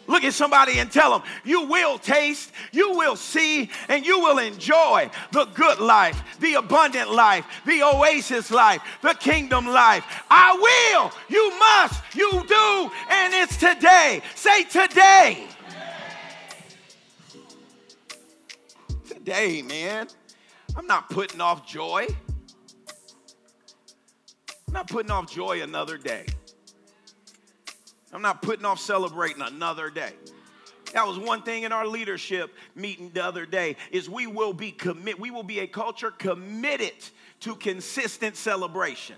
Look 0.07 0.24
at 0.24 0.34
somebody 0.34 0.80
and 0.80 0.90
tell 0.90 1.11
them, 1.18 1.28
you 1.44 1.66
will 1.66 1.98
taste, 1.98 2.52
you 2.72 2.92
will 2.92 3.16
see, 3.16 3.70
and 3.88 4.05
you 4.05 4.20
will 4.20 4.38
enjoy 4.38 5.11
the 5.32 5.46
good 5.46 5.78
life, 5.80 6.22
the 6.40 6.55
abundant 6.55 7.11
life, 7.11 7.46
the 7.64 7.82
oasis 7.82 8.50
life, 8.50 8.82
the 9.02 9.14
kingdom 9.14 9.66
life. 9.66 10.05
I 10.30 10.52
will, 10.52 11.11
you 11.28 11.59
must, 11.59 12.02
you 12.14 12.30
do, 12.46 12.90
and 13.09 13.32
it's 13.34 13.57
today. 13.57 14.20
Say 14.34 14.64
today. 14.64 15.48
Today, 19.24 19.62
man. 19.62 20.08
I'm 20.76 20.86
not 20.86 21.08
putting 21.08 21.40
off 21.40 21.66
joy. 21.66 22.06
I'm 24.68 24.74
not 24.74 24.86
putting 24.86 25.10
off 25.10 25.32
joy 25.32 25.62
another 25.62 25.96
day. 25.96 26.26
I'm 28.12 28.20
not 28.20 28.42
putting 28.42 28.66
off 28.66 28.78
celebrating 28.78 29.40
another 29.40 29.88
day. 29.88 30.12
That 30.92 31.06
was 31.06 31.18
one 31.18 31.40
thing 31.40 31.62
in 31.62 31.72
our 31.72 31.86
leadership 31.86 32.52
meeting 32.74 33.12
the 33.14 33.24
other 33.24 33.46
day 33.46 33.76
is 33.90 34.10
we 34.10 34.26
will 34.26 34.52
be 34.52 34.70
commit 34.70 35.18
we 35.18 35.30
will 35.30 35.42
be 35.42 35.60
a 35.60 35.66
culture 35.66 36.10
committed 36.10 36.92
to 37.40 37.54
consistent 37.54 38.36
celebration. 38.36 39.16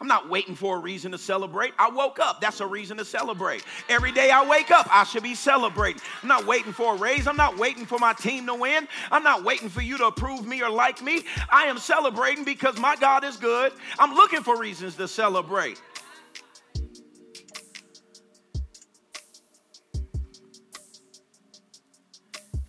I'm 0.00 0.06
not 0.06 0.30
waiting 0.30 0.54
for 0.54 0.76
a 0.76 0.78
reason 0.80 1.12
to 1.12 1.18
celebrate. 1.18 1.74
I 1.78 1.90
woke 1.90 2.18
up. 2.20 2.40
That's 2.40 2.60
a 2.60 2.66
reason 2.66 2.96
to 2.96 3.04
celebrate. 3.04 3.64
Every 3.90 4.12
day 4.12 4.30
I 4.30 4.48
wake 4.48 4.70
up, 4.70 4.88
I 4.90 5.04
should 5.04 5.22
be 5.22 5.34
celebrating. 5.34 6.00
I'm 6.22 6.28
not 6.28 6.46
waiting 6.46 6.72
for 6.72 6.94
a 6.94 6.96
raise. 6.96 7.26
I'm 7.26 7.36
not 7.36 7.58
waiting 7.58 7.84
for 7.84 7.98
my 7.98 8.14
team 8.14 8.46
to 8.46 8.54
win. 8.54 8.88
I'm 9.12 9.22
not 9.22 9.44
waiting 9.44 9.68
for 9.68 9.82
you 9.82 9.98
to 9.98 10.06
approve 10.06 10.46
me 10.46 10.62
or 10.62 10.70
like 10.70 11.02
me. 11.02 11.24
I 11.50 11.64
am 11.64 11.78
celebrating 11.78 12.44
because 12.44 12.78
my 12.78 12.96
God 12.96 13.24
is 13.24 13.36
good. 13.36 13.72
I'm 13.98 14.14
looking 14.14 14.42
for 14.42 14.58
reasons 14.58 14.94
to 14.96 15.06
celebrate. 15.06 15.82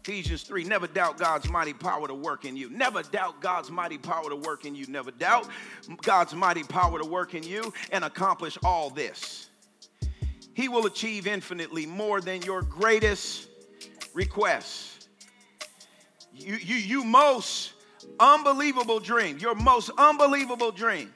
Ephesians 0.03 0.41
3, 0.41 0.63
never 0.63 0.87
doubt 0.87 1.19
God's 1.19 1.47
mighty 1.47 1.73
power 1.73 2.07
to 2.07 2.15
work 2.15 2.43
in 2.43 2.57
you. 2.57 2.71
Never 2.71 3.03
doubt 3.03 3.39
God's 3.39 3.69
mighty 3.69 3.99
power 3.99 4.29
to 4.29 4.35
work 4.35 4.65
in 4.65 4.73
you. 4.73 4.87
Never 4.87 5.11
doubt 5.11 5.47
God's 6.01 6.33
mighty 6.33 6.63
power 6.63 6.97
to 6.97 7.05
work 7.05 7.35
in 7.35 7.43
you 7.43 7.71
and 7.91 8.03
accomplish 8.03 8.57
all 8.63 8.89
this. 8.89 9.49
He 10.55 10.69
will 10.69 10.87
achieve 10.87 11.27
infinitely 11.27 11.85
more 11.85 12.19
than 12.19 12.41
your 12.41 12.63
greatest 12.63 13.47
requests. 14.15 15.07
You, 16.33 16.55
you, 16.55 16.75
you 16.77 17.03
most 17.03 17.73
unbelievable 18.19 18.99
dream, 18.99 19.37
your 19.37 19.53
most 19.53 19.91
unbelievable 19.99 20.71
dream. 20.71 21.13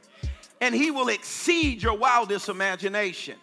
And 0.62 0.76
he 0.76 0.92
will 0.92 1.10
exceed 1.10 1.82
your 1.82 1.98
wildest 1.98 2.50
imagination. 2.50 3.36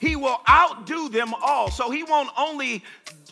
He 0.00 0.16
will 0.16 0.40
outdo 0.48 1.10
them 1.10 1.34
all. 1.42 1.70
So 1.70 1.90
he 1.90 2.02
won't 2.02 2.30
only 2.36 2.82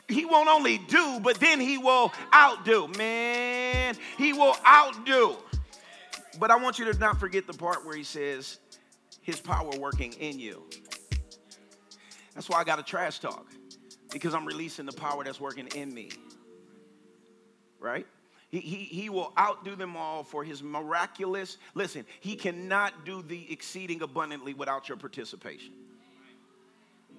he 0.08 0.24
won't 0.24 0.48
only 0.48 0.78
do, 0.78 1.20
but 1.22 1.38
then 1.38 1.60
he 1.60 1.78
will 1.78 2.12
outdo. 2.34 2.88
Man, 2.88 3.96
he 4.16 4.32
will 4.32 4.56
outdo. 4.66 5.36
But 6.38 6.50
I 6.50 6.56
want 6.56 6.78
you 6.78 6.90
to 6.90 6.98
not 6.98 7.20
forget 7.20 7.46
the 7.46 7.52
part 7.52 7.84
where 7.84 7.96
he 7.96 8.04
says, 8.04 8.58
his 9.20 9.40
power 9.40 9.70
working 9.78 10.14
in 10.14 10.38
you. 10.38 10.64
That's 12.34 12.48
why 12.48 12.58
I 12.60 12.64
got 12.64 12.78
a 12.78 12.82
trash 12.82 13.18
talk, 13.18 13.46
because 14.12 14.34
I'm 14.34 14.46
releasing 14.46 14.86
the 14.86 14.92
power 14.92 15.24
that's 15.24 15.40
working 15.40 15.66
in 15.74 15.92
me. 15.92 16.10
Right? 17.80 18.06
He, 18.50 18.60
he, 18.60 18.76
he 18.76 19.10
will 19.10 19.32
outdo 19.38 19.76
them 19.76 19.96
all 19.96 20.24
for 20.24 20.42
his 20.42 20.62
miraculous. 20.62 21.58
Listen, 21.74 22.06
he 22.20 22.34
cannot 22.34 23.04
do 23.04 23.22
the 23.22 23.52
exceeding 23.52 24.00
abundantly 24.00 24.54
without 24.54 24.88
your 24.88 24.96
participation. 24.96 25.72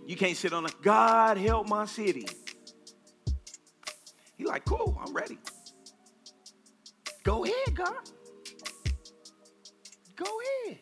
You 0.08 0.16
can't 0.16 0.36
sit 0.36 0.54
on 0.54 0.66
a 0.66 0.70
God 0.82 1.38
help 1.38 1.68
my 1.68 1.86
city. 1.86 2.26
He 4.40 4.46
like, 4.46 4.64
cool, 4.64 4.98
I'm 5.06 5.14
ready. 5.14 5.38
Go 7.24 7.44
ahead, 7.44 7.76
God. 7.76 8.10
Go 10.16 10.40
ahead. 10.66 10.80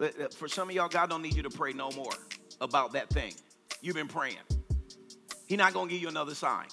Uh, 0.00 0.28
for 0.36 0.48
some 0.48 0.68
of 0.68 0.74
y'all, 0.74 0.88
God 0.88 1.08
don't 1.08 1.22
need 1.22 1.34
you 1.34 1.44
to 1.44 1.50
pray 1.50 1.72
no 1.72 1.90
more 1.92 2.12
about 2.60 2.92
that 2.94 3.08
thing. 3.10 3.32
You've 3.80 3.94
been 3.94 4.08
praying. 4.08 4.36
He's 5.46 5.56
not 5.56 5.72
gonna 5.72 5.88
give 5.88 6.02
you 6.02 6.08
another 6.08 6.34
sign. 6.34 6.66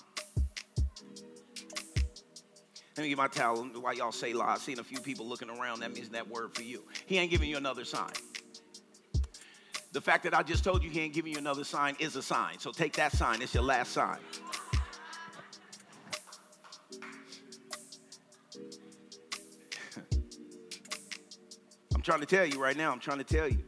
Let 2.97 3.03
me 3.03 3.09
get 3.09 3.17
my 3.17 3.27
towel 3.27 3.63
while 3.79 3.93
y'all 3.93 4.11
say 4.11 4.33
la. 4.33 4.45
I've 4.45 4.59
seen 4.59 4.79
a 4.79 4.83
few 4.83 4.99
people 4.99 5.27
looking 5.27 5.51
around. 5.51 5.81
That 5.81 5.93
means 5.93 6.09
that 6.09 6.27
word 6.27 6.55
for 6.55 6.63
you. 6.63 6.83
He 7.05 7.19
ain't 7.19 7.29
giving 7.29 7.49
you 7.49 7.57
another 7.57 7.85
sign. 7.85 8.11
The 9.91 10.01
fact 10.01 10.23
that 10.23 10.33
I 10.33 10.41
just 10.41 10.63
told 10.63 10.83
you 10.83 10.89
he 10.89 10.99
ain't 11.01 11.13
giving 11.13 11.33
you 11.33 11.37
another 11.37 11.63
sign 11.63 11.95
is 11.99 12.15
a 12.15 12.23
sign. 12.23 12.57
So 12.57 12.71
take 12.71 12.93
that 12.93 13.11
sign. 13.11 13.43
It's 13.43 13.53
your 13.53 13.63
last 13.63 13.91
sign. 13.91 14.17
Trying 22.03 22.19
to 22.19 22.25
tell 22.25 22.45
you 22.45 22.61
right 22.61 22.77
now. 22.77 22.91
I'm 22.91 22.99
trying 22.99 23.19
to 23.19 23.23
tell 23.23 23.49
you. 23.49 23.63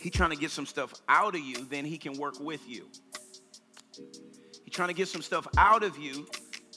He's 0.00 0.12
trying 0.12 0.30
to 0.30 0.36
get 0.36 0.52
some 0.52 0.66
stuff 0.66 0.94
out 1.08 1.34
of 1.34 1.40
you, 1.40 1.64
then 1.64 1.84
he 1.84 1.98
can 1.98 2.16
work 2.18 2.38
with 2.38 2.68
you 2.68 2.86
He's 4.68 4.74
trying 4.74 4.88
to 4.88 4.94
get 4.94 5.08
some 5.08 5.22
stuff 5.22 5.46
out 5.56 5.82
of 5.82 5.96
you, 5.96 6.28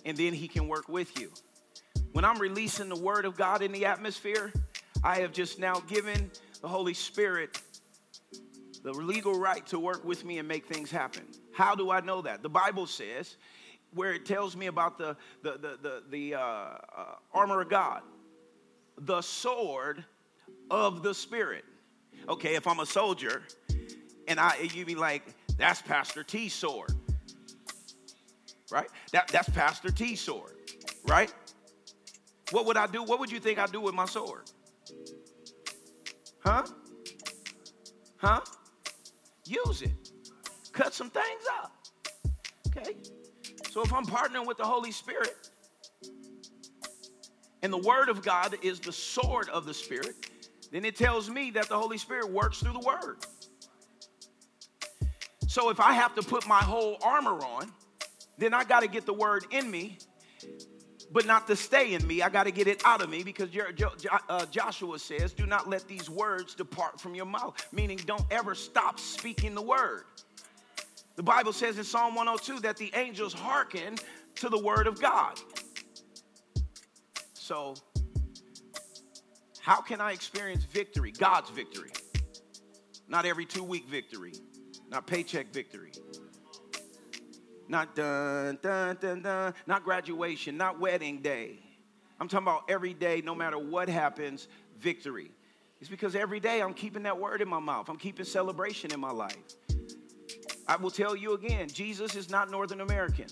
and 0.06 0.16
then 0.16 0.34
he 0.34 0.48
can 0.48 0.70
work 0.70 0.88
with 0.88 1.20
you. 1.20 1.30
When 2.14 2.24
I'm 2.24 2.40
releasing 2.40 2.88
the 2.88 2.96
word 2.96 3.26
of 3.26 3.36
God 3.36 3.62
in 3.62 3.74
the 3.74 3.86
atmosphere, 3.86 4.54
I 5.04 5.20
have 5.20 5.34
just 5.34 5.60
now 5.60 5.82
given 5.82 6.32
the 6.62 6.70
Holy 6.70 6.94
Spirit 6.94 7.62
the 8.82 8.94
legal 8.94 9.38
right 9.38 9.68
to 9.68 9.78
work 9.78 10.06
with 10.06 10.24
me 10.24 10.38
and 10.40 10.48
make 10.48 10.66
things 10.66 10.90
happen. 10.90 11.24
How 11.54 11.76
do 11.76 11.92
I 11.92 12.00
know 12.00 12.22
that? 12.22 12.42
The 12.42 12.50
Bible 12.50 12.88
says, 12.88 13.36
where 13.94 14.14
it 14.14 14.26
tells 14.26 14.56
me 14.56 14.68
about 14.68 14.98
the, 14.98 15.16
the, 15.44 15.52
the, 15.52 15.80
the, 15.82 16.04
the 16.10 16.36
uh, 16.36 16.40
uh, 16.42 16.78
armor 17.34 17.62
of 17.62 17.70
God, 17.70 18.02
the 18.98 19.22
sword 19.22 20.04
of 20.70 21.04
the 21.04 21.14
Spirit. 21.14 21.66
Okay, 22.30 22.56
if 22.56 22.68
I'm 22.68 22.80
a 22.80 22.86
soldier 22.86 23.44
and 24.28 24.40
I, 24.40 24.70
you 24.74 24.86
be 24.86 24.96
like, 24.96 25.24
that's 25.58 25.82
Pastor 25.82 26.24
T's 26.24 26.54
sword 26.54 26.94
right? 28.72 28.88
That, 29.12 29.28
that's 29.28 29.50
Pastor 29.50 29.92
T's 29.92 30.22
sword, 30.22 30.54
right? 31.08 31.32
What 32.52 32.66
would 32.66 32.78
I 32.78 32.88
do? 32.88 33.04
What 33.04 33.20
would 33.20 33.32
you 33.32 33.40
think 33.40 33.60
I'd 33.60 33.72
do 33.72 33.82
with 33.82 33.94
my 33.94 34.06
sword? 34.06 34.50
Huh? 36.40 36.64
Huh? 38.18 38.42
Use 39.46 39.82
it. 39.84 39.92
Cut 40.72 40.94
some 40.94 41.10
things 41.10 41.44
up. 41.62 41.74
Okay? 42.68 42.96
So 43.72 43.82
if 43.82 43.94
I'm 43.94 44.06
partnering 44.06 44.46
with 44.46 44.58
the 44.58 44.66
Holy 44.66 44.92
Spirit, 44.92 45.34
and 47.64 47.72
the 47.72 47.78
Word 47.78 48.10
of 48.10 48.22
God 48.22 48.58
is 48.62 48.82
the 48.82 48.92
sword 48.92 49.48
of 49.48 49.66
the 49.66 49.74
Spirit, 49.74 50.30
then 50.74 50.84
it 50.84 50.98
tells 50.98 51.30
me 51.30 51.52
that 51.52 51.70
the 51.70 51.78
Holy 51.78 51.98
Spirit 51.98 52.30
works 52.30 52.60
through 52.60 52.74
the 52.74 52.86
Word. 52.86 53.20
So 55.48 55.70
if 55.70 55.80
I 55.80 55.94
have 55.94 56.14
to 56.16 56.22
put 56.22 56.46
my 56.46 56.60
whole 56.60 56.98
armor 57.02 57.42
on, 57.46 57.72
then 58.38 58.54
I 58.54 58.66
got 58.66 58.82
to 58.82 58.90
get 58.90 59.06
the 59.06 59.14
word 59.14 59.46
in 59.52 59.72
me, 59.72 60.00
but 61.10 61.26
not 61.26 61.48
to 61.48 61.56
stay 61.56 61.94
in 61.94 62.06
me. 62.06 62.22
I 62.22 62.28
got 62.28 62.44
to 62.44 62.52
get 62.52 62.68
it 62.68 62.82
out 62.84 63.02
of 63.02 63.10
me 63.10 63.24
because 63.24 63.52
uh, 64.28 64.46
Joshua 64.48 65.00
says, 65.00 65.32
Do 65.32 65.46
not 65.46 65.70
let 65.70 65.88
these 65.88 66.10
words 66.10 66.56
depart 66.56 67.00
from 67.00 67.16
your 67.16 67.26
mouth, 67.26 67.56
meaning 67.72 68.02
don't 68.06 68.26
ever 68.32 68.54
stop 68.54 69.00
speaking 69.00 69.56
the 69.56 69.62
word. 69.62 70.04
The 71.16 71.24
Bible 71.24 71.54
says 71.54 71.78
in 71.78 71.84
Psalm 71.84 72.16
102 72.16 72.62
that 72.62 72.78
the 72.78 72.92
angels 72.96 73.34
hearken 73.34 73.98
to 74.36 74.50
the 74.50 74.58
word 74.58 74.88
of 74.88 75.02
God. 75.02 75.40
So, 77.34 77.76
how 79.60 79.82
can 79.82 80.00
I 80.02 80.14
experience 80.14 80.64
victory, 80.64 81.12
God's 81.12 81.50
victory? 81.50 81.92
Not 83.08 83.26
every 83.26 83.46
two 83.46 83.64
week 83.64 83.88
victory, 83.88 84.34
not 84.90 85.06
paycheck 85.06 85.52
victory, 85.52 85.92
not 87.68 87.96
dun, 87.96 88.58
dun, 88.62 88.98
dun, 89.02 89.22
dun, 89.22 89.54
not 89.68 89.84
graduation, 89.84 90.56
not 90.56 90.80
wedding 90.80 91.22
day. 91.22 91.60
I'm 92.20 92.28
talking 92.28 92.48
about 92.48 92.70
every 92.70 92.94
day, 92.94 93.22
no 93.26 93.36
matter 93.36 93.58
what 93.58 93.90
happens, 93.90 94.48
victory. 94.80 95.32
It's 95.82 95.90
because 95.90 96.16
every 96.16 96.40
day 96.40 96.62
I'm 96.62 96.74
keeping 96.74 97.04
that 97.04 97.20
word 97.20 97.42
in 97.42 97.50
my 97.50 97.60
mouth. 97.60 97.90
I'm 97.90 97.98
keeping 97.98 98.26
celebration 98.26 98.94
in 98.94 99.00
my 99.00 99.12
life. 99.12 99.38
I 100.68 100.76
will 100.78 100.92
tell 100.92 101.16
you 101.16 101.34
again, 101.34 101.68
Jesus 101.68 102.16
is 102.16 102.30
not 102.30 102.50
Northern 102.50 102.82
American. 102.82 103.28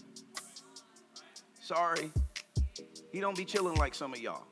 Sorry. 1.61 2.11
He 3.11 3.19
don't 3.19 3.37
be 3.37 3.45
chilling 3.45 3.75
like 3.75 3.95
some 3.95 4.13
of 4.13 4.19
y'all. 4.19 4.45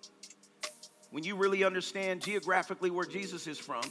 When 1.11 1.23
you 1.23 1.35
really 1.35 1.63
understand 1.63 2.21
geographically 2.21 2.91
where 2.91 3.05
Jesus 3.05 3.47
is 3.47 3.57
from, 3.57 3.81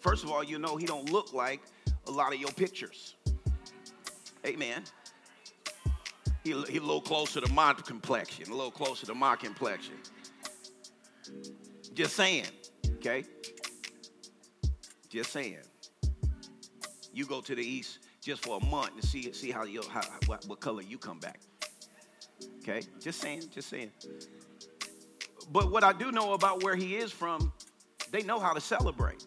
first 0.00 0.24
of 0.24 0.30
all, 0.30 0.44
you 0.44 0.58
know 0.58 0.76
he 0.76 0.86
don't 0.86 1.10
look 1.10 1.32
like 1.32 1.60
a 2.06 2.10
lot 2.10 2.32
of 2.32 2.40
your 2.40 2.50
pictures. 2.52 3.16
Amen. 4.46 4.82
He, 6.44 6.50
he 6.50 6.78
a 6.78 6.80
little 6.80 7.00
closer 7.00 7.40
to 7.40 7.52
my 7.52 7.72
complexion, 7.72 8.50
a 8.50 8.54
little 8.54 8.70
closer 8.70 9.06
to 9.06 9.14
my 9.14 9.36
complexion. 9.36 9.94
Just 11.94 12.16
saying, 12.16 12.46
okay? 12.94 13.24
Just 15.08 15.30
saying. 15.32 15.58
You 17.12 17.26
go 17.26 17.40
to 17.40 17.54
the 17.54 17.62
east 17.62 17.98
just 18.22 18.44
for 18.44 18.58
a 18.62 18.64
month 18.64 18.92
and 18.94 19.04
see 19.04 19.32
see 19.32 19.50
how 19.50 19.64
you 19.64 19.82
how, 19.90 20.02
what, 20.26 20.44
what 20.46 20.60
color 20.60 20.82
you 20.82 20.96
come 20.96 21.18
back. 21.18 21.40
Okay? 22.60 22.82
Just 23.00 23.20
saying, 23.20 23.42
just 23.52 23.68
saying. 23.68 23.90
But 25.50 25.70
what 25.70 25.84
I 25.84 25.92
do 25.92 26.12
know 26.12 26.32
about 26.32 26.62
where 26.62 26.76
he 26.76 26.96
is 26.96 27.12
from, 27.12 27.52
they 28.10 28.22
know 28.22 28.38
how 28.38 28.52
to 28.52 28.60
celebrate. 28.60 29.26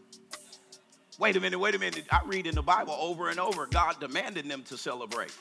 Wait 1.19 1.35
a 1.35 1.41
minute, 1.41 1.59
wait 1.59 1.75
a 1.75 1.79
minute. 1.79 2.05
I 2.09 2.21
read 2.25 2.47
in 2.47 2.55
the 2.55 2.61
Bible 2.61 2.95
over 2.99 3.29
and 3.29 3.39
over, 3.39 3.67
God 3.67 3.99
demanded 3.99 4.49
them 4.49 4.63
to 4.63 4.77
celebrate. 4.77 5.33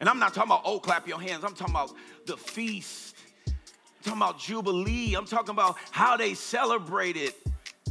And 0.00 0.08
I'm 0.08 0.18
not 0.18 0.34
talking 0.34 0.50
about, 0.50 0.62
oh, 0.64 0.80
clap 0.80 1.06
your 1.06 1.20
hands. 1.20 1.44
I'm 1.44 1.54
talking 1.54 1.74
about 1.74 1.92
the 2.26 2.36
feast. 2.36 3.14
I'm 3.46 3.54
talking 4.02 4.20
about 4.20 4.38
Jubilee. 4.38 5.14
I'm 5.14 5.26
talking 5.26 5.52
about 5.52 5.76
how 5.90 6.16
they 6.16 6.34
celebrated 6.34 7.34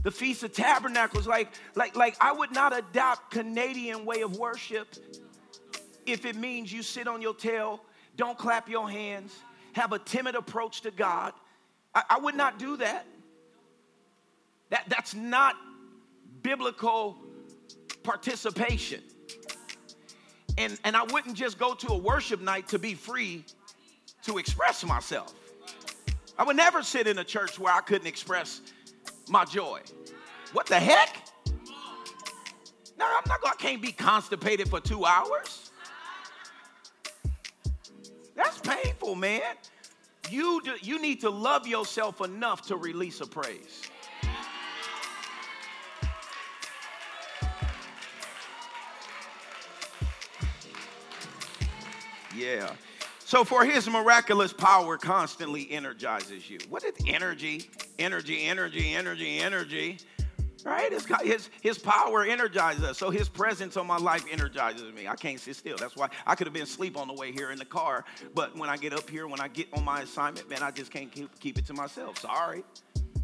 the 0.04 0.12
Feast 0.12 0.43
of 0.43 0.54
Tabernacles. 0.54 1.28
Like, 1.28 1.49
like, 1.76 1.95
like 1.95 2.16
I 2.20 2.32
would 2.32 2.52
not 2.52 2.78
adopt 2.78 3.32
Canadian 3.32 4.06
way 4.06 4.22
of 4.22 4.38
worship 4.38 4.95
if 6.06 6.26
it 6.26 6.36
means 6.36 6.72
you 6.72 6.84
sit 6.84 7.08
on 7.08 7.22
your 7.22 7.34
tail, 7.34 7.82
don't 8.18 8.38
clap 8.38 8.68
your 8.68 8.89
hands, 8.89 9.36
have 9.74 9.93
a 9.93 9.99
timid 9.99 10.36
approach 10.36 10.82
to 10.82 10.91
God. 10.91 11.34
I, 11.93 12.04
I 12.12 12.20
would 12.20 12.36
not 12.36 12.60
do 12.60 12.78
that. 12.78 13.06
That, 14.70 14.86
that's 14.88 15.14
not 15.14 15.56
biblical 16.41 17.18
participation. 18.04 19.02
And, 20.58 20.78
and 20.84 20.95
I 20.95 21.04
wouldn't 21.04 21.36
just 21.36 21.58
go 21.58 21.74
to 21.76 21.93
a 21.93 21.97
worship 21.97 22.41
night 22.41 22.68
to 22.70 22.80
be 22.80 22.93
free 22.93 23.45
to 24.24 24.38
express 24.38 24.84
myself. 24.84 25.34
I 26.38 26.43
would 26.43 26.56
never 26.56 26.82
sit 26.82 27.08
in 27.08 27.20
a 27.20 27.24
church 27.24 27.60
where 27.60 27.74
I 27.74 27.82
couldn't 27.82 28.08
express 28.08 28.62
my 29.30 29.46
joy. 29.46 29.82
What 30.54 30.66
the 30.68 30.80
heck? 30.80 31.16
No, 32.98 33.06
I'm 33.06 33.24
not 33.28 33.42
gonna, 33.42 33.54
I 33.54 33.56
can't 33.58 33.82
be 33.82 33.92
constipated 33.92 34.70
for 34.70 34.80
two 34.80 35.06
hours. 35.06 35.72
That's 38.36 38.60
painful, 38.60 39.16
man. 39.16 39.42
You, 40.30 40.62
do, 40.64 40.74
you 40.82 41.02
need 41.02 41.22
to 41.22 41.30
love 41.30 41.68
yourself 41.68 42.22
enough 42.22 42.62
to 42.68 42.78
release 42.78 43.22
a 43.22 43.28
praise. 43.28 43.82
Yeah. 52.36 52.72
So 53.20 53.44
for 53.44 53.66
his 53.66 53.90
miraculous 53.90 54.54
power 54.54 54.98
constantly 54.98 55.70
energizes 55.72 56.50
you. 56.50 56.60
What 56.70 56.84
is 56.84 56.94
energy? 57.08 57.70
Energy, 58.02 58.45
energy, 58.45 58.93
energy, 58.93 59.38
energy. 59.38 59.97
Right? 60.66 60.91
His, 60.91 61.06
his, 61.24 61.49
his 61.62 61.78
power 61.78 62.24
energizes 62.24 62.84
us. 62.84 62.97
So 62.97 63.10
his 63.10 63.30
presence 63.30 63.78
on 63.78 63.86
my 63.86 63.97
life 63.97 64.26
energizes 64.32 64.91
me. 64.93 65.08
I 65.08 65.16
can't 65.16 65.39
sit 65.39 65.56
still. 65.56 65.78
That's 65.78 65.95
why 65.95 66.10
I 66.26 66.36
could 66.36 66.47
have 66.47 66.54
been 66.54 66.64
asleep 66.64 66.97
on 66.97 67.08
the 67.08 67.14
way 67.14 67.32
here 67.32 67.52
in 67.52 67.60
the 67.60 67.66
car. 67.66 68.04
But 68.34 68.58
when 68.58 68.70
I 68.70 68.78
get 68.78 68.93
up 68.93 69.10
here, 69.10 69.28
when 69.28 69.39
I 69.39 69.47
get 69.47 69.68
on 69.74 69.86
my 69.86 70.02
assignment, 70.02 70.49
man, 70.49 70.64
I 70.64 70.72
just 70.72 70.91
can't 70.91 71.12
keep, 71.12 71.39
keep 71.39 71.58
it 71.58 71.66
to 71.68 71.74
myself. 71.74 72.20
Sorry. 72.20 72.64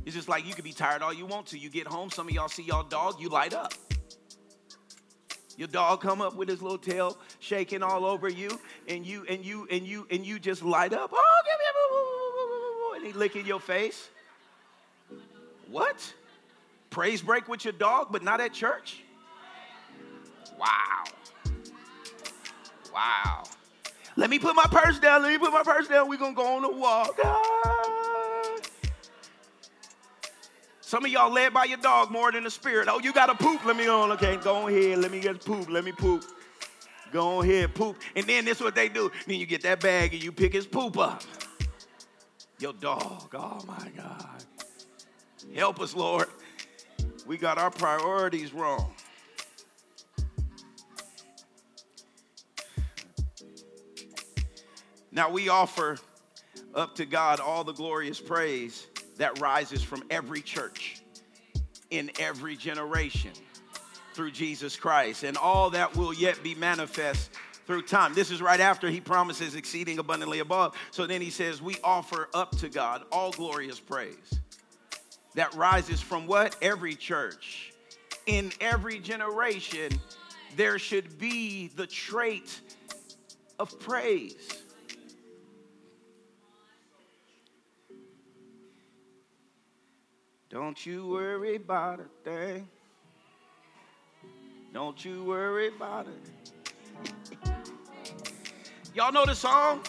It's 0.06 0.16
just 0.16 0.30
like 0.30 0.48
you 0.48 0.54
could 0.54 0.64
be 0.64 0.74
tired 0.74 1.02
all 1.02 1.14
you 1.14 1.26
want 1.26 1.48
to. 1.48 1.58
You 1.58 1.70
get 1.70 1.88
home, 1.88 2.10
some 2.10 2.28
of 2.28 2.34
y'all 2.34 2.48
see 2.48 2.64
y'all 2.64 2.84
dog, 2.84 3.20
you 3.20 3.30
light 3.30 3.54
up. 3.54 3.74
Your 5.58 5.68
dog 5.68 6.02
come 6.02 6.22
up 6.22 6.36
with 6.36 6.48
his 6.50 6.62
little 6.62 6.78
tail 6.78 7.18
shaking 7.40 7.82
all 7.82 8.06
over 8.06 8.30
you, 8.30 8.60
and 8.88 9.04
you 9.04 9.26
and 9.28 9.44
you 9.44 9.68
and 9.72 9.86
you 9.88 10.06
and 10.12 10.24
you 10.24 10.38
just 10.38 10.64
light 10.64 10.94
up. 10.94 11.10
Oh, 11.12 11.42
give 11.46 11.60
me 11.60 11.66
a 11.66 12.98
and 12.98 13.06
he 13.08 13.20
licking 13.20 13.46
your 13.46 13.60
face. 13.60 14.10
What? 15.70 16.14
Praise 16.90 17.22
break 17.22 17.48
with 17.48 17.66
your 17.66 17.74
dog, 17.74 18.08
but 18.12 18.24
not 18.24 18.40
at 18.42 18.54
church? 18.54 19.04
Wow. 20.58 21.04
Wow. 22.94 23.44
Let 24.16 24.30
me 24.30 24.40
put 24.40 24.56
my 24.56 24.66
purse 24.66 25.00
down. 25.00 25.22
Let 25.22 25.32
me 25.32 25.38
put 25.38 25.52
my 25.52 25.64
purse 25.64 25.88
down. 25.88 26.10
We're 26.10 26.18
going 26.18 26.34
to 26.34 26.42
go 26.42 26.56
on 26.56 26.64
a 26.64 26.72
walk. 26.72 27.20
Ah. 27.24 28.58
Some 30.82 31.04
of 31.04 31.12
y'all 31.12 31.32
led 31.32 31.54
by 31.54 31.66
your 31.66 31.78
dog 31.80 32.12
more 32.12 32.32
than 32.32 32.46
the 32.46 32.50
spirit. 32.50 32.88
Oh, 32.90 33.00
you 33.00 33.12
got 33.12 33.26
to 33.28 33.36
poop. 33.36 33.66
Let 33.66 33.76
me 33.76 33.88
on. 33.88 34.12
Okay, 34.14 34.38
go 34.38 34.68
ahead. 34.68 35.00
Let 35.00 35.12
me 35.12 35.20
get 35.20 35.44
poop. 35.44 35.70
Let 35.70 35.84
me 35.84 35.92
poop. 35.92 36.24
Go 37.12 37.42
ahead, 37.42 37.76
poop. 37.76 37.98
And 38.16 38.26
then 38.26 38.46
this 38.46 38.58
is 38.58 38.64
what 38.64 38.74
they 38.74 38.90
do. 38.90 39.12
Then 39.26 39.40
you 39.40 39.46
get 39.46 39.62
that 39.64 39.80
bag 39.80 40.14
and 40.14 40.24
you 40.24 40.32
pick 40.32 40.54
his 40.54 40.66
poop 40.66 40.98
up. 40.98 41.24
Your 42.60 42.74
dog. 42.74 43.34
Oh 43.36 43.62
my 43.68 43.92
God. 43.96 44.44
Help 45.54 45.80
us, 45.80 45.96
Lord. 45.96 46.28
We 47.26 47.38
got 47.38 47.58
our 47.58 47.72
priorities 47.72 48.54
wrong. 48.54 48.94
Now 55.12 55.32
we 55.32 55.50
offer 55.50 55.98
up 56.76 56.96
to 56.96 57.06
God 57.06 57.40
all 57.40 57.64
the 57.64 57.74
glorious 57.74 58.20
praise 58.20 58.88
that 59.18 59.40
rises 59.40 59.82
from 59.82 60.04
every 60.10 60.42
church 60.42 61.02
in 61.90 62.12
every 62.20 62.56
generation 62.56 63.32
through 64.14 64.32
Jesus 64.32 64.76
Christ, 64.76 65.24
and 65.24 65.38
all 65.38 65.72
that 65.72 65.96
will 65.96 66.14
yet 66.14 66.42
be 66.44 66.56
manifest 66.56 67.32
through 67.66 67.82
time. 67.84 68.14
This 68.14 68.32
is 68.32 68.42
right 68.42 68.60
after 68.60 68.90
he 68.90 69.02
promises 69.02 69.56
exceeding 69.56 70.00
abundantly 70.00 70.40
above. 70.40 70.76
So 70.92 71.06
then 71.08 71.22
he 71.22 71.30
says, 71.30 71.62
We 71.62 71.78
offer 71.84 72.30
up 72.34 72.56
to 72.60 72.70
God 72.70 73.04
all 73.12 73.32
glorious 73.32 73.80
praise 73.80 74.40
that 75.38 75.54
rises 75.54 76.02
from 76.02 76.26
what? 76.26 76.56
Every 76.64 76.96
church. 76.96 77.72
In 78.26 78.52
every 78.60 78.98
generation, 78.98 80.02
there 80.56 80.80
should 80.80 81.20
be 81.20 81.68
the 81.76 81.86
trait 81.86 82.60
of 83.60 83.80
praise. 83.80 84.64
Don't 90.50 90.84
you 90.84 91.08
worry 91.08 91.56
about 91.56 92.00
a 92.00 92.08
thing. 92.28 92.68
Don't 94.74 95.06
you 95.06 95.24
worry 95.24 95.68
about 95.68 96.08
it. 96.08 97.52
Y'all 98.96 99.12
know 99.12 99.26
the 99.26 99.36
song? 99.36 99.84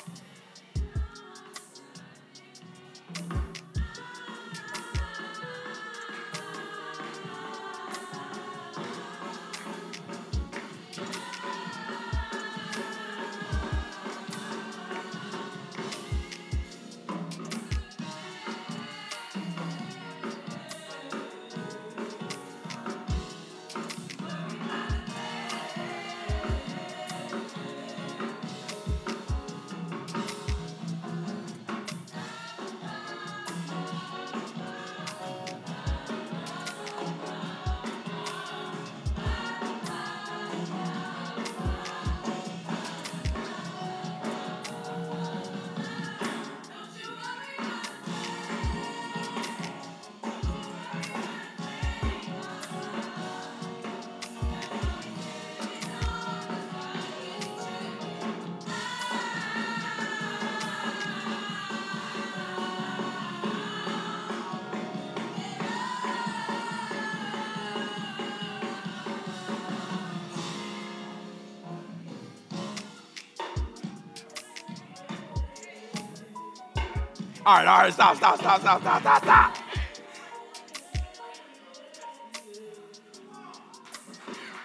All 77.48 77.54
right, 77.54 77.66
all 77.66 77.78
right, 77.78 77.94
stop, 77.94 78.14
stop, 78.14 78.38
stop, 78.38 78.60
stop, 78.60 78.82
stop, 78.82 79.00
stop, 79.00 79.22
stop. 79.22 79.56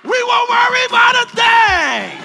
We 0.03 0.23
won't 0.27 0.49
worry 0.49 0.86
about 0.89 1.15
a 1.15 1.25
thing. 1.31 2.19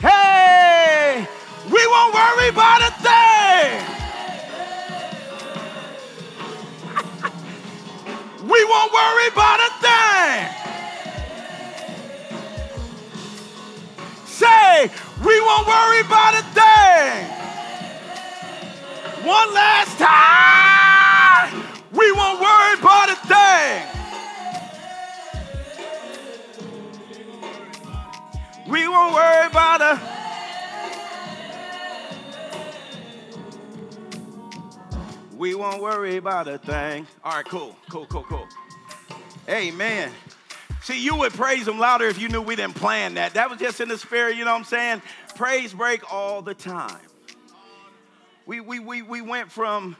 Hey, 0.00 1.28
we 1.70 1.86
won't 1.86 2.14
worry 2.14 2.48
about 2.48 2.80
a 2.80 2.90
thing. 3.04 3.84
we 8.48 8.64
won't 8.64 8.92
worry 8.94 9.28
about 9.28 9.60
a 9.60 9.70
thing. 9.84 10.48
Say, 14.24 14.90
we 15.22 15.40
won't 15.42 15.66
worry 15.66 16.00
about 16.00 16.40
a. 16.40 16.45
One 19.26 19.52
last 19.52 19.98
time. 19.98 21.50
We 21.90 22.12
won't 22.12 22.40
worry 22.40 22.78
about 22.78 23.08
a 23.10 23.16
thing. 23.26 23.82
We 28.70 28.86
won't 28.86 29.14
worry 29.14 29.46
about 29.48 29.80
a 29.80 30.00
We 35.36 35.56
won't 35.56 35.82
worry 35.82 36.18
about 36.18 36.46
a 36.46 36.58
thing. 36.58 37.08
All 37.24 37.32
right, 37.32 37.44
cool, 37.44 37.74
cool, 37.90 38.06
cool, 38.06 38.22
cool. 38.22 38.46
Amen. 39.48 40.12
See, 40.82 41.02
you 41.02 41.16
would 41.16 41.32
praise 41.32 41.66
him 41.66 41.80
louder 41.80 42.06
if 42.06 42.20
you 42.20 42.28
knew 42.28 42.42
we 42.42 42.54
didn't 42.54 42.76
plan 42.76 43.14
that. 43.14 43.34
That 43.34 43.50
was 43.50 43.58
just 43.58 43.80
in 43.80 43.88
the 43.88 43.98
spirit, 43.98 44.36
you 44.36 44.44
know 44.44 44.52
what 44.52 44.58
I'm 44.58 44.64
saying? 44.64 45.02
Praise 45.34 45.74
break 45.74 46.12
all 46.12 46.42
the 46.42 46.54
time. 46.54 47.05
We, 48.46 48.60
we, 48.60 48.78
we, 48.78 49.02
we 49.02 49.20
went 49.20 49.50
from, 49.50 49.96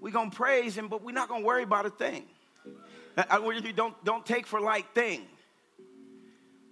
we 0.00 0.10
going 0.10 0.30
to 0.30 0.36
praise 0.36 0.76
him, 0.76 0.88
but 0.88 1.02
we're 1.02 1.12
not 1.12 1.28
going 1.28 1.42
to 1.42 1.46
worry 1.46 1.62
about 1.62 1.86
a 1.86 1.90
thing. 1.90 2.24
I, 3.16 3.24
I, 3.30 3.72
don't, 3.72 4.04
don't 4.04 4.26
take 4.26 4.46
for 4.48 4.60
light 4.60 4.86
thing. 4.94 5.22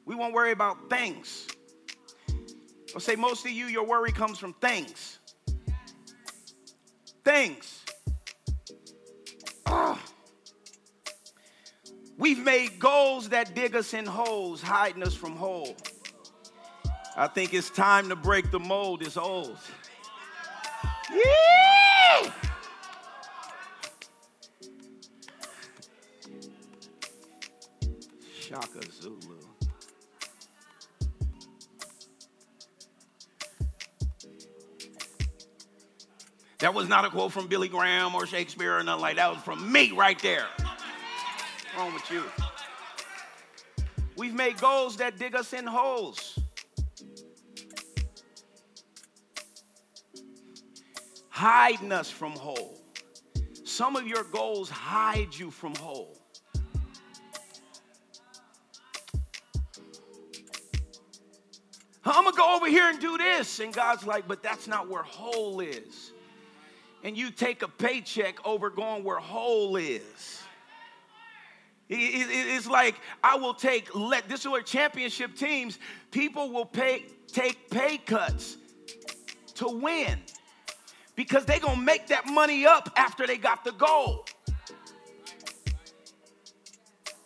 We 0.05 0.17
won't 0.17 0.35
worry 0.35 0.51
about 0.51 0.91
things. 0.91 1.47
I'll 2.93 3.01
say 3.01 3.15
most 3.15 3.47
of 3.47 3.53
you, 3.53 3.67
your 3.67 3.85
worry 3.85 4.11
comes 4.11 4.39
from 4.39 4.53
things. 4.55 5.21
Things. 7.25 7.85
Oh. 9.67 9.97
We've 12.19 12.43
made 12.43 12.81
goals 12.81 13.29
that 13.29 13.55
dig 13.55 13.77
us 13.77 13.95
in 13.95 14.07
holes, 14.07 14.61
hiding 14.61 15.05
us 15.05 15.15
from 15.15 15.37
whole. 15.37 15.77
I 17.17 17.29
think 17.29 17.55
it's 17.55 17.71
time 17.71 18.09
to 18.09 18.17
break 18.17 18.51
the 18.51 18.59
mold. 18.59 19.03
It's 19.03 19.17
old. 19.17 19.57
Yeah! 21.13 22.33
Shaka 28.41 28.81
Zulu. 28.93 29.19
That 36.61 36.75
was 36.75 36.89
not 36.89 37.07
a 37.07 37.11
quote 37.11 37.33
from 37.33 37.47
Billy 37.47 37.69
Graham 37.69 38.15
or 38.15 38.27
Shakespeare 38.27 38.77
or 38.77 38.83
nothing 38.83 39.01
like 39.01 39.17
that. 39.17 39.29
That 39.29 39.35
was 39.35 39.43
from 39.43 39.73
me 39.73 39.93
right 39.93 40.19
there. 40.21 40.45
What's 40.59 41.77
wrong 41.77 41.95
with 41.95 42.11
you? 42.11 42.23
We've 44.17 44.35
made 44.35 44.61
goals 44.61 44.99
that 44.99 45.19
dig 45.19 45.35
us 45.35 45.55
in 45.55 45.67
holes. 45.67 46.30
Hiding 51.41 51.91
us 51.91 52.11
from 52.11 52.33
whole. 52.33 52.79
Some 53.65 53.97
of 53.97 54.07
your 54.07 54.25
goals 54.25 54.69
hide 54.69 55.35
you 55.35 55.51
from 55.51 55.75
whole. 55.77 56.19
I'm 62.05 62.25
gonna 62.25 62.37
go 62.37 62.57
over 62.57 62.69
here 62.69 62.91
and 62.91 63.01
do 63.01 63.17
this. 63.17 63.59
And 63.59 63.73
God's 63.73 64.05
like, 64.07 64.29
but 64.29 64.43
that's 64.43 64.69
not 64.69 64.91
where 64.91 65.03
whole 65.03 65.61
is. 65.61 66.13
And 67.05 67.17
you 67.17 67.31
take 67.31 67.63
a 67.63 67.69
paycheck 67.69 68.47
over 68.47 68.69
going 68.69 69.03
where 69.03 69.17
whole 69.17 69.77
is. 69.77 70.43
It's 71.89 72.67
like 72.67 72.97
I 73.25 73.37
will 73.37 73.55
take 73.55 73.95
let 73.95 74.29
this 74.29 74.41
is 74.41 74.49
where 74.49 74.61
championship 74.61 75.37
teams 75.37 75.79
people 76.11 76.51
will 76.53 76.67
pay 76.67 77.07
take 77.29 77.71
pay 77.71 77.97
cuts 77.97 78.59
to 79.55 79.69
win 79.69 80.19
because 81.21 81.45
they're 81.45 81.61
gonna 81.61 81.79
make 81.79 82.07
that 82.07 82.27
money 82.27 82.65
up 82.65 82.91
after 82.97 83.27
they 83.27 83.37
got 83.37 83.63
the 83.63 83.73
goal. 83.73 84.25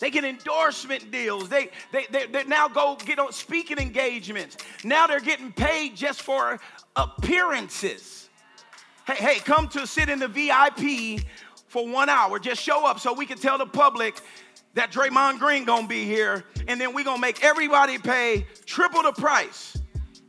They 0.01 0.11
get 0.11 0.25
endorsement 0.25 1.13
deals. 1.13 1.49
They, 1.49 1.71
they, 1.93 2.07
they, 2.11 2.27
they, 2.27 2.43
now 2.43 2.67
go 2.67 2.97
get 2.97 3.21
on 3.21 3.31
speaking 3.31 3.79
engagements. 3.79 4.57
Now 4.83 5.07
they're 5.07 5.21
getting 5.21 5.53
paid 5.53 5.95
just 5.95 6.23
for 6.23 6.59
appearances. 6.97 8.29
Hey, 9.07 9.15
hey, 9.15 9.39
come 9.39 9.69
to 9.69 9.87
sit 9.87 10.09
in 10.09 10.19
the 10.19 10.27
VIP 10.27 11.25
for 11.69 11.87
one 11.87 12.09
hour. 12.09 12.41
Just 12.41 12.61
show 12.61 12.85
up 12.85 12.99
so 12.99 13.13
we 13.13 13.27
can 13.27 13.39
tell 13.39 13.59
the 13.59 13.67
public 13.67 14.21
that 14.75 14.91
Draymond 14.91 15.39
Green 15.39 15.65
gonna 15.65 15.87
be 15.87 16.05
here, 16.05 16.43
and 16.67 16.81
then 16.81 16.95
we 16.95 17.05
gonna 17.05 17.21
make 17.21 17.45
everybody 17.45 17.99
pay 17.99 18.45
triple 18.67 19.05
the 19.05 19.13
price. 19.13 19.81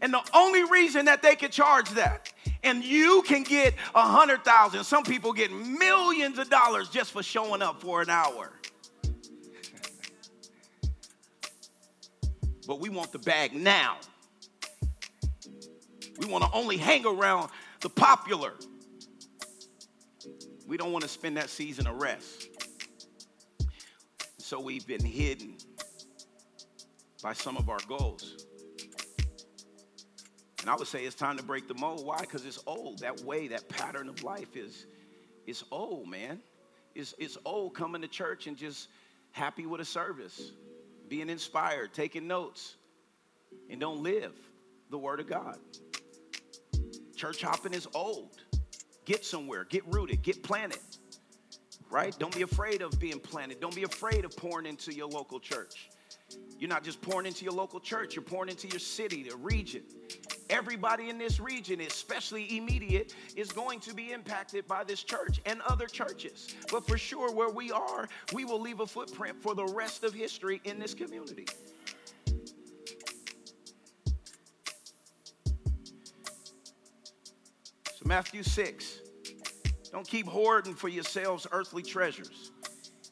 And 0.01 0.13
the 0.13 0.21
only 0.35 0.63
reason 0.65 1.05
that 1.05 1.23
they 1.23 1.35
can 1.35 1.49
charge 1.49 1.89
that, 1.91 2.31
and 2.65 2.83
you 2.83 3.23
can 3.25 3.43
get 3.43 3.73
a 3.93 4.01
hundred 4.01 4.43
thousand, 4.43 4.83
some 4.83 5.03
people 5.03 5.31
get 5.31 5.51
millions 5.51 6.39
of 6.39 6.49
dollars 6.49 6.89
just 6.89 7.11
for 7.11 7.23
showing 7.23 7.61
up 7.61 7.81
for 7.81 8.01
an 8.01 8.09
hour. 8.09 8.51
but 12.67 12.79
we 12.79 12.89
want 12.89 13.11
the 13.11 13.19
bag 13.19 13.53
now. 13.53 13.97
We 16.17 16.27
want 16.27 16.43
to 16.43 16.49
only 16.53 16.77
hang 16.77 17.05
around 17.05 17.49
the 17.81 17.89
popular. 17.89 18.53
We 20.67 20.77
don't 20.77 20.91
want 20.91 21.03
to 21.03 21.09
spend 21.09 21.37
that 21.37 21.49
season 21.49 21.87
of 21.87 22.01
rest. 22.01 22.47
So 24.37 24.59
we've 24.59 24.85
been 24.85 25.03
hidden 25.03 25.55
by 27.21 27.33
some 27.33 27.57
of 27.57 27.69
our 27.69 27.79
goals. 27.87 28.44
And 30.65 30.71
I 30.71 30.75
would 30.77 30.87
say 30.87 31.05
it's 31.05 31.15
time 31.15 31.37
to 31.37 31.43
break 31.43 31.67
the 31.67 31.75
mold. 31.75 32.03
Why? 32.03 32.21
Because 32.21 32.43
it's 32.43 32.57
old. 32.65 32.97
That 32.97 33.21
way, 33.21 33.47
that 33.49 33.69
pattern 33.69 34.09
of 34.09 34.23
life 34.23 34.57
is, 34.57 34.87
is 35.45 35.63
old, 35.69 36.07
man. 36.07 36.39
It's, 36.95 37.13
it's 37.19 37.37
old 37.45 37.75
coming 37.75 38.01
to 38.01 38.07
church 38.07 38.47
and 38.47 38.57
just 38.57 38.87
happy 39.29 39.67
with 39.67 39.79
a 39.79 39.85
service, 39.85 40.53
being 41.07 41.29
inspired, 41.29 41.93
taking 41.93 42.25
notes, 42.25 42.77
and 43.69 43.79
don't 43.79 44.01
live 44.01 44.33
the 44.89 44.97
Word 44.97 45.19
of 45.19 45.27
God. 45.29 45.59
Church 47.15 47.43
hopping 47.43 47.75
is 47.75 47.87
old. 47.93 48.41
Get 49.05 49.23
somewhere, 49.23 49.65
get 49.65 49.83
rooted, 49.93 50.23
get 50.23 50.41
planted 50.41 50.79
right? 51.91 52.17
Don't 52.17 52.35
be 52.35 52.41
afraid 52.41 52.81
of 52.81 52.99
being 52.99 53.19
planted. 53.19 53.61
Don't 53.61 53.75
be 53.75 53.83
afraid 53.83 54.25
of 54.25 54.35
pouring 54.35 54.65
into 54.65 54.91
your 54.91 55.07
local 55.07 55.39
church. 55.39 55.89
You're 56.59 56.69
not 56.69 56.83
just 56.83 57.01
pouring 57.01 57.27
into 57.27 57.43
your 57.43 57.53
local 57.53 57.79
church, 57.79 58.15
you're 58.15 58.23
pouring 58.23 58.49
into 58.49 58.67
your 58.67 58.79
city, 58.79 59.23
the 59.23 59.35
region. 59.35 59.83
Everybody 60.49 61.09
in 61.09 61.17
this 61.17 61.39
region, 61.39 61.81
especially 61.81 62.57
immediate, 62.57 63.15
is 63.35 63.51
going 63.51 63.79
to 63.81 63.93
be 63.93 64.11
impacted 64.11 64.67
by 64.67 64.83
this 64.83 65.03
church 65.03 65.41
and 65.45 65.59
other 65.67 65.87
churches. 65.87 66.55
But 66.71 66.85
for 66.87 66.97
sure, 66.97 67.31
where 67.33 67.49
we 67.49 67.71
are, 67.71 68.07
we 68.33 68.45
will 68.45 68.61
leave 68.61 68.79
a 68.79 68.85
footprint 68.85 69.41
for 69.41 69.55
the 69.55 69.65
rest 69.65 70.03
of 70.03 70.13
history 70.13 70.61
in 70.63 70.79
this 70.79 70.93
community. 70.93 71.45
So, 77.93 78.03
Matthew 78.05 78.43
6. 78.43 78.99
Don't 79.91 80.07
keep 80.07 80.27
hoarding 80.27 80.75
for 80.75 80.89
yourselves 80.89 81.47
earthly 81.51 81.81
treasures 81.81 82.51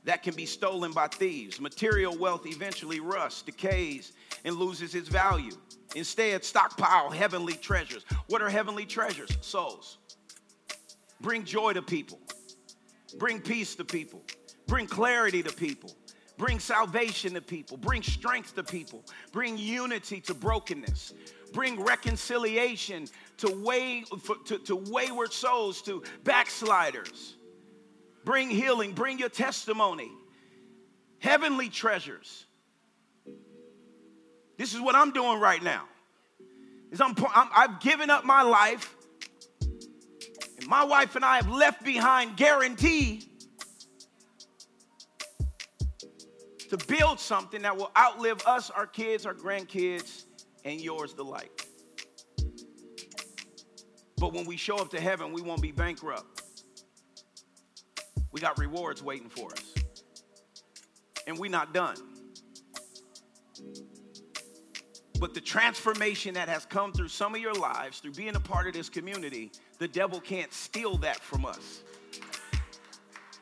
that 0.04 0.22
can 0.22 0.36
be 0.36 0.46
stolen 0.46 0.92
by 0.92 1.08
thieves. 1.08 1.62
Material 1.62 2.16
wealth 2.18 2.46
eventually 2.46 3.00
rusts, 3.00 3.42
decays, 3.42 4.12
and 4.44 4.56
loses 4.56 4.94
its 4.94 5.08
value. 5.08 5.54
Instead, 5.96 6.44
stockpile 6.44 7.10
heavenly 7.12 7.54
treasures. 7.54 8.04
What 8.28 8.42
are 8.42 8.50
heavenly 8.50 8.86
treasures? 8.86 9.38
Souls. 9.42 9.98
Bring 11.22 11.46
joy 11.46 11.74
to 11.74 11.82
people, 11.82 12.20
bring 13.18 13.40
peace 13.40 13.76
to 13.76 13.86
people, 13.86 14.22
bring 14.68 14.88
clarity 14.88 15.42
to 15.44 15.54
people, 15.54 15.96
bring 16.38 16.60
salvation 16.60 17.34
to 17.36 17.42
people, 17.42 17.78
bring 17.78 18.02
strength 18.02 18.56
to 18.56 18.64
people, 18.64 19.06
bring 19.32 19.58
unity 19.58 20.20
to 20.22 20.34
brokenness, 20.34 21.14
bring 21.54 21.82
reconciliation 21.82 23.08
to, 23.38 23.56
way, 23.64 24.04
to, 24.46 24.58
to 24.60 24.76
wayward 24.76 25.32
souls, 25.32 25.82
to 25.84 26.04
backsliders. 26.24 27.36
Bring 28.26 28.50
healing, 28.50 28.94
bring 28.94 29.20
your 29.20 29.30
testimony, 29.30 30.12
heavenly 31.20 31.70
treasures. 31.70 32.46
This 34.58 34.74
is 34.74 34.82
what 34.82 34.96
I'm 34.96 35.12
doing 35.12 35.40
right 35.40 35.62
now. 35.62 35.84
Is 36.92 37.02
I'm, 37.02 37.16
I'm, 37.34 37.50
I've 37.56 37.80
given 37.80 38.10
up 38.10 38.24
my 38.24 38.44
life, 38.44 38.96
and 40.58 40.68
my 40.68 40.84
wife 40.84 41.16
and 41.16 41.26
I 41.26 41.38
have 41.38 41.50
left 41.50 41.84
behind 41.84 42.38
guarantee 42.38 43.28
to 46.70 46.78
build 46.88 47.20
something 47.20 47.64
that 47.64 47.76
will 47.76 47.92
outlive 47.98 48.42
us, 48.46 48.70
our 48.70 48.88
kids, 48.88 49.26
our 49.26 49.34
grandkids, 49.34 50.26
and 50.66 50.80
yours 50.80 51.14
alike. 51.18 51.68
But 54.18 54.34
when 54.34 54.46
we 54.46 54.56
show 54.56 54.78
up 54.78 54.90
to 54.92 55.02
heaven, 55.02 55.34
we 55.34 55.42
won't 55.42 55.62
be 55.62 55.72
bankrupt. 55.72 56.42
We 58.32 58.40
got 58.40 58.58
rewards 58.58 59.04
waiting 59.04 59.30
for 59.30 59.52
us. 59.52 59.74
And 61.28 61.38
we're 61.38 61.52
not 61.52 61.74
done. 61.74 61.98
But 65.24 65.34
the 65.34 65.40
transformation 65.40 66.34
that 66.34 66.50
has 66.50 66.66
come 66.66 66.92
through 66.92 67.08
some 67.08 67.34
of 67.34 67.40
your 67.40 67.54
lives, 67.54 68.00
through 68.00 68.12
being 68.12 68.36
a 68.36 68.42
part 68.42 68.68
of 68.68 68.74
this 68.74 68.90
community, 68.90 69.54
the 69.80 69.88
devil 69.88 70.20
can't 70.20 70.52
steal 70.52 70.98
that 70.98 71.18
from 71.22 71.46
us. 71.46 71.82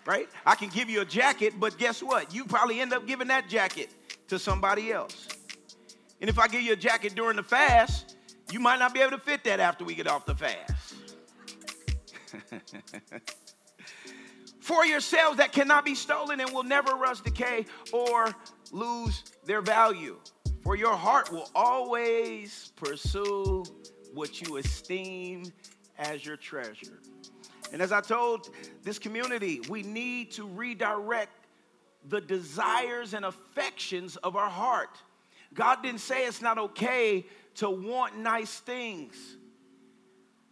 Right? 0.06 0.30
I 0.46 0.54
can 0.54 0.70
give 0.70 0.92
you 0.92 1.02
a 1.02 1.06
jacket, 1.06 1.56
but 1.60 1.80
guess 1.80 2.04
what? 2.04 2.36
You 2.36 2.46
probably 2.46 2.82
end 2.82 2.94
up 2.94 3.08
giving 3.08 3.30
that 3.30 3.50
jacket 3.50 3.90
to 4.28 4.38
somebody 4.38 4.92
else. 4.92 5.28
And 6.20 6.30
if 6.30 6.38
I 6.38 6.48
give 6.48 6.62
you 6.62 6.74
a 6.74 6.76
jacket 6.76 7.16
during 7.16 7.36
the 7.36 7.42
fast, 7.42 8.16
you 8.52 8.60
might 8.60 8.78
not 8.78 8.94
be 8.94 9.00
able 9.00 9.18
to 9.18 9.24
fit 9.24 9.44
that 9.46 9.60
after 9.60 9.84
we 9.84 9.96
get 9.96 10.06
off 10.06 10.28
the 10.28 10.36
fast. 10.36 10.96
For 14.60 14.86
yourselves 14.86 15.38
that 15.38 15.52
cannot 15.52 15.84
be 15.84 15.96
stolen 15.96 16.42
and 16.42 16.54
will 16.54 16.62
never 16.62 16.92
rust, 16.92 17.24
decay, 17.24 17.66
or 17.92 18.36
lose 18.72 19.24
their 19.48 19.62
value. 19.62 20.20
For 20.62 20.76
your 20.76 20.96
heart 20.96 21.32
will 21.32 21.50
always 21.56 22.72
pursue 22.76 23.64
what 24.14 24.42
you 24.42 24.58
esteem 24.58 25.52
as 25.98 26.26
your 26.26 26.38
treasure. 26.38 27.00
And 27.74 27.82
as 27.82 27.92
I 27.92 28.02
told 28.02 28.50
this 28.84 29.00
community, 29.00 29.62
we 29.70 29.84
need 29.84 30.32
to 30.34 30.46
redirect 30.46 31.48
the 32.10 32.22
desires 32.22 33.14
and 33.14 33.26
affections 33.26 34.18
of 34.18 34.36
our 34.36 34.50
heart 34.50 34.98
God 35.54 35.84
didn't 35.84 36.00
say 36.00 36.26
it's 36.26 36.42
not 36.42 36.58
okay 36.58 37.26
to 37.56 37.70
want 37.70 38.18
nice 38.18 38.60
things. 38.60 39.16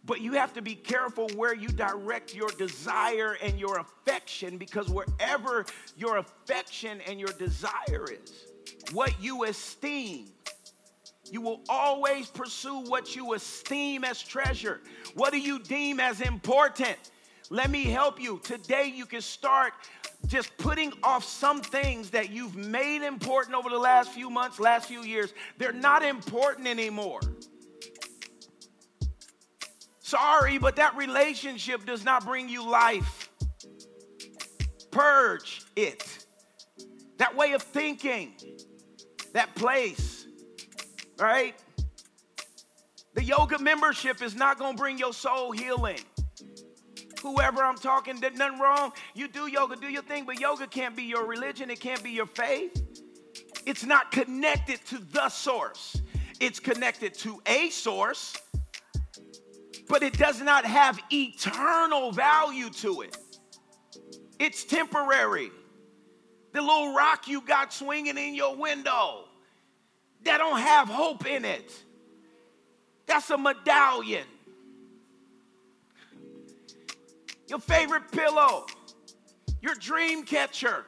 But 0.04 0.20
you 0.20 0.32
have 0.32 0.54
to 0.54 0.62
be 0.62 0.74
careful 0.74 1.28
where 1.36 1.54
you 1.54 1.68
direct 1.68 2.34
your 2.34 2.50
desire 2.50 3.36
and 3.42 3.58
your 3.58 3.78
affection 3.78 4.56
because 4.58 4.88
wherever 4.88 5.66
your 5.96 6.18
affection 6.18 7.00
and 7.06 7.20
your 7.20 7.32
desire 7.38 8.06
is, 8.10 8.46
what 8.92 9.20
you 9.22 9.44
esteem, 9.44 10.28
you 11.30 11.40
will 11.40 11.60
always 11.68 12.28
pursue 12.28 12.80
what 12.88 13.14
you 13.14 13.34
esteem 13.34 14.04
as 14.04 14.20
treasure. 14.20 14.80
What 15.14 15.32
do 15.32 15.38
you 15.38 15.58
deem 15.60 16.00
as 16.00 16.20
important? 16.20 16.96
Let 17.50 17.70
me 17.70 17.84
help 17.84 18.20
you. 18.20 18.40
Today, 18.42 18.92
you 18.94 19.06
can 19.06 19.20
start 19.20 19.72
just 20.26 20.56
putting 20.58 20.92
off 21.02 21.24
some 21.24 21.60
things 21.60 22.10
that 22.10 22.30
you've 22.30 22.56
made 22.56 23.06
important 23.06 23.56
over 23.56 23.70
the 23.70 23.78
last 23.78 24.10
few 24.10 24.28
months, 24.30 24.60
last 24.60 24.86
few 24.86 25.02
years. 25.02 25.32
They're 25.58 25.72
not 25.72 26.04
important 26.04 26.66
anymore. 26.66 27.20
Sorry, 30.00 30.58
but 30.58 30.76
that 30.76 30.96
relationship 30.96 31.86
does 31.86 32.04
not 32.04 32.24
bring 32.24 32.48
you 32.48 32.68
life. 32.68 33.30
Purge 34.90 35.62
it. 35.76 36.19
That 37.20 37.36
way 37.36 37.52
of 37.52 37.62
thinking, 37.62 38.32
that 39.32 39.54
place, 39.54 40.26
right? 41.18 41.54
The 43.14 43.22
yoga 43.22 43.58
membership 43.58 44.22
is 44.22 44.34
not 44.34 44.58
to 44.58 44.74
bring 44.76 44.98
your 44.98 45.12
soul 45.12 45.52
healing 45.52 46.00
whoever 47.22 47.62
I'm 47.62 47.76
talking, 47.76 48.18
there's 48.20 48.36
nothing 48.36 48.58
wrong. 48.58 48.92
You 49.14 49.28
do 49.28 49.46
yoga, 49.46 49.76
do 49.76 49.88
your 49.88 50.02
thing, 50.02 50.24
but 50.24 50.40
yoga 50.40 50.66
can't 50.66 50.96
be 50.96 51.04
your 51.04 51.26
religion, 51.26 51.70
it 51.70 51.80
can't 51.80 52.02
be 52.02 52.10
your 52.10 52.26
faith. 52.26 52.82
It's 53.66 53.84
not 53.84 54.10
connected 54.10 54.84
to 54.86 54.98
the 55.12 55.28
source, 55.28 56.00
it's 56.40 56.58
connected 56.58 57.14
to 57.18 57.40
a 57.46 57.70
source, 57.70 58.36
but 59.88 60.02
it 60.02 60.16
does 60.16 60.40
not 60.40 60.64
have 60.64 60.98
eternal 61.12 62.12
value 62.12 62.70
to 62.70 63.02
it. 63.02 63.16
It's 64.38 64.64
temporary. 64.64 65.50
The 66.52 66.60
little 66.60 66.94
rock 66.94 67.28
you 67.28 67.40
got 67.42 67.72
swinging 67.72 68.18
in 68.18 68.34
your 68.34 68.56
window 68.56 69.24
that 70.24 70.38
don't 70.38 70.58
have 70.58 70.88
hope 70.88 71.26
in 71.26 71.44
it. 71.44 71.72
That's 73.06 73.30
a 73.30 73.38
medallion. 73.38 74.26
Your 77.48 77.58
favorite 77.58 78.10
pillow, 78.12 78.66
your 79.60 79.74
dream 79.74 80.24
catcher. 80.24 80.84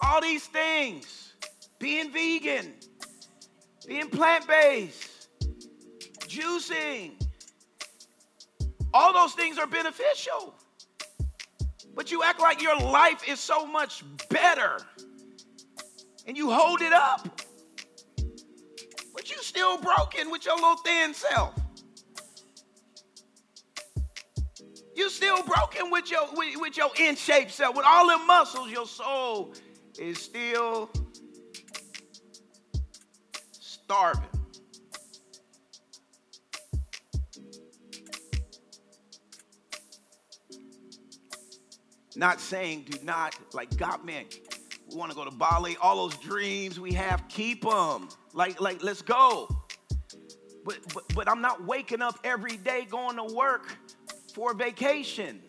All 0.00 0.20
these 0.20 0.46
things, 0.46 1.34
being 1.80 2.12
vegan, 2.12 2.74
being 3.86 4.08
plant 4.08 4.46
based, 4.46 5.28
juicing, 6.20 7.12
all 8.94 9.12
those 9.12 9.32
things 9.32 9.58
are 9.58 9.66
beneficial. 9.66 10.54
But 11.96 12.12
you 12.12 12.22
act 12.22 12.40
like 12.40 12.60
your 12.62 12.78
life 12.78 13.26
is 13.26 13.40
so 13.40 13.66
much 13.66 14.04
better 14.28 14.76
and 16.26 16.36
you 16.36 16.50
hold 16.50 16.82
it 16.82 16.92
up. 16.92 17.40
But 19.14 19.30
you 19.30 19.38
still 19.40 19.78
broken 19.78 20.30
with 20.30 20.44
your 20.44 20.56
little 20.56 20.76
thin 20.76 21.14
self. 21.14 21.58
You 24.94 25.08
still 25.08 25.42
broken 25.42 25.90
with 25.90 26.10
your 26.10 26.28
with, 26.34 26.60
with 26.60 26.76
your 26.76 26.90
in-shape 26.98 27.50
self, 27.50 27.74
with 27.74 27.86
all 27.86 28.06
the 28.06 28.24
muscles, 28.24 28.70
your 28.70 28.86
soul 28.86 29.54
is 29.98 30.18
still 30.18 30.90
starving. 33.52 34.35
Not 42.16 42.40
saying 42.40 42.86
do 42.90 42.98
not, 43.04 43.36
like 43.52 43.76
God, 43.76 44.04
man, 44.04 44.24
we 44.90 44.96
want 44.96 45.10
to 45.10 45.16
go 45.16 45.24
to 45.24 45.30
Bali, 45.30 45.76
all 45.82 46.08
those 46.08 46.18
dreams 46.18 46.80
we 46.80 46.92
have, 46.92 47.22
keep 47.28 47.62
them. 47.62 48.08
Like, 48.32 48.60
like, 48.60 48.82
let's 48.82 49.02
go. 49.02 49.48
But, 50.64 50.78
but, 50.94 51.04
but 51.14 51.28
I'm 51.28 51.42
not 51.42 51.64
waking 51.64 52.00
up 52.00 52.18
every 52.24 52.56
day 52.56 52.86
going 52.90 53.16
to 53.16 53.34
work 53.34 53.76
for 54.34 54.54
vacation. 54.54 55.42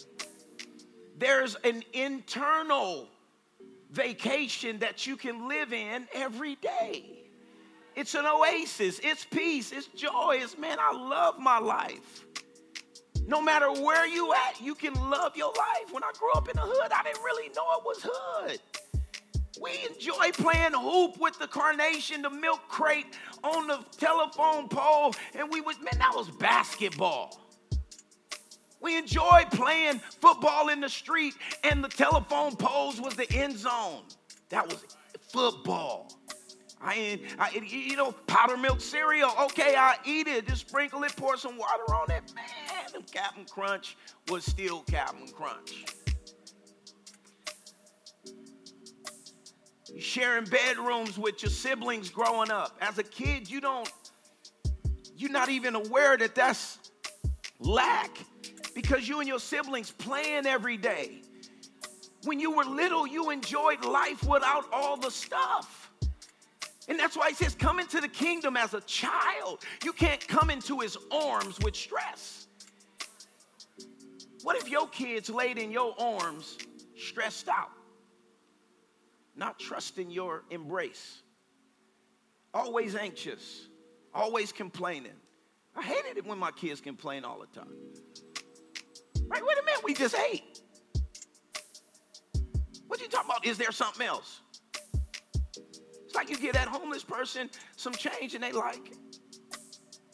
There's 1.18 1.56
an 1.64 1.84
internal 1.94 3.08
vacation 3.92 4.80
that 4.80 5.08
you 5.08 5.16
can 5.16 5.48
live 5.48 5.74
in 5.74 6.08
every 6.14 6.56
day. 6.56 7.18
It's 7.96 8.14
an 8.14 8.26
oasis, 8.28 9.00
it's 9.04 9.26
peace, 9.26 9.72
it's 9.72 9.88
joy, 9.88 10.40
it's 10.42 10.56
man, 10.56 10.78
I 10.80 10.94
love 10.94 11.40
my 11.40 11.58
life. 11.58 12.27
No 13.28 13.42
matter 13.42 13.70
where 13.70 14.08
you 14.08 14.34
at, 14.34 14.62
you 14.62 14.74
can 14.74 14.94
love 14.94 15.36
your 15.36 15.50
life. 15.50 15.92
When 15.92 16.02
I 16.02 16.12
grew 16.18 16.32
up 16.32 16.48
in 16.48 16.56
the 16.56 16.62
hood, 16.62 16.92
I 16.94 17.04
didn't 17.04 17.22
really 17.24 17.50
know 17.50 17.66
it 17.78 17.84
was 17.84 18.08
hood. 18.10 18.62
We 19.62 19.72
enjoy 19.86 20.32
playing 20.32 20.72
hoop 20.72 21.20
with 21.20 21.38
the 21.38 21.48
carnation, 21.48 22.22
the 22.22 22.30
milk 22.30 22.62
crate 22.70 23.18
on 23.44 23.68
the 23.68 23.84
telephone 23.98 24.70
pole, 24.70 25.14
and 25.36 25.50
we 25.52 25.60
would, 25.60 25.76
man, 25.82 25.98
that 25.98 26.14
was 26.16 26.30
basketball. 26.30 27.42
We 28.80 28.98
enjoyed 28.98 29.52
playing 29.52 30.00
football 30.22 30.70
in 30.70 30.80
the 30.80 30.88
street, 30.88 31.34
and 31.66 31.84
the 31.84 31.90
telephone 31.90 32.56
poles 32.56 33.02
was 33.02 33.16
the 33.16 33.30
end 33.34 33.58
zone. 33.58 34.04
That 34.50 34.68
was 34.68 34.86
football. 35.34 36.14
I, 36.82 37.20
I, 37.40 37.50
you 37.66 37.96
know, 37.96 38.12
powder 38.28 38.56
milk 38.56 38.82
cereal. 38.82 39.32
Okay, 39.46 39.76
I 39.76 39.96
eat 40.06 40.28
it. 40.28 40.48
Just 40.48 40.68
sprinkle 40.68 41.04
it, 41.04 41.16
pour 41.16 41.38
some 41.38 41.58
water 41.58 41.94
on 41.94 42.12
it. 42.12 42.32
Man, 42.36 43.04
Captain 43.12 43.46
Crunch 43.46 43.98
was 44.30 44.46
still 44.46 44.82
Captain 44.82 45.28
Crunch. 45.28 45.86
Sharing 49.98 50.46
bedrooms 50.46 51.18
with 51.18 51.42
your 51.42 51.50
siblings 51.50 52.10
growing 52.10 52.52
up. 52.52 52.78
As 52.82 53.00
a 53.00 53.04
kid, 53.04 53.50
you 53.50 53.60
don't, 53.60 53.92
you're 55.16 55.32
not 55.32 55.50
even 55.50 55.76
aware 55.76 56.18
that 56.18 56.36
that's 56.36 56.78
lack 57.60 58.20
because 58.76 59.10
you 59.10 59.20
and 59.20 59.28
your 59.28 59.40
siblings 59.40 59.90
playing 59.90 60.46
every 60.46 60.78
day. 60.78 61.22
When 62.26 62.40
you 62.40 62.52
were 62.52 62.66
little, 62.66 63.08
you 63.08 63.32
enjoyed 63.32 63.84
life 63.84 64.24
without 64.24 64.66
all 64.72 64.98
the 64.98 65.10
stuff. 65.10 65.87
And 66.88 66.98
that's 66.98 67.18
why 67.18 67.30
he 67.30 67.36
says, 67.36 67.54
come 67.54 67.80
into 67.80 68.00
the 68.00 68.08
kingdom 68.08 68.56
as 68.56 68.74
a 68.74 68.82
child. 68.82 69.64
You 69.84 69.92
can't 69.92 70.26
come 70.28 70.50
into 70.50 70.80
his 70.80 70.98
arms 71.12 71.60
with 71.60 71.76
stress. 71.76 72.48
What 74.44 74.56
if 74.56 74.70
your 74.70 74.88
kids 74.88 75.30
laid 75.30 75.58
in 75.58 75.72
your 75.72 75.94
arms 76.00 76.58
stressed 76.96 77.50
out, 77.50 77.72
not 79.36 79.60
trusting 79.60 80.10
your 80.10 80.44
embrace, 80.50 81.24
always 82.54 82.96
anxious, 82.96 83.68
always 84.14 84.54
complaining? 84.54 85.12
I 85.76 85.84
hated 85.84 86.18
it 86.18 86.26
when 86.26 86.38
my 86.38 86.52
kids 86.52 86.80
complain 86.80 87.26
all 87.26 87.40
the 87.40 87.60
time. 87.60 87.74
Right? 89.28 89.46
Wait 89.46 89.58
a 89.58 89.66
minute, 89.66 89.84
we 89.84 89.94
just 89.94 90.16
ate. 90.16 90.62
What 92.88 93.02
are 93.02 93.04
you 93.04 93.10
talking 93.10 93.30
about? 93.30 93.46
Is 93.46 93.58
there 93.58 93.74
something 93.74 94.08
else? 94.08 94.40
Like 96.18 96.32
you 96.32 96.38
give 96.38 96.54
that 96.54 96.68
homeless 96.68 97.04
person 97.04 97.48
some 97.76 97.94
change 97.94 98.34
and 98.34 98.44
they 98.44 98.52
like, 98.52 98.92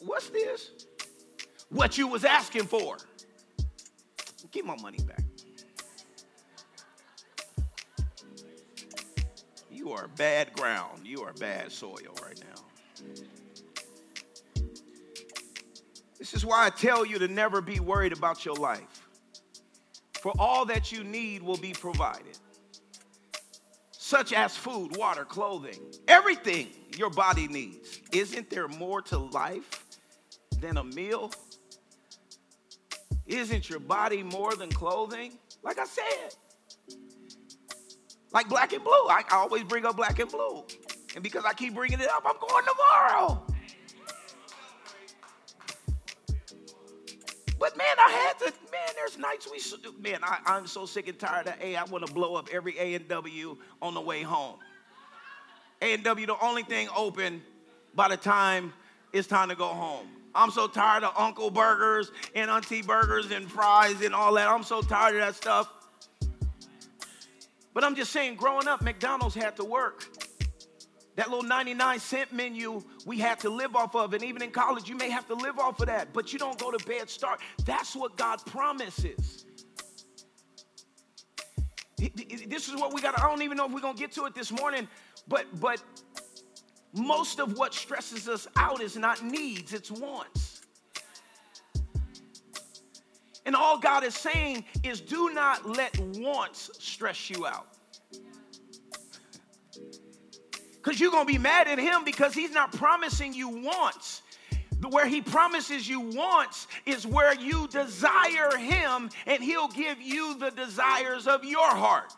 what's 0.00 0.28
this? 0.28 0.70
What 1.70 1.96
you 1.96 2.06
was 2.06 2.26
asking 2.26 2.64
for. 2.64 2.98
Give 4.52 4.66
my 4.66 4.76
money 4.82 4.98
back. 4.98 5.24
You 9.70 9.92
are 9.92 10.08
bad 10.08 10.52
ground. 10.52 11.06
You 11.06 11.22
are 11.22 11.32
bad 11.32 11.72
soil 11.72 12.14
right 12.22 12.38
now. 12.52 13.06
This 16.18 16.34
is 16.34 16.44
why 16.44 16.66
I 16.66 16.70
tell 16.70 17.06
you 17.06 17.18
to 17.18 17.28
never 17.28 17.62
be 17.62 17.80
worried 17.80 18.12
about 18.12 18.44
your 18.44 18.56
life 18.56 19.08
for 20.20 20.32
all 20.38 20.66
that 20.66 20.92
you 20.92 21.02
need 21.02 21.42
will 21.42 21.56
be 21.56 21.72
provided, 21.72 22.38
such 24.14 24.32
as 24.32 24.56
food, 24.56 24.96
water, 24.96 25.24
clothing, 25.24 25.80
everything 26.06 26.68
your 26.96 27.10
body 27.10 27.48
needs. 27.48 28.00
Isn't 28.12 28.48
there 28.48 28.68
more 28.68 29.02
to 29.02 29.18
life 29.18 29.84
than 30.60 30.76
a 30.76 30.84
meal? 30.84 31.32
Isn't 33.26 33.68
your 33.68 33.80
body 33.80 34.22
more 34.22 34.54
than 34.54 34.70
clothing? 34.70 35.32
Like 35.64 35.80
I 35.80 35.84
said, 35.84 36.36
like 38.32 38.48
black 38.48 38.72
and 38.72 38.84
blue. 38.84 38.92
I, 38.92 39.24
always 39.32 39.64
bring 39.64 39.84
up 39.84 39.96
black 39.96 40.20
and 40.20 40.30
blue. 40.30 40.62
And 41.16 41.24
because 41.24 41.44
I 41.44 41.52
keep 41.52 41.74
bringing 41.74 41.98
it 41.98 42.08
up, 42.08 42.22
I'm 42.24 42.36
going 42.38 42.64
tomorrow. 42.66 43.44
But 47.64 47.78
man, 47.78 47.96
I 47.98 48.10
had 48.10 48.38
to, 48.40 48.52
man, 48.70 48.90
there's 48.94 49.16
nights 49.16 49.48
we, 49.50 49.58
man, 49.98 50.18
I, 50.22 50.36
I'm 50.44 50.66
so 50.66 50.84
sick 50.84 51.08
and 51.08 51.18
tired 51.18 51.46
of 51.46 51.54
A. 51.62 51.76
I 51.76 51.84
want 51.84 52.06
to 52.06 52.12
blow 52.12 52.34
up 52.34 52.50
every 52.52 52.76
A&W 52.76 53.56
on 53.80 53.94
the 53.94 54.02
way 54.02 54.20
home. 54.20 54.56
A&W, 55.80 56.26
the 56.26 56.38
only 56.44 56.62
thing 56.62 56.88
open 56.94 57.42
by 57.94 58.08
the 58.08 58.18
time 58.18 58.74
it's 59.14 59.26
time 59.26 59.48
to 59.48 59.54
go 59.54 59.68
home. 59.68 60.06
I'm 60.34 60.50
so 60.50 60.68
tired 60.68 61.04
of 61.04 61.14
Uncle 61.16 61.50
Burgers 61.50 62.12
and 62.34 62.50
Auntie 62.50 62.82
Burgers 62.82 63.30
and 63.30 63.50
fries 63.50 64.02
and 64.02 64.14
all 64.14 64.34
that. 64.34 64.46
I'm 64.46 64.62
so 64.62 64.82
tired 64.82 65.14
of 65.14 65.20
that 65.22 65.34
stuff. 65.34 65.72
But 67.72 67.82
I'm 67.82 67.96
just 67.96 68.12
saying, 68.12 68.34
growing 68.34 68.68
up, 68.68 68.82
McDonald's 68.82 69.34
had 69.34 69.56
to 69.56 69.64
work. 69.64 70.04
That 71.16 71.30
little 71.30 71.44
99 71.44 72.00
cent 72.00 72.32
menu 72.32 72.82
we 73.06 73.18
had 73.18 73.38
to 73.40 73.50
live 73.50 73.76
off 73.76 73.94
of. 73.94 74.14
And 74.14 74.24
even 74.24 74.42
in 74.42 74.50
college, 74.50 74.88
you 74.88 74.96
may 74.96 75.10
have 75.10 75.26
to 75.28 75.34
live 75.34 75.58
off 75.58 75.80
of 75.80 75.86
that, 75.86 76.12
but 76.12 76.32
you 76.32 76.38
don't 76.38 76.58
go 76.58 76.70
to 76.70 76.84
bed 76.86 77.08
start. 77.08 77.40
That's 77.64 77.94
what 77.94 78.16
God 78.16 78.44
promises. 78.46 79.46
This 81.96 82.68
is 82.68 82.74
what 82.74 82.92
we 82.92 83.00
got. 83.00 83.18
I 83.18 83.28
don't 83.28 83.42
even 83.42 83.56
know 83.56 83.66
if 83.66 83.72
we're 83.72 83.80
gonna 83.80 83.96
get 83.96 84.12
to 84.12 84.26
it 84.26 84.34
this 84.34 84.50
morning, 84.50 84.88
but 85.28 85.46
but 85.60 85.82
most 86.92 87.40
of 87.40 87.56
what 87.58 87.72
stresses 87.74 88.28
us 88.28 88.46
out 88.56 88.80
is 88.82 88.96
not 88.96 89.24
needs, 89.24 89.72
it's 89.72 89.90
wants. 89.90 90.62
And 93.46 93.54
all 93.54 93.78
God 93.78 94.04
is 94.04 94.14
saying 94.14 94.64
is 94.82 95.00
do 95.00 95.30
not 95.30 95.68
let 95.68 95.98
wants 95.98 96.70
stress 96.78 97.28
you 97.28 97.46
out. 97.46 97.73
Because 100.84 101.00
you're 101.00 101.10
going 101.10 101.26
to 101.26 101.32
be 101.32 101.38
mad 101.38 101.66
at 101.66 101.78
him 101.78 102.04
because 102.04 102.34
he's 102.34 102.50
not 102.50 102.70
promising 102.72 103.32
you 103.32 103.48
wants. 103.48 104.20
Where 104.90 105.06
he 105.06 105.22
promises 105.22 105.88
you 105.88 106.00
wants 106.00 106.66
is 106.84 107.06
where 107.06 107.34
you 107.34 107.66
desire 107.68 108.54
him 108.58 109.08
and 109.26 109.42
he'll 109.42 109.68
give 109.68 109.98
you 110.02 110.38
the 110.38 110.50
desires 110.50 111.26
of 111.26 111.42
your 111.42 111.66
heart. 111.66 112.12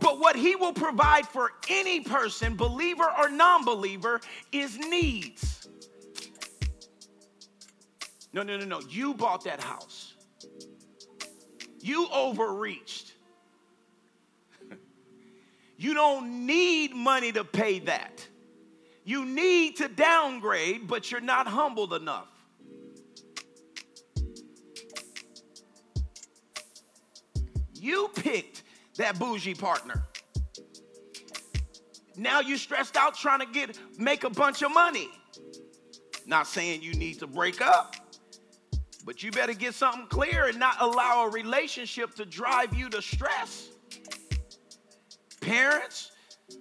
But 0.00 0.20
what 0.20 0.36
he 0.36 0.54
will 0.54 0.72
provide 0.72 1.26
for 1.26 1.50
any 1.68 1.98
person, 1.98 2.54
believer 2.54 3.10
or 3.18 3.28
non 3.28 3.64
believer, 3.64 4.20
is 4.52 4.78
needs. 4.78 5.68
No, 8.32 8.44
no, 8.44 8.56
no, 8.56 8.66
no. 8.66 8.80
You 8.88 9.14
bought 9.14 9.42
that 9.44 9.60
house. 9.60 10.14
You 11.80 12.06
overreached. 12.12 13.07
You 15.78 15.94
don't 15.94 16.44
need 16.44 16.92
money 16.92 17.30
to 17.32 17.44
pay 17.44 17.78
that. 17.78 18.26
You 19.04 19.24
need 19.24 19.76
to 19.76 19.88
downgrade, 19.88 20.88
but 20.88 21.10
you're 21.10 21.20
not 21.20 21.46
humbled 21.46 21.94
enough. 21.94 22.26
You 27.72 28.10
picked 28.16 28.64
that 28.96 29.20
bougie 29.20 29.54
partner. 29.54 30.02
Now 32.16 32.40
you're 32.40 32.58
stressed 32.58 32.96
out 32.96 33.14
trying 33.14 33.38
to 33.38 33.46
get 33.46 33.78
make 33.96 34.24
a 34.24 34.30
bunch 34.30 34.62
of 34.62 34.74
money. 34.74 35.08
Not 36.26 36.48
saying 36.48 36.82
you 36.82 36.92
need 36.94 37.20
to 37.20 37.28
break 37.28 37.62
up, 37.62 37.94
but 39.04 39.22
you 39.22 39.30
better 39.30 39.54
get 39.54 39.74
something 39.74 40.08
clear 40.08 40.46
and 40.48 40.58
not 40.58 40.74
allow 40.80 41.26
a 41.26 41.30
relationship 41.30 42.14
to 42.16 42.24
drive 42.26 42.74
you 42.74 42.90
to 42.90 43.00
stress. 43.00 43.67
Parents, 45.48 46.12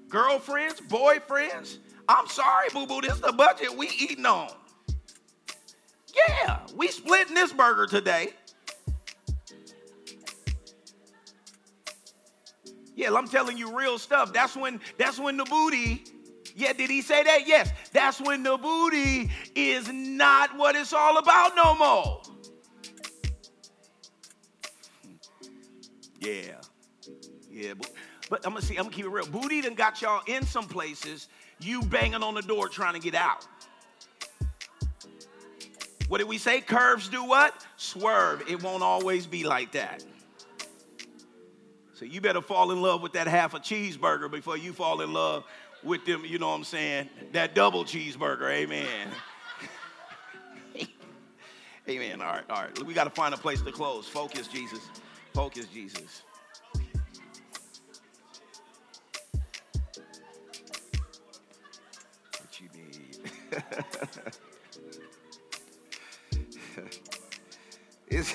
girlfriends, 0.07 0.79
boyfriends, 0.79 1.79
I'm 2.07 2.25
sorry, 2.27 2.69
boo 2.73 2.87
boo, 2.87 3.01
this 3.01 3.15
is 3.15 3.19
the 3.19 3.33
budget 3.33 3.75
we 3.75 3.89
eating 3.99 4.25
on. 4.25 4.49
Yeah, 6.15 6.59
we 6.73 6.87
splitting 6.87 7.35
this 7.35 7.51
burger 7.51 7.85
today. 7.85 8.29
Yeah, 12.95 13.13
I'm 13.13 13.27
telling 13.27 13.57
you 13.57 13.77
real 13.77 13.99
stuff. 13.99 14.31
That's 14.31 14.55
when 14.55 14.79
that's 14.97 15.19
when 15.19 15.35
the 15.35 15.43
booty. 15.43 16.05
Yeah, 16.55 16.71
did 16.71 16.89
he 16.89 17.01
say 17.01 17.23
that? 17.23 17.45
Yes. 17.45 17.69
That's 17.91 18.21
when 18.21 18.41
the 18.41 18.55
booty 18.55 19.29
is 19.53 19.91
not 19.91 20.57
what 20.57 20.77
it's 20.77 20.93
all 20.93 21.17
about 21.17 21.57
no 21.57 21.75
more. 21.75 22.21
Yeah. 26.21 26.61
Yeah, 27.49 27.73
but, 28.29 28.45
I'm 28.45 28.53
gonna 28.53 28.61
see, 28.61 28.75
I'm 28.75 28.83
gonna 28.83 28.95
keep 28.95 29.05
it 29.05 29.09
real. 29.09 29.25
Booty 29.27 29.61
done 29.61 29.75
got 29.75 30.01
y'all 30.01 30.21
in 30.27 30.45
some 30.45 30.67
places, 30.67 31.27
you 31.59 31.81
banging 31.83 32.23
on 32.23 32.35
the 32.35 32.41
door 32.41 32.67
trying 32.67 32.93
to 32.93 32.99
get 32.99 33.15
out. 33.15 33.47
What 36.07 36.19
did 36.19 36.27
we 36.27 36.37
say? 36.37 36.61
Curves 36.61 37.09
do 37.09 37.23
what? 37.25 37.65
Swerve. 37.75 38.43
It 38.49 38.63
won't 38.63 38.83
always 38.83 39.27
be 39.27 39.43
like 39.43 39.73
that. 39.73 40.05
So 41.93 42.05
you 42.05 42.21
better 42.21 42.41
fall 42.41 42.71
in 42.71 42.81
love 42.81 43.01
with 43.01 43.13
that 43.13 43.27
half 43.27 43.53
a 43.55 43.59
cheeseburger 43.59 44.29
before 44.29 44.55
you 44.55 44.71
fall 44.71 45.01
in 45.01 45.11
love 45.13 45.43
with 45.83 46.05
them, 46.05 46.23
you 46.25 46.37
know 46.37 46.49
what 46.49 46.55
I'm 46.55 46.63
saying? 46.63 47.09
That 47.33 47.55
double 47.55 47.83
cheeseburger, 47.83 48.49
amen. 48.51 49.09
amen. 51.89 52.21
All 52.21 52.27
right, 52.27 52.43
all 52.49 52.61
right. 52.61 52.83
We 52.83 52.93
got 52.93 53.05
to 53.05 53.09
find 53.09 53.33
a 53.33 53.37
place 53.37 53.61
to 53.61 53.71
close. 53.71 54.07
Focus, 54.07 54.47
Jesus. 54.47 54.81
Focus, 55.33 55.65
Jesus. 55.73 56.23
Is 68.07 68.33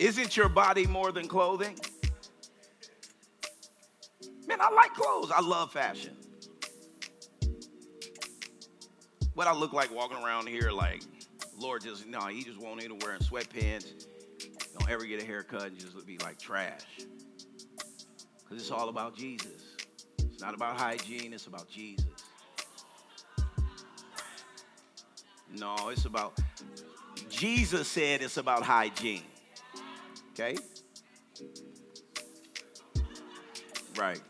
Isn't 0.00 0.34
your 0.34 0.48
body 0.48 0.86
more 0.86 1.12
than 1.12 1.28
clothing? 1.28 1.78
Man, 4.48 4.58
I 4.58 4.70
like 4.70 4.94
clothes. 4.94 5.30
I 5.30 5.42
love 5.42 5.72
fashion. 5.72 6.16
What 9.34 9.46
I 9.46 9.52
look 9.52 9.74
like 9.74 9.94
walking 9.94 10.16
around 10.16 10.48
here, 10.48 10.70
like, 10.70 11.02
Lord 11.58 11.82
just, 11.82 12.06
no, 12.06 12.20
he 12.28 12.42
just 12.42 12.58
won't 12.58 12.82
even 12.82 12.98
wearing 13.00 13.20
sweatpants. 13.20 14.06
Don't 14.78 14.90
ever 14.90 15.04
get 15.04 15.22
a 15.22 15.26
haircut 15.26 15.64
and 15.64 15.78
just 15.78 16.06
be 16.06 16.16
like 16.18 16.38
trash. 16.38 16.80
Because 18.38 18.62
it's 18.62 18.70
all 18.70 18.88
about 18.88 19.14
Jesus. 19.14 19.69
Not 20.40 20.54
about 20.54 20.78
hygiene, 20.78 21.32
it's 21.32 21.46
about 21.46 21.68
Jesus. 21.68 22.06
No, 25.52 25.88
it's 25.88 26.04
about, 26.04 26.38
Jesus 27.28 27.88
said 27.88 28.22
it's 28.22 28.36
about 28.36 28.62
hygiene. 28.62 29.24
Okay? 30.32 30.56
Right. 33.98 34.20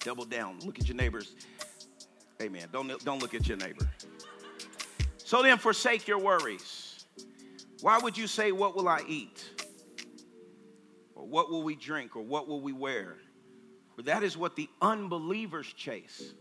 Double 0.00 0.24
down. 0.24 0.58
Look 0.64 0.78
at 0.80 0.88
your 0.88 0.96
neighbors. 0.96 1.34
Amen. 2.40 2.68
Don't, 2.72 3.04
don't 3.04 3.20
look 3.20 3.34
at 3.34 3.46
your 3.46 3.56
neighbor. 3.58 3.88
So 5.18 5.42
then, 5.42 5.58
forsake 5.58 6.06
your 6.06 6.18
worries. 6.18 7.04
Why 7.80 7.98
would 7.98 8.16
you 8.16 8.26
say, 8.26 8.52
What 8.52 8.76
will 8.76 8.88
I 8.88 9.02
eat? 9.08 9.44
Or 11.14 11.26
what 11.26 11.50
will 11.50 11.62
we 11.62 11.74
drink? 11.74 12.16
Or 12.16 12.22
what 12.22 12.48
will 12.48 12.60
we 12.60 12.72
wear? 12.72 13.16
That 14.04 14.22
is 14.22 14.36
what 14.36 14.56
the 14.56 14.68
unbelievers 14.80 15.66
chase. 15.66 16.34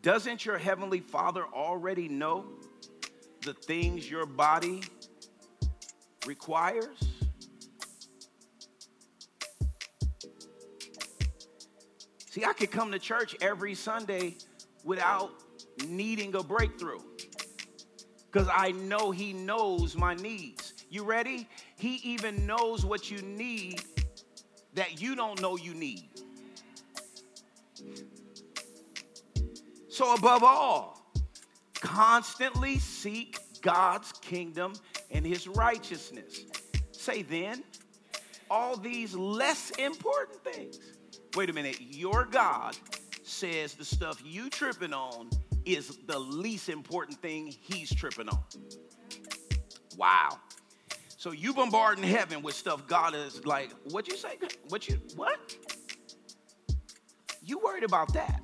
Doesn't 0.00 0.44
your 0.44 0.58
heavenly 0.58 1.00
Father 1.00 1.44
already 1.44 2.08
know 2.08 2.44
the 3.42 3.54
things 3.54 4.08
your 4.08 4.26
body 4.26 4.82
requires. 6.26 6.98
See, 12.30 12.44
I 12.44 12.52
could 12.52 12.70
come 12.70 12.92
to 12.92 12.98
church 12.98 13.36
every 13.40 13.74
Sunday 13.74 14.36
without 14.84 15.30
needing 15.88 16.34
a 16.34 16.42
breakthrough 16.42 17.00
because 18.30 18.48
I 18.52 18.72
know 18.72 19.10
He 19.10 19.32
knows 19.32 19.96
my 19.96 20.14
needs. 20.14 20.74
You 20.90 21.04
ready? 21.04 21.48
He 21.76 21.96
even 21.96 22.46
knows 22.46 22.84
what 22.84 23.10
you 23.10 23.22
need 23.22 23.82
that 24.74 25.00
you 25.00 25.14
don't 25.14 25.40
know 25.40 25.56
you 25.56 25.74
need. 25.74 26.08
So, 29.88 30.14
above 30.14 30.42
all, 30.42 31.12
constantly 31.80 32.78
seek 32.78 33.38
God's 33.62 34.12
kingdom 34.12 34.72
and 35.10 35.24
his 35.24 35.46
righteousness. 35.46 36.40
Say 36.90 37.22
then, 37.22 37.62
all 38.50 38.76
these 38.76 39.14
less 39.14 39.70
important 39.70 40.42
things. 40.42 40.78
Wait 41.36 41.50
a 41.50 41.52
minute, 41.52 41.80
your 41.80 42.24
God 42.24 42.76
says 43.22 43.74
the 43.74 43.84
stuff 43.84 44.20
you 44.24 44.50
tripping 44.50 44.92
on 44.92 45.30
is 45.64 45.98
the 46.06 46.18
least 46.18 46.68
important 46.68 47.20
thing 47.20 47.54
he's 47.60 47.94
tripping 47.94 48.28
on. 48.28 48.44
Wow. 49.96 50.38
So 51.24 51.32
you 51.32 51.54
bombarding 51.54 52.04
heaven 52.04 52.42
with 52.42 52.54
stuff 52.54 52.86
God 52.86 53.14
is 53.14 53.46
like, 53.46 53.70
what 53.84 54.06
you 54.08 54.14
say? 54.14 54.36
What 54.68 54.86
you 54.86 55.00
what? 55.16 55.56
You 57.42 57.60
worried 57.60 57.82
about 57.82 58.12
that. 58.12 58.42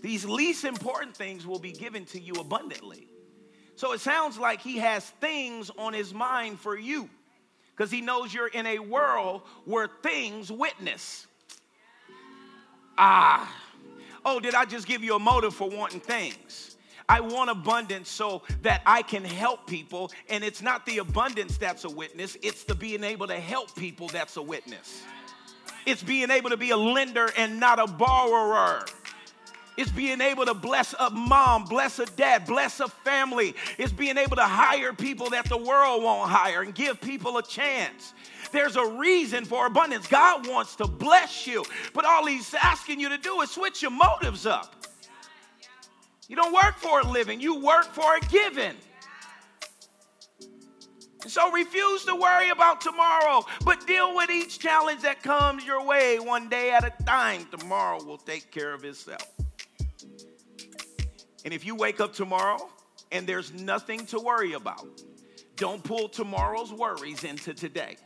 These 0.00 0.24
least 0.24 0.64
important 0.64 1.14
things 1.14 1.46
will 1.46 1.58
be 1.58 1.72
given 1.72 2.06
to 2.06 2.18
you 2.18 2.32
abundantly. 2.40 3.06
So 3.76 3.92
it 3.92 4.00
sounds 4.00 4.38
like 4.38 4.62
he 4.62 4.78
has 4.78 5.04
things 5.20 5.70
on 5.76 5.92
his 5.92 6.14
mind 6.14 6.58
for 6.58 6.74
you 6.74 7.10
because 7.76 7.90
he 7.90 8.00
knows 8.00 8.32
you're 8.32 8.46
in 8.46 8.64
a 8.64 8.78
world 8.78 9.42
where 9.66 9.90
things 10.02 10.50
witness. 10.50 11.26
Ah, 12.96 13.61
oh, 14.24 14.40
did 14.40 14.54
I 14.54 14.64
just 14.64 14.86
give 14.86 15.02
you 15.02 15.14
a 15.16 15.18
motive 15.18 15.54
for 15.54 15.68
wanting 15.68 16.00
things? 16.00 16.76
I 17.08 17.20
want 17.20 17.50
abundance 17.50 18.08
so 18.08 18.42
that 18.62 18.82
I 18.86 19.02
can 19.02 19.24
help 19.24 19.66
people. 19.66 20.10
And 20.28 20.42
it's 20.42 20.62
not 20.62 20.86
the 20.86 20.98
abundance 20.98 21.58
that's 21.58 21.84
a 21.84 21.90
witness, 21.90 22.36
it's 22.42 22.64
the 22.64 22.74
being 22.74 23.04
able 23.04 23.26
to 23.26 23.38
help 23.38 23.74
people 23.76 24.08
that's 24.08 24.36
a 24.36 24.42
witness. 24.42 25.02
It's 25.84 26.02
being 26.02 26.30
able 26.30 26.50
to 26.50 26.56
be 26.56 26.70
a 26.70 26.76
lender 26.76 27.30
and 27.36 27.58
not 27.58 27.80
a 27.80 27.86
borrower. 27.86 28.84
It's 29.76 29.90
being 29.90 30.20
able 30.20 30.44
to 30.44 30.54
bless 30.54 30.94
a 31.00 31.10
mom, 31.10 31.64
bless 31.64 31.98
a 31.98 32.06
dad, 32.06 32.46
bless 32.46 32.78
a 32.80 32.88
family. 32.88 33.54
It's 33.78 33.92
being 33.92 34.18
able 34.18 34.36
to 34.36 34.44
hire 34.44 34.92
people 34.92 35.30
that 35.30 35.48
the 35.48 35.56
world 35.56 36.02
won't 36.02 36.30
hire 36.30 36.62
and 36.62 36.74
give 36.74 37.00
people 37.00 37.38
a 37.38 37.42
chance. 37.42 38.12
There's 38.52 38.76
a 38.76 38.86
reason 38.86 39.44
for 39.44 39.66
abundance. 39.66 40.06
God 40.06 40.46
wants 40.46 40.76
to 40.76 40.86
bless 40.86 41.46
you, 41.46 41.64
but 41.94 42.04
all 42.04 42.26
He's 42.26 42.54
asking 42.54 43.00
you 43.00 43.08
to 43.08 43.18
do 43.18 43.40
is 43.40 43.50
switch 43.50 43.82
your 43.82 43.90
motives 43.90 44.46
up. 44.46 44.86
You 46.28 46.36
don't 46.36 46.52
work 46.52 46.76
for 46.76 47.00
a 47.00 47.06
living, 47.06 47.40
you 47.40 47.60
work 47.60 47.86
for 47.86 48.16
a 48.16 48.20
giving. 48.20 48.74
So 51.26 51.50
refuse 51.52 52.04
to 52.06 52.16
worry 52.16 52.50
about 52.50 52.80
tomorrow, 52.80 53.44
but 53.64 53.86
deal 53.86 54.14
with 54.16 54.28
each 54.28 54.58
challenge 54.58 55.02
that 55.02 55.22
comes 55.22 55.64
your 55.64 55.84
way 55.84 56.18
one 56.18 56.48
day 56.48 56.72
at 56.72 56.84
a 56.84 57.04
time. 57.04 57.46
Tomorrow 57.56 58.02
will 58.04 58.18
take 58.18 58.50
care 58.50 58.74
of 58.74 58.84
itself. 58.84 59.24
And 61.44 61.54
if 61.54 61.64
you 61.64 61.74
wake 61.74 62.00
up 62.00 62.12
tomorrow 62.12 62.68
and 63.12 63.26
there's 63.26 63.52
nothing 63.52 64.04
to 64.06 64.18
worry 64.18 64.54
about, 64.54 64.86
don't 65.56 65.82
pull 65.82 66.08
tomorrow's 66.08 66.72
worries 66.72 67.24
into 67.24 67.54
today. 67.54 67.96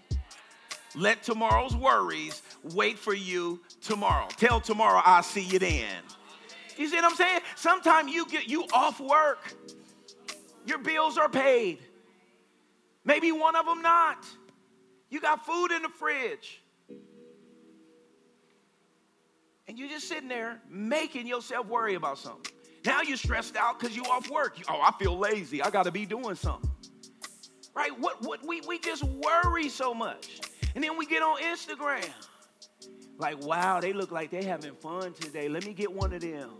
Let 0.96 1.22
tomorrow's 1.22 1.76
worries 1.76 2.42
wait 2.62 2.98
for 2.98 3.14
you 3.14 3.60
tomorrow. 3.82 4.28
Tell 4.36 4.60
tomorrow, 4.60 5.02
I'll 5.04 5.22
see 5.22 5.42
you 5.42 5.58
then. 5.58 6.02
You 6.78 6.88
see 6.88 6.96
what 6.96 7.04
I'm 7.04 7.14
saying? 7.14 7.40
Sometimes 7.54 8.12
you 8.12 8.26
get 8.26 8.48
you 8.48 8.64
off 8.72 8.98
work. 8.98 9.54
Your 10.64 10.78
bills 10.78 11.18
are 11.18 11.28
paid. 11.28 11.78
Maybe 13.04 13.30
one 13.30 13.54
of 13.54 13.66
them 13.66 13.82
not. 13.82 14.26
You 15.10 15.20
got 15.20 15.46
food 15.46 15.70
in 15.70 15.82
the 15.82 15.88
fridge. 15.88 16.60
And 19.68 19.78
you're 19.78 19.88
just 19.88 20.08
sitting 20.08 20.28
there 20.28 20.60
making 20.68 21.26
yourself 21.26 21.66
worry 21.66 21.94
about 21.94 22.18
something. 22.18 22.52
Now 22.84 23.02
you're 23.02 23.16
stressed 23.16 23.56
out 23.56 23.78
because 23.78 23.96
you 23.96 24.02
off 24.04 24.30
work. 24.30 24.56
oh, 24.68 24.80
I 24.80 24.92
feel 24.98 25.18
lazy. 25.18 25.62
I 25.62 25.70
got 25.70 25.84
to 25.84 25.92
be 25.92 26.06
doing 26.06 26.36
something. 26.36 26.70
Right? 27.74 27.96
What, 27.98 28.22
what, 28.22 28.46
we, 28.46 28.62
we 28.62 28.78
just 28.78 29.04
worry 29.04 29.68
so 29.68 29.92
much. 29.92 30.40
And 30.76 30.84
then 30.84 30.98
we 30.98 31.06
get 31.06 31.22
on 31.22 31.38
Instagram. 31.38 32.06
Like, 33.16 33.42
wow, 33.42 33.80
they 33.80 33.94
look 33.94 34.12
like 34.12 34.30
they're 34.30 34.42
having 34.42 34.74
fun 34.74 35.14
today. 35.14 35.48
Let 35.48 35.64
me 35.64 35.72
get 35.72 35.90
one 35.90 36.12
of 36.12 36.20
them. 36.20 36.50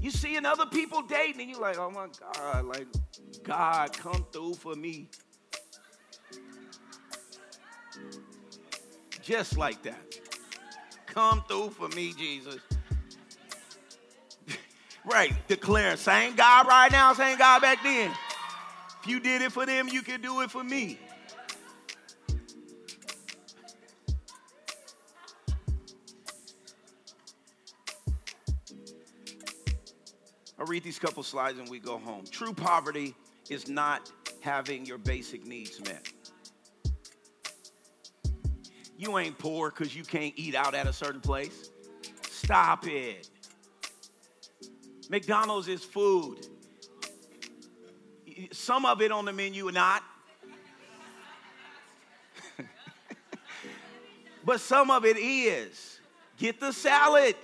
You 0.00 0.12
seeing 0.12 0.46
other 0.46 0.66
people 0.66 1.02
dating, 1.02 1.40
and 1.40 1.50
you're 1.50 1.60
like, 1.60 1.76
oh 1.76 1.90
my 1.90 2.06
God, 2.34 2.66
like, 2.66 2.86
God, 3.42 3.92
come 3.98 4.24
through 4.30 4.54
for 4.54 4.76
me. 4.76 5.08
Just 9.20 9.58
like 9.58 9.82
that. 9.82 10.20
Come 11.06 11.42
through 11.48 11.70
for 11.70 11.88
me, 11.88 12.14
Jesus. 12.16 12.60
right, 15.04 15.32
declare, 15.48 15.96
same 15.96 16.36
God 16.36 16.68
right 16.68 16.92
now, 16.92 17.12
same 17.12 17.36
God 17.36 17.60
back 17.60 17.82
then. 17.82 18.12
If 19.02 19.08
you 19.08 19.18
did 19.18 19.42
it 19.42 19.50
for 19.50 19.66
them, 19.66 19.88
you 19.88 20.02
can 20.02 20.20
do 20.20 20.42
it 20.42 20.50
for 20.52 20.62
me. 20.62 21.00
Read 30.70 30.84
these 30.84 31.00
couple 31.00 31.24
slides 31.24 31.58
and 31.58 31.68
we 31.68 31.80
go 31.80 31.98
home. 31.98 32.24
True 32.30 32.54
poverty 32.54 33.12
is 33.48 33.68
not 33.68 34.12
having 34.40 34.86
your 34.86 34.98
basic 34.98 35.44
needs 35.44 35.80
met. 35.84 36.06
You 38.96 39.18
ain't 39.18 39.36
poor 39.36 39.70
because 39.70 39.96
you 39.96 40.04
can't 40.04 40.32
eat 40.36 40.54
out 40.54 40.76
at 40.76 40.86
a 40.86 40.92
certain 40.92 41.20
place. 41.20 41.70
Stop 42.22 42.86
it. 42.86 43.28
McDonald's 45.08 45.66
is 45.66 45.82
food. 45.82 46.46
Some 48.52 48.86
of 48.86 49.02
it 49.02 49.10
on 49.10 49.24
the 49.24 49.32
menu 49.32 49.68
not. 49.72 50.04
but 54.44 54.60
some 54.60 54.92
of 54.92 55.04
it 55.04 55.16
is. 55.16 55.98
Get 56.38 56.60
the 56.60 56.72
salad. 56.72 57.34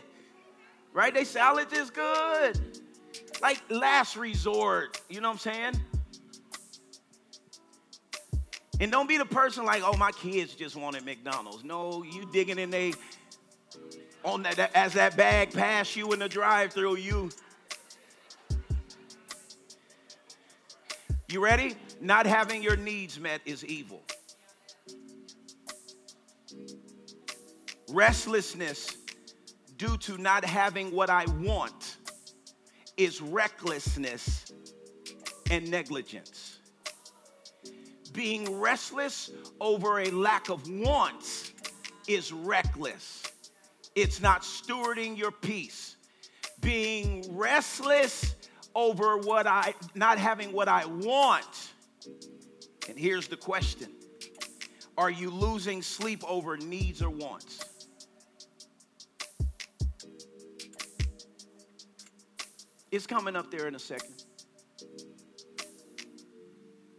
Right? 0.93 1.12
They 1.12 1.24
salad 1.24 1.73
is 1.73 1.90
good. 1.90 2.76
Like 3.41 3.63
last 3.69 4.17
resort, 4.17 5.01
you 5.09 5.21
know 5.21 5.29
what 5.29 5.47
I'm 5.47 5.53
saying? 5.53 5.81
And 8.81 8.93
don't 8.93 9.09
be 9.09 9.17
the 9.17 9.25
person 9.25 9.65
like, 9.65 9.83
oh, 9.85 9.97
my 9.97 10.11
kids 10.13 10.55
just 10.55 10.77
wanted 10.77 11.05
McDonald's. 11.05 11.65
No, 11.65 12.03
you 12.03 12.29
digging 12.33 12.59
in 12.59 12.71
they 12.71 12.93
on 14.25 14.43
that, 14.43 14.71
as 14.75 14.95
that 14.95 15.17
bag 15.17 15.53
pass 15.53 15.97
you 15.97 16.13
in 16.13 16.19
the 16.19 16.29
drive-through, 16.29 16.97
you. 16.97 17.31
You 21.29 21.43
ready? 21.43 21.75
Not 22.01 22.27
having 22.27 22.63
your 22.63 22.77
needs 22.77 23.19
met 23.19 23.41
is 23.47 23.65
evil. 23.65 24.03
Restlessness 27.89 28.97
due 29.77 29.97
to 29.99 30.19
not 30.19 30.45
having 30.45 30.93
what 30.93 31.09
I 31.09 31.25
want 31.41 31.95
is 32.97 33.20
recklessness 33.20 34.52
and 35.51 35.70
negligence 35.70 36.56
being 38.16 38.59
restless 38.59 39.31
over 39.60 40.01
a 40.01 40.10
lack 40.10 40.48
of 40.48 40.68
wants 40.68 41.52
is 42.09 42.32
reckless. 42.32 43.23
It's 43.94 44.20
not 44.20 44.40
stewarding 44.43 45.16
your 45.16 45.31
peace. 45.31 45.97
Being 46.60 47.24
restless 47.36 48.35
over 48.74 49.18
what 49.18 49.47
I, 49.47 49.74
not 49.94 50.18
having 50.18 50.52
what 50.52 50.66
I 50.66 50.86
want. 50.86 51.73
And 52.89 52.98
here's 52.98 53.28
the 53.28 53.36
question 53.36 53.93
Are 54.97 55.10
you 55.10 55.31
losing 55.31 55.82
sleep 55.82 56.24
over 56.27 56.56
needs 56.56 57.02
or 57.02 57.10
wants? 57.10 57.64
It's 62.97 63.06
coming 63.06 63.36
up 63.36 63.51
there 63.51 63.68
in 63.68 63.74
a 63.74 63.78
second. 63.78 64.24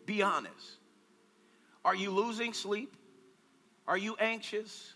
Be 0.05 0.21
honest. 0.21 0.77
Are 1.83 1.95
you 1.95 2.11
losing 2.11 2.53
sleep? 2.53 2.95
Are 3.87 3.97
you 3.97 4.15
anxious? 4.19 4.93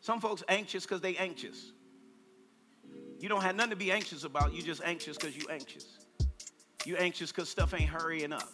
Some 0.00 0.20
folks 0.20 0.42
anxious 0.48 0.82
because 0.82 1.00
they 1.00 1.16
anxious. 1.16 1.70
You 3.20 3.28
don't 3.28 3.44
have 3.44 3.54
nothing 3.54 3.70
to 3.70 3.76
be 3.76 3.92
anxious 3.92 4.24
about. 4.24 4.52
You 4.52 4.62
just 4.62 4.82
anxious 4.84 5.16
because 5.16 5.36
you 5.36 5.46
anxious. 5.48 5.86
You 6.84 6.96
anxious 6.96 7.30
because 7.30 7.48
stuff 7.48 7.74
ain't 7.74 7.88
hurrying 7.88 8.32
up. 8.32 8.48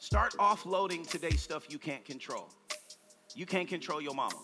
Start 0.00 0.32
offloading 0.38 1.08
today's 1.08 1.40
stuff 1.40 1.66
you 1.68 1.78
can't 1.78 2.04
control. 2.04 2.50
You 3.36 3.46
can't 3.46 3.68
control 3.68 4.00
your 4.00 4.14
mama. 4.14 4.40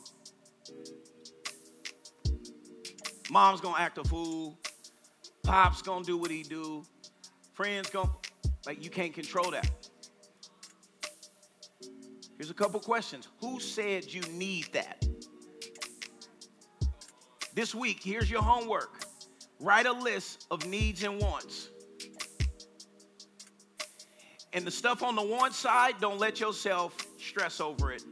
Mom's 3.31 3.61
gonna 3.61 3.79
act 3.79 3.97
a 3.99 4.05
fool. 4.05 4.59
Pop's 5.45 5.83
gonna 5.83 6.05
do 6.05 6.17
what 6.17 6.31
he 6.31 6.43
do. 6.43 6.85
Friends 7.55 7.89
gonna 7.91 8.11
like 8.67 8.85
you 8.85 8.91
can't 8.91 9.15
control 9.15 9.53
that. 9.53 9.71
Here's 12.37 12.51
a 12.51 12.55
couple 12.55 12.81
questions. 12.81 13.29
Who 13.41 13.61
said 13.61 14.13
you 14.13 14.23
need 14.33 14.71
that? 14.73 15.07
This 17.55 17.75
week, 17.75 18.01
here's 18.03 18.31
your 18.31 18.43
homework. 18.43 19.05
Write 19.61 19.87
a 19.87 19.93
list 19.93 20.47
of 20.51 20.67
needs 20.67 21.03
and 21.03 21.21
wants. 21.21 21.69
And 24.53 24.65
the 24.67 24.71
stuff 24.71 25.03
on 25.03 25.15
the 25.15 25.23
one 25.23 25.53
side, 25.53 25.97
don't 26.01 26.19
let 26.19 26.41
yourself 26.41 26.97
stress 27.19 27.61
over 27.61 27.93
it 27.93 28.03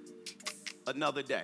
another 0.86 1.22
day. 1.22 1.42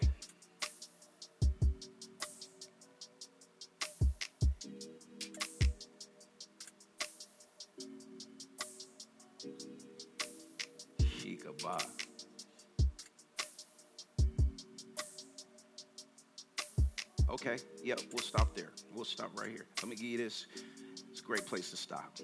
Great 21.45 21.51
place 21.51 21.71
to 21.71 21.77
stop. 21.77 22.19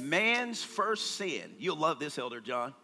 Man's 0.00 0.62
first 0.62 1.12
sin. 1.12 1.54
You'll 1.58 1.76
love 1.76 1.98
this, 1.98 2.18
Elder 2.18 2.40
John. 2.40 2.74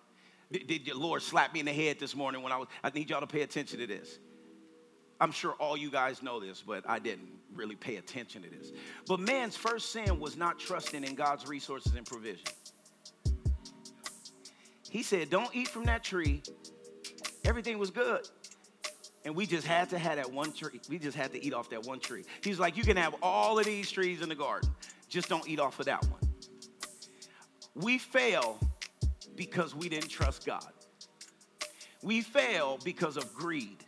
Did, 0.52 0.66
did 0.66 0.86
your 0.86 0.96
Lord 0.96 1.22
slap 1.22 1.52
me 1.52 1.60
in 1.60 1.66
the 1.66 1.72
head 1.72 1.98
this 1.98 2.14
morning 2.14 2.42
when 2.42 2.52
I 2.52 2.58
was? 2.58 2.68
I 2.82 2.90
need 2.90 3.10
y'all 3.10 3.20
to 3.20 3.26
pay 3.26 3.42
attention 3.42 3.78
to 3.80 3.86
this. 3.86 4.18
I'm 5.20 5.32
sure 5.32 5.52
all 5.52 5.76
you 5.76 5.90
guys 5.90 6.22
know 6.22 6.38
this, 6.38 6.62
but 6.64 6.88
I 6.88 7.00
didn't 7.00 7.28
really 7.52 7.74
pay 7.74 7.96
attention 7.96 8.42
to 8.42 8.50
this. 8.50 8.72
But 9.08 9.20
man's 9.20 9.56
first 9.56 9.90
sin 9.90 10.20
was 10.20 10.36
not 10.36 10.60
trusting 10.60 11.02
in 11.02 11.14
God's 11.14 11.46
resources 11.48 11.94
and 11.96 12.06
provision. 12.06 12.46
He 14.90 15.02
said, 15.02 15.28
Don't 15.28 15.54
eat 15.54 15.68
from 15.68 15.84
that 15.84 16.04
tree. 16.04 16.42
Everything 17.44 17.78
was 17.78 17.90
good. 17.90 18.28
And 19.24 19.34
we 19.34 19.44
just 19.44 19.66
had 19.66 19.90
to 19.90 19.98
have 19.98 20.16
that 20.16 20.32
one 20.32 20.52
tree. 20.52 20.80
We 20.88 20.98
just 20.98 21.16
had 21.16 21.32
to 21.32 21.44
eat 21.44 21.52
off 21.52 21.68
that 21.70 21.84
one 21.84 22.00
tree. 22.00 22.24
He's 22.42 22.58
like, 22.58 22.76
You 22.76 22.84
can 22.84 22.96
have 22.96 23.14
all 23.22 23.58
of 23.58 23.64
these 23.64 23.90
trees 23.90 24.22
in 24.22 24.28
the 24.28 24.34
garden, 24.34 24.70
just 25.08 25.28
don't 25.28 25.48
eat 25.48 25.60
off 25.60 25.78
of 25.80 25.86
that 25.86 26.04
one. 26.06 26.20
We 27.74 27.98
fail 27.98 28.58
because 29.36 29.74
we 29.74 29.88
didn't 29.88 30.10
trust 30.10 30.44
God. 30.44 30.72
We 32.02 32.20
fail 32.20 32.78
because 32.84 33.16
of 33.16 33.32
greed. 33.34 33.84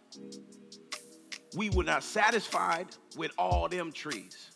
We 1.56 1.70
were 1.70 1.84
not 1.84 2.04
satisfied 2.04 2.86
with 3.16 3.32
all 3.36 3.68
them 3.68 3.92
trees. 3.92 4.50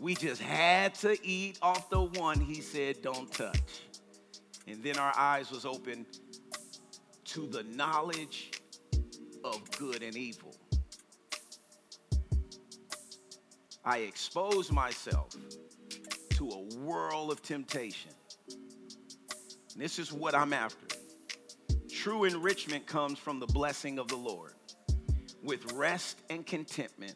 We 0.00 0.14
just 0.14 0.42
had 0.42 0.94
to 0.96 1.16
eat 1.26 1.58
off 1.62 1.88
the 1.88 2.00
one 2.00 2.40
he 2.40 2.60
said 2.60 3.00
don't 3.02 3.30
touch. 3.32 3.82
And 4.66 4.82
then 4.82 4.98
our 4.98 5.12
eyes 5.16 5.50
was 5.50 5.64
open 5.64 6.06
to 7.26 7.46
the 7.46 7.62
knowledge 7.62 8.50
of 9.44 9.70
good 9.78 10.02
and 10.02 10.16
evil. 10.16 10.53
I 13.84 13.98
expose 13.98 14.72
myself 14.72 15.36
to 16.30 16.48
a 16.48 16.78
world 16.78 17.30
of 17.30 17.42
temptation. 17.42 18.12
And 19.72 19.82
this 19.82 19.98
is 19.98 20.12
what 20.12 20.34
I'm 20.34 20.52
after. 20.52 20.86
True 21.90 22.24
enrichment 22.24 22.86
comes 22.86 23.18
from 23.18 23.40
the 23.40 23.46
blessing 23.46 23.98
of 23.98 24.08
the 24.08 24.16
Lord. 24.16 24.54
with 25.44 25.72
rest 25.72 26.20
and 26.30 26.44
contentment 26.46 27.14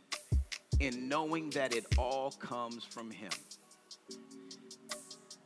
in 0.80 1.08
knowing 1.08 1.50
that 1.50 1.74
it 1.74 1.86
all 1.96 2.30
comes 2.32 2.84
from 2.84 3.10
Him. 3.10 3.30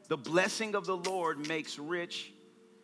The 0.09 0.17
blessing 0.17 0.75
of 0.75 0.85
the 0.85 0.97
Lord 0.97 1.47
makes 1.49 1.79
rich, 1.79 2.33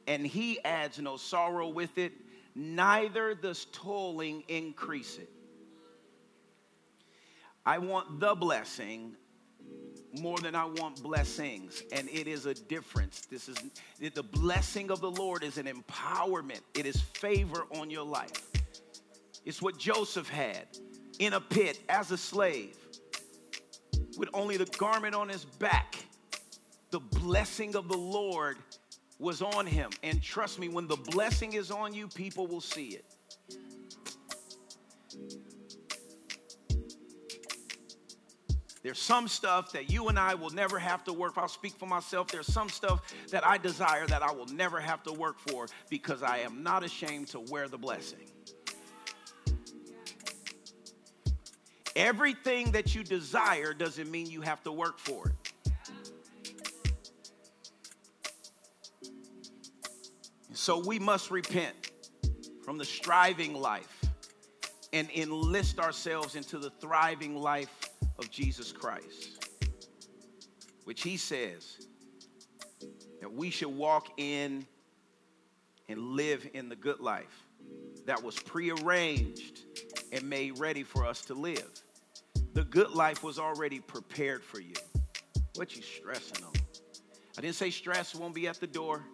and 0.07 0.27
He 0.27 0.63
adds 0.65 0.99
no 0.99 1.17
sorrow 1.17 1.69
with 1.69 1.99
it, 1.99 2.13
neither 2.55 3.35
does 3.35 3.67
toiling 3.73 4.45
increase 4.49 5.19
it. 5.19 5.31
I 7.67 7.79
want 7.79 8.21
the 8.21 8.35
blessing 8.35 9.17
more 10.21 10.39
than 10.39 10.55
I 10.55 10.65
want 10.65 11.03
blessings. 11.03 11.83
And 11.93 12.09
it 12.09 12.27
is 12.27 12.47
a 12.47 12.55
difference. 12.55 13.27
This 13.27 13.49
is 13.49 13.57
the 13.99 14.23
blessing 14.23 14.91
of 14.91 15.01
the 15.01 15.11
Lord 15.11 15.43
is 15.43 15.59
an 15.59 15.67
empowerment, 15.67 16.61
it 16.75 16.87
is 16.87 17.01
favor 17.01 17.67
on 17.75 17.91
your 17.91 18.05
life. 18.05 18.51
It's 19.45 19.63
what 19.63 19.79
Joseph 19.79 20.29
had 20.29 20.67
in 21.19 21.33
a 21.33 21.41
pit 21.41 21.81
as 21.89 22.11
a 22.11 22.19
slave 22.19 22.77
with 24.17 24.29
only 24.35 24.57
the 24.57 24.67
garment 24.67 25.15
on 25.15 25.29
his 25.29 25.45
back. 25.45 25.97
The 26.91 27.01
blessing 27.01 27.77
of 27.77 27.89
the 27.89 27.97
Lord 27.97 28.59
was 29.19 29.43
on 29.43 29.67
him. 29.67 29.91
And 30.03 30.23
trust 30.23 30.59
me, 30.59 30.69
when 30.69 30.87
the 30.87 30.97
blessing 30.97 31.55
is 31.55 31.71
on 31.71 31.95
you, 31.95 32.09
people 32.09 32.47
will 32.47 32.61
see 32.61 32.99
it. 32.99 33.05
There's 38.83 38.99
some 38.99 39.27
stuff 39.29 39.73
that 39.73 39.91
you 39.91 40.09
and 40.09 40.19
I 40.19 40.35
will 40.35 40.51
never 40.51 40.79
have 40.79 41.05
to 41.05 41.13
work 41.13 41.35
for. 41.35 41.41
I'll 41.41 41.49
speak 41.49 41.75
for 41.75 41.87
myself. 41.87 42.29
There's 42.29 42.53
some 42.53 42.69
stuff 42.69 43.13
that 43.31 43.47
I 43.47 43.59
desire 43.59 44.07
that 44.07 44.23
I 44.23 44.31
will 44.31 44.47
never 44.47 44.81
have 44.81 45.03
to 45.05 45.13
work 45.13 45.39
for 45.41 45.67
because 45.91 46.23
I 46.23 46.39
am 46.39 46.63
not 46.63 46.85
ashamed 46.85 47.29
to 47.29 47.41
wear 47.41 47.69
the 47.69 47.79
blessing. 47.79 48.31
Everything 51.97 52.71
that 52.73 52.95
you 52.95 53.03
desire 53.03 53.75
doesn't 53.75 54.09
mean 54.09 54.31
you 54.31 54.41
have 54.43 54.63
to 54.63 54.71
work 54.71 55.01
for 55.01 55.29
it. 55.29 55.35
So 60.53 60.79
we 60.79 60.99
must 60.99 61.31
repent 61.31 61.93
from 62.63 62.79
the 62.79 62.85
striving 62.85 63.55
life 63.55 64.05
and 64.93 65.09
enlist 65.15 65.81
ourselves 65.81 66.37
into 66.37 66.59
the 66.59 66.71
thriving 66.71 67.35
life 67.35 67.71
of 68.19 68.31
Jesus 68.31 68.73
Christ, 68.73 69.49
which 70.85 71.03
he 71.03 71.17
says 71.17 71.87
that 73.21 73.33
we 73.33 73.51
should 73.51 73.69
walk 73.69 74.09
in 74.17 74.67
and 75.89 76.01
live 76.01 76.47
in 76.55 76.69
the 76.69 76.77
good 76.77 77.01
life 77.01 77.47
that 78.07 78.23
was 78.23 78.39
prearranged 78.39 79.65
and 80.13 80.29
made 80.29 80.59
ready 80.59 80.83
for 80.83 81.07
us 81.07 81.23
to 81.23 81.35
live. 81.35 81.71
The 82.55 82.65
good 82.65 82.91
life 82.91 83.23
was 83.23 83.39
already 83.39 83.81
prepared 83.81 84.43
for 84.43 84.61
you. 84.61 84.75
What 85.57 85.77
you 85.77 85.83
stressing 85.83 86.45
on? 86.45 86.53
I 87.37 87.41
didn't 87.41 87.57
say 87.57 87.71
stress 87.71 88.15
won't 88.15 88.35
be 88.35 88.49
at 88.49 88.59
the 88.61 88.67
door. 88.67 89.05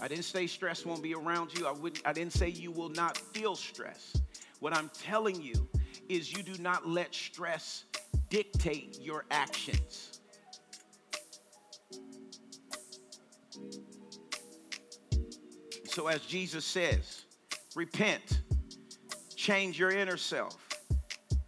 I 0.00 0.08
didn't 0.08 0.24
say 0.24 0.46
stress 0.46 0.84
won't 0.84 1.02
be 1.02 1.14
around 1.14 1.56
you. 1.56 1.66
I, 1.66 1.72
wouldn't, 1.72 2.06
I 2.06 2.12
didn't 2.12 2.32
say 2.32 2.48
you 2.48 2.70
will 2.70 2.88
not 2.88 3.16
feel 3.16 3.54
stress. 3.54 4.20
What 4.60 4.76
I'm 4.76 4.90
telling 4.90 5.40
you 5.40 5.68
is 6.08 6.32
you 6.32 6.42
do 6.42 6.60
not 6.60 6.86
let 6.86 7.14
stress 7.14 7.84
dictate 8.30 8.98
your 9.00 9.24
actions. 9.30 10.20
So, 15.84 16.06
as 16.06 16.20
Jesus 16.20 16.64
says, 16.64 17.24
repent, 17.74 18.42
change 19.34 19.78
your 19.78 19.90
inner 19.90 20.16
self, 20.16 20.56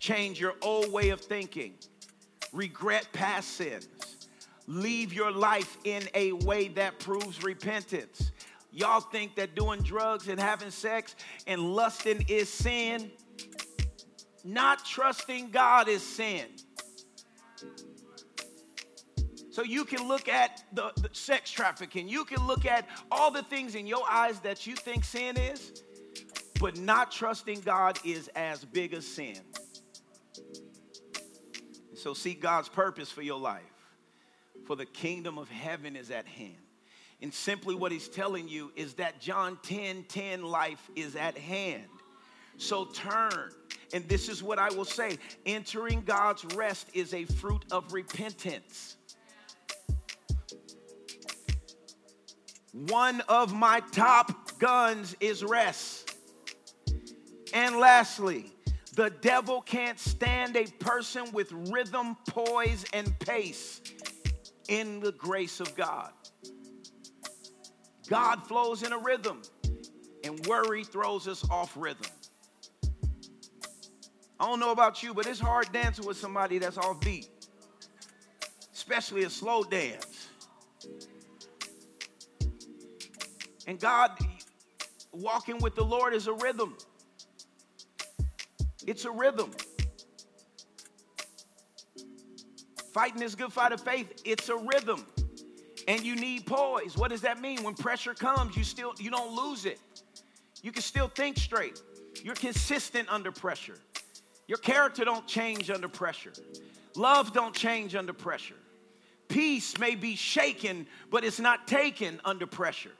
change 0.00 0.40
your 0.40 0.54
old 0.60 0.92
way 0.92 1.10
of 1.10 1.20
thinking, 1.20 1.74
regret 2.52 3.06
past 3.12 3.52
sins, 3.52 4.28
leave 4.66 5.12
your 5.12 5.30
life 5.30 5.78
in 5.84 6.02
a 6.14 6.32
way 6.32 6.68
that 6.68 6.98
proves 6.98 7.42
repentance. 7.44 8.32
Y'all 8.72 9.00
think 9.00 9.36
that 9.36 9.54
doing 9.54 9.80
drugs 9.82 10.26
and 10.26 10.40
having 10.40 10.70
sex 10.70 11.14
and 11.46 11.74
lusting 11.74 12.24
is 12.28 12.48
sin? 12.48 13.12
Not 14.44 14.84
trusting 14.84 15.50
God 15.50 15.88
is 15.88 16.02
sin. 16.02 16.46
So 19.52 19.62
you 19.62 19.84
can 19.84 20.08
look 20.08 20.30
at 20.30 20.64
the, 20.72 20.92
the, 20.96 21.10
sex 21.12 21.50
trafficking, 21.50 22.08
you 22.08 22.24
can 22.24 22.46
look 22.46 22.64
at 22.64 22.88
all 23.10 23.30
the 23.30 23.42
things 23.42 23.74
in 23.74 23.86
your 23.86 24.02
eyes 24.10 24.40
that 24.40 24.66
you 24.66 24.74
think 24.74 25.04
sin 25.04 25.36
is, 25.36 25.82
but 26.58 26.78
not 26.78 27.12
trusting 27.12 27.60
God 27.60 27.98
is 28.02 28.28
as 28.34 28.64
big 28.64 28.94
as 28.94 29.06
sin. 29.06 29.38
So 31.94 32.14
seek 32.14 32.40
God's 32.40 32.70
purpose 32.70 33.10
for 33.10 33.20
your 33.20 33.38
life, 33.38 33.62
for 34.66 34.74
the 34.74 34.86
kingdom 34.86 35.36
of 35.36 35.50
heaven 35.50 35.96
is 35.96 36.10
at 36.10 36.26
hand. 36.26 36.56
And 37.20 37.32
simply 37.32 37.74
what 37.74 37.92
he's 37.92 38.08
telling 38.08 38.48
you 38.48 38.72
is 38.74 38.94
that 38.94 39.20
John 39.20 39.58
10 39.62 40.04
10 40.08 40.42
life 40.42 40.90
is 40.96 41.14
at 41.14 41.36
hand. 41.36 41.84
So 42.56 42.86
turn. 42.86 43.50
And 43.92 44.08
this 44.08 44.30
is 44.30 44.42
what 44.42 44.58
I 44.58 44.70
will 44.70 44.86
say 44.86 45.18
entering 45.44 46.00
God's 46.06 46.42
rest 46.56 46.88
is 46.94 47.12
a 47.12 47.26
fruit 47.26 47.66
of 47.70 47.92
repentance. 47.92 48.96
One 52.72 53.20
of 53.28 53.54
my 53.54 53.80
top 53.92 54.58
guns 54.58 55.14
is 55.20 55.44
rest. 55.44 56.16
And 57.52 57.76
lastly, 57.78 58.50
the 58.94 59.10
devil 59.10 59.60
can't 59.60 59.98
stand 59.98 60.56
a 60.56 60.64
person 60.78 61.30
with 61.32 61.52
rhythm, 61.52 62.16
poise, 62.28 62.84
and 62.92 63.18
pace 63.20 63.80
in 64.68 65.00
the 65.00 65.12
grace 65.12 65.60
of 65.60 65.74
God. 65.74 66.12
God 68.08 68.46
flows 68.46 68.82
in 68.82 68.92
a 68.92 68.98
rhythm, 68.98 69.42
and 70.24 70.44
worry 70.46 70.84
throws 70.84 71.28
us 71.28 71.48
off 71.50 71.74
rhythm. 71.76 72.10
I 74.40 74.46
don't 74.46 74.60
know 74.60 74.72
about 74.72 75.02
you, 75.02 75.14
but 75.14 75.26
it's 75.26 75.40
hard 75.40 75.70
dancing 75.72 76.06
with 76.06 76.16
somebody 76.16 76.58
that's 76.58 76.78
off 76.78 77.00
beat, 77.00 77.28
especially 78.72 79.24
a 79.24 79.30
slow 79.30 79.62
dance. 79.62 80.11
And 83.66 83.78
God, 83.78 84.18
walking 85.12 85.58
with 85.58 85.74
the 85.74 85.84
Lord 85.84 86.14
is 86.14 86.26
a 86.26 86.32
rhythm. 86.32 86.76
It's 88.86 89.04
a 89.04 89.10
rhythm. 89.10 89.50
Fighting 92.92 93.20
this 93.20 93.34
good 93.34 93.52
fight 93.52 93.72
of 93.72 93.80
faith, 93.80 94.22
it's 94.24 94.48
a 94.48 94.56
rhythm. 94.56 95.06
And 95.88 96.04
you 96.04 96.14
need 96.14 96.46
poise. 96.46 96.96
What 96.96 97.10
does 97.10 97.22
that 97.22 97.40
mean? 97.40 97.62
When 97.62 97.74
pressure 97.74 98.14
comes, 98.14 98.56
you 98.56 98.64
still 98.64 98.92
you 98.98 99.10
don't 99.10 99.34
lose 99.34 99.64
it. 99.64 99.80
You 100.62 100.70
can 100.70 100.82
still 100.82 101.08
think 101.08 101.38
straight. 101.38 101.80
You're 102.22 102.34
consistent 102.34 103.08
under 103.10 103.32
pressure. 103.32 103.78
Your 104.46 104.58
character 104.58 105.04
don't 105.04 105.26
change 105.26 105.70
under 105.70 105.88
pressure. 105.88 106.32
Love 106.94 107.32
don't 107.32 107.54
change 107.54 107.94
under 107.94 108.12
pressure. 108.12 108.54
Peace 109.28 109.78
may 109.78 109.94
be 109.94 110.14
shaken, 110.14 110.86
but 111.10 111.24
it's 111.24 111.40
not 111.40 111.66
taken 111.66 112.20
under 112.24 112.46
pressure. 112.46 112.92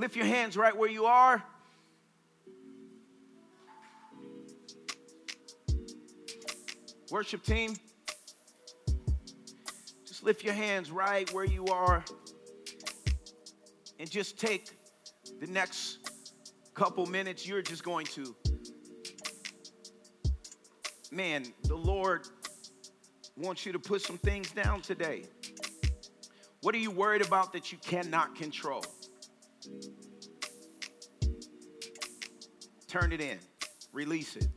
Lift 0.00 0.16
your 0.16 0.24
hands 0.24 0.56
right 0.56 0.74
where 0.74 0.88
you 0.88 1.04
are. 1.04 1.42
Worship 7.10 7.42
team, 7.42 7.76
just 10.06 10.24
lift 10.24 10.42
your 10.42 10.54
hands 10.54 10.90
right 10.90 11.30
where 11.34 11.44
you 11.44 11.66
are 11.66 12.02
and 13.98 14.10
just 14.10 14.38
take 14.38 14.70
the 15.38 15.46
next 15.48 15.98
couple 16.72 17.04
minutes. 17.04 17.46
You're 17.46 17.60
just 17.60 17.84
going 17.84 18.06
to, 18.06 18.34
man, 21.12 21.44
the 21.64 21.76
Lord 21.76 22.26
wants 23.36 23.66
you 23.66 23.72
to 23.72 23.78
put 23.78 24.00
some 24.00 24.16
things 24.16 24.50
down 24.52 24.80
today. 24.80 25.24
What 26.62 26.74
are 26.74 26.78
you 26.78 26.90
worried 26.90 27.20
about 27.20 27.52
that 27.52 27.70
you 27.70 27.76
cannot 27.76 28.34
control? 28.34 28.82
Turn 32.88 33.12
it 33.12 33.20
in, 33.20 33.38
release 33.92 34.36
it. 34.36 34.48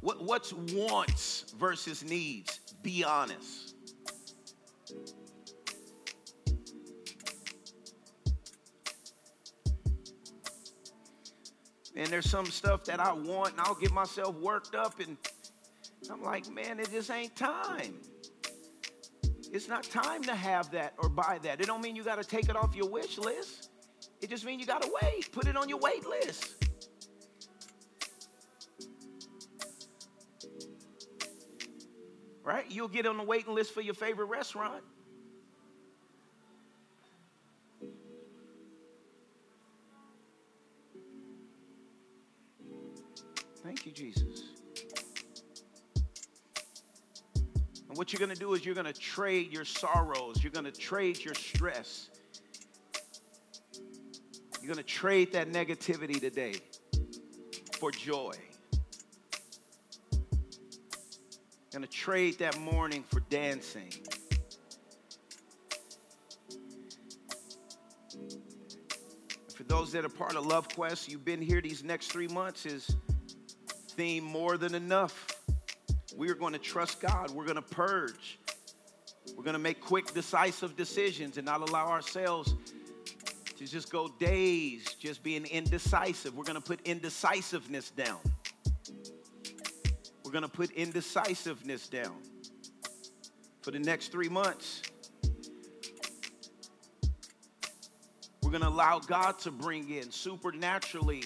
What, 0.00 0.22
what's 0.22 0.52
wants 0.52 1.52
versus 1.58 2.02
needs? 2.02 2.60
Be 2.82 3.04
honest. 3.04 3.74
And 11.94 12.06
there's 12.06 12.30
some 12.30 12.46
stuff 12.46 12.84
that 12.84 13.00
I 13.00 13.12
want, 13.12 13.52
and 13.52 13.60
I'll 13.60 13.74
get 13.74 13.92
myself 13.92 14.36
worked 14.36 14.74
up, 14.76 15.00
and 15.00 15.16
I'm 16.10 16.22
like, 16.22 16.48
man, 16.48 16.78
it 16.78 16.90
just 16.92 17.10
ain't 17.10 17.34
time. 17.34 17.94
It's 19.52 19.68
not 19.68 19.84
time 19.84 20.22
to 20.24 20.34
have 20.34 20.70
that 20.72 20.94
or 20.98 21.08
buy 21.08 21.38
that. 21.42 21.60
It 21.60 21.66
don't 21.66 21.80
mean 21.80 21.96
you 21.96 22.04
got 22.04 22.22
to 22.22 22.28
take 22.28 22.48
it 22.48 22.56
off 22.56 22.76
your 22.76 22.88
wish 22.88 23.18
list. 23.18 23.70
It 24.20 24.30
just 24.30 24.44
means 24.44 24.60
you 24.60 24.66
got 24.66 24.82
to 24.82 24.90
wait. 25.02 25.32
Put 25.32 25.46
it 25.46 25.56
on 25.56 25.68
your 25.68 25.78
wait 25.78 26.06
list. 26.06 26.64
Right? 32.42 32.64
You'll 32.68 32.88
get 32.88 33.06
on 33.06 33.16
the 33.16 33.24
waiting 33.24 33.54
list 33.54 33.74
for 33.74 33.80
your 33.80 33.94
favorite 33.94 34.26
restaurant. 34.26 34.82
Thank 43.62 43.84
you, 43.84 43.92
Jesus. 43.92 44.27
What 47.98 48.12
you're 48.12 48.24
going 48.24 48.32
to 48.32 48.38
do 48.38 48.54
is 48.54 48.64
you're 48.64 48.76
going 48.76 48.86
to 48.86 48.92
trade 48.92 49.52
your 49.52 49.64
sorrows, 49.64 50.40
you're 50.40 50.52
going 50.52 50.64
to 50.64 50.70
trade 50.70 51.18
your 51.24 51.34
stress. 51.34 52.08
You're 54.62 54.72
going 54.72 54.76
to 54.76 54.84
trade 54.84 55.32
that 55.32 55.50
negativity 55.50 56.20
today 56.20 56.54
for 57.80 57.90
joy. 57.90 58.34
You're 60.12 60.20
going 61.72 61.82
to 61.82 61.88
trade 61.88 62.38
that 62.38 62.56
mourning 62.60 63.02
for 63.02 63.18
dancing. 63.30 63.92
For 69.56 69.64
those 69.64 69.90
that 69.90 70.04
are 70.04 70.08
part 70.08 70.36
of 70.36 70.46
Love 70.46 70.68
Quest, 70.68 71.10
you've 71.10 71.24
been 71.24 71.42
here 71.42 71.60
these 71.60 71.82
next 71.82 72.12
three 72.12 72.28
months 72.28 72.64
is 72.64 72.94
theme 73.96 74.22
more 74.22 74.56
than 74.56 74.76
enough. 74.76 75.27
We 76.18 76.28
are 76.30 76.34
going 76.34 76.52
to 76.52 76.58
trust 76.58 77.00
God. 77.00 77.30
We're 77.30 77.44
going 77.44 77.54
to 77.54 77.62
purge. 77.62 78.40
We're 79.36 79.44
going 79.44 79.54
to 79.54 79.60
make 79.60 79.80
quick, 79.80 80.12
decisive 80.14 80.74
decisions 80.74 81.36
and 81.36 81.46
not 81.46 81.60
allow 81.60 81.86
ourselves 81.86 82.56
to 83.56 83.64
just 83.64 83.92
go 83.92 84.08
days 84.18 84.94
just 84.94 85.22
being 85.22 85.46
indecisive. 85.46 86.36
We're 86.36 86.42
going 86.42 86.60
to 86.60 86.60
put 86.60 86.80
indecisiveness 86.84 87.90
down. 87.90 88.18
We're 90.24 90.32
going 90.32 90.42
to 90.42 90.50
put 90.50 90.72
indecisiveness 90.72 91.86
down 91.86 92.16
for 93.62 93.70
the 93.70 93.78
next 93.78 94.10
three 94.10 94.28
months. 94.28 94.82
We're 98.42 98.50
going 98.50 98.62
to 98.62 98.68
allow 98.68 98.98
God 98.98 99.38
to 99.40 99.52
bring 99.52 99.88
in 99.88 100.10
supernaturally 100.10 101.22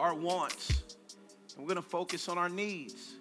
our 0.00 0.16
wants. 0.16 0.82
And 1.54 1.64
we're 1.64 1.74
going 1.74 1.76
to 1.76 1.88
focus 1.88 2.28
on 2.28 2.38
our 2.38 2.48
needs. 2.48 3.15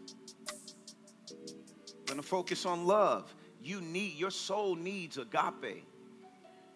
Going 2.15 2.23
to 2.23 2.29
focus 2.29 2.65
on 2.65 2.85
love. 2.85 3.35
You 3.61 3.81
need, 3.81 4.13
your 4.13 4.31
soul 4.31 4.75
needs 4.75 5.17
agape. 5.17 5.85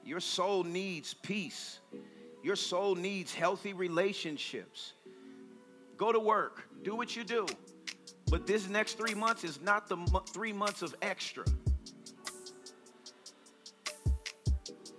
Your 0.04 0.20
soul 0.20 0.66
needs 0.66 1.14
peace. 1.14 1.80
Your 2.44 2.58
soul 2.58 2.94
needs 2.94 3.34
healthy 3.34 3.72
relationships. 3.72 4.96
Go 5.96 6.12
to 6.12 6.20
work, 6.20 6.68
do 6.84 6.94
what 6.94 7.16
you 7.16 7.24
do. 7.24 7.46
But 8.30 8.48
this 8.48 8.68
next 8.68 8.98
three 8.98 9.14
months 9.14 9.46
is 9.46 9.62
not 9.62 9.88
the 9.88 9.96
three 10.34 10.52
months 10.52 10.82
of 10.82 10.94
extra. 11.02 11.46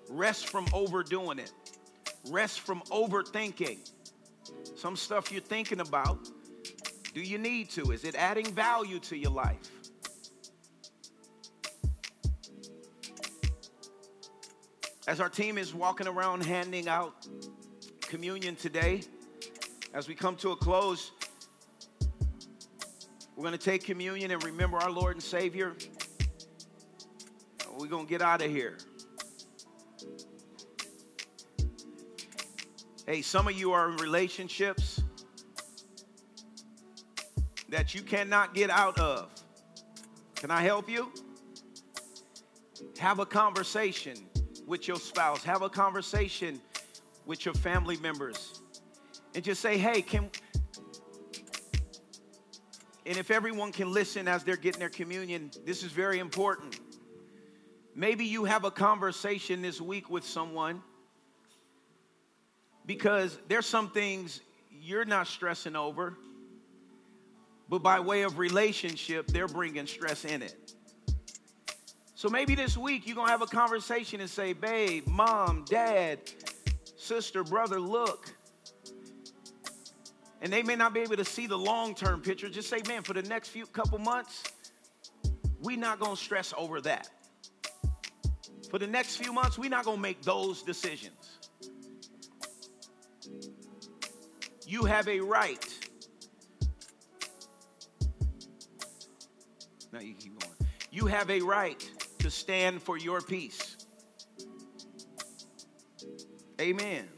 Rest 0.09 0.49
from 0.49 0.65
overdoing 0.73 1.39
it, 1.39 1.53
rest 2.31 2.61
from 2.61 2.81
overthinking. 2.85 3.91
Some 4.75 4.97
stuff 4.97 5.31
you're 5.31 5.43
thinking 5.43 5.81
about, 5.81 6.31
do 7.13 7.21
you 7.21 7.37
need 7.37 7.69
to? 7.73 7.93
Is 7.93 8.05
it 8.05 8.15
adding 8.15 8.47
value 8.55 9.01
to 9.01 9.19
your 9.19 9.33
life? 9.33 9.71
As 15.11 15.19
our 15.19 15.29
team 15.29 15.59
is 15.59 15.75
walking 15.75 16.07
around 16.07 16.45
handing 16.45 16.87
out 16.87 17.27
communion 18.01 18.55
today, 18.55 19.01
as 19.93 20.07
we 20.07 20.15
come 20.15 20.37
to 20.37 20.53
a 20.53 20.57
close, 20.57 21.11
we're 23.35 23.43
going 23.43 23.51
to 23.51 23.59
take 23.59 23.83
communion 23.83 24.31
and 24.31 24.41
remember 24.45 24.77
our 24.77 24.89
Lord 24.93 25.17
and 25.17 25.23
Savior. 25.23 25.75
We're 27.77 27.89
going 27.89 28.07
to 28.07 28.09
get 28.09 28.23
out 28.23 28.41
of 28.41 28.53
here. 28.53 28.79
Hey, 33.05 33.21
some 33.21 33.49
of 33.49 33.59
you 33.59 33.73
are 33.73 33.91
in 33.91 33.97
relationships 33.97 35.03
that 37.69 37.97
you 37.97 38.03
cannot 38.03 38.55
get 38.55 38.71
out 38.71 38.97
of. 39.01 39.29
Can 40.37 40.53
I 40.53 40.63
help 40.63 40.89
you? 40.89 41.13
Have 43.01 43.19
a 43.19 43.27
conversation 43.27 44.30
with 44.71 44.87
your 44.87 44.99
spouse, 44.99 45.43
have 45.43 45.63
a 45.63 45.69
conversation 45.69 46.61
with 47.27 47.45
your 47.45 47.55
family 47.55 47.97
members, 47.97 48.63
and 49.35 49.43
just 49.43 49.61
say, 49.61 49.77
hey, 49.77 50.01
can. 50.01 50.31
And 53.05 53.17
if 53.17 53.33
everyone 53.33 53.73
can 53.73 53.93
listen 53.93 54.29
as 54.29 54.45
they're 54.45 54.57
getting 54.57 54.79
their 54.79 54.89
communion, 54.89 55.51
this 55.67 55.83
is 55.83 55.91
very 55.91 56.21
important. 56.21 56.79
Maybe 57.97 58.25
you 58.25 58.45
have 58.45 58.65
a 58.65 58.71
conversation 58.71 59.61
this 59.61 59.81
week 59.81 60.09
with 60.09 60.25
someone 60.25 60.81
because 62.87 63.37
there's 63.49 63.67
some 63.67 63.91
things 63.91 64.41
you're 64.71 65.05
not 65.05 65.27
stressing 65.27 65.75
over, 65.75 66.17
but 67.69 67.83
by 67.83 67.99
way 67.99 68.23
of 68.23 68.39
relationship, 68.39 69.27
they're 69.27 69.49
bringing 69.49 69.89
stress 69.89 70.25
in 70.25 70.43
it. 70.43 70.75
So 72.21 72.29
maybe 72.29 72.55
this 72.55 72.77
week 72.77 73.07
you're 73.07 73.17
gonna 73.17 73.31
have 73.31 73.41
a 73.41 73.47
conversation 73.47 74.21
and 74.21 74.29
say, 74.29 74.53
babe, 74.53 75.07
mom, 75.07 75.65
dad, 75.67 76.19
sister, 76.95 77.43
brother, 77.43 77.81
look. 77.81 78.35
And 80.43 80.53
they 80.53 80.63
may 80.63 80.77
not 80.77 80.93
be 80.93 81.01
able 81.01 81.17
to 81.17 81.25
see 81.25 81.47
the 81.47 81.57
long 81.57 81.95
term 81.95 82.21
picture. 82.21 82.51
Just 82.51 82.69
say, 82.69 82.83
man, 82.87 83.05
for 83.05 83.15
the 83.15 83.23
next 83.23 83.49
few 83.49 83.65
couple 83.65 83.97
months, 83.97 84.45
we're 85.63 85.79
not 85.79 85.99
gonna 85.99 86.15
stress 86.15 86.53
over 86.59 86.83
that. 86.83 87.09
For 88.71 88.79
the 88.79 88.87
next 88.87 89.17
few 89.17 89.33
months, 89.33 89.59
we're 89.59 89.71
not 89.71 89.87
gonna 89.87 89.97
make 89.97 90.21
those 90.21 90.63
decisions. 90.63 91.39
You 94.67 94.85
have 94.85 95.09
a 95.09 95.21
right. 95.21 95.67
Now 99.91 100.01
you 100.01 100.13
keep 100.13 100.39
going. 100.39 100.55
You 100.91 101.07
have 101.07 101.31
a 101.31 101.41
right 101.41 101.91
to 102.21 102.31
stand 102.31 102.83
for 102.83 102.99
your 102.99 103.21
peace. 103.21 103.77
Amen. 106.61 107.09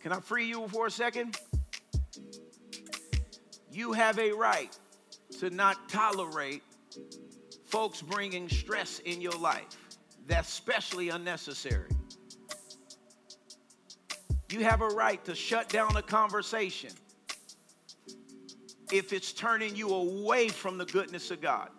Can 0.00 0.12
I 0.12 0.20
free 0.20 0.46
you 0.46 0.68
for 0.68 0.86
a 0.86 0.90
second? 0.90 1.38
You 3.72 3.92
have 3.92 4.18
a 4.18 4.32
right 4.32 4.76
to 5.40 5.50
not 5.50 5.88
tolerate 5.88 6.62
folks 7.64 8.02
bringing 8.02 8.48
stress 8.48 9.00
in 9.00 9.20
your 9.20 9.38
life. 9.38 9.76
That's 10.26 10.48
especially 10.48 11.08
unnecessary. 11.08 11.90
You 14.50 14.60
have 14.60 14.80
a 14.80 14.88
right 14.88 15.24
to 15.24 15.34
shut 15.34 15.68
down 15.68 15.96
a 15.96 16.02
conversation 16.02 16.90
if 18.92 19.12
it's 19.12 19.32
turning 19.32 19.74
you 19.74 19.90
away 19.90 20.48
from 20.48 20.78
the 20.78 20.86
goodness 20.86 21.30
of 21.30 21.40
God, 21.40 21.70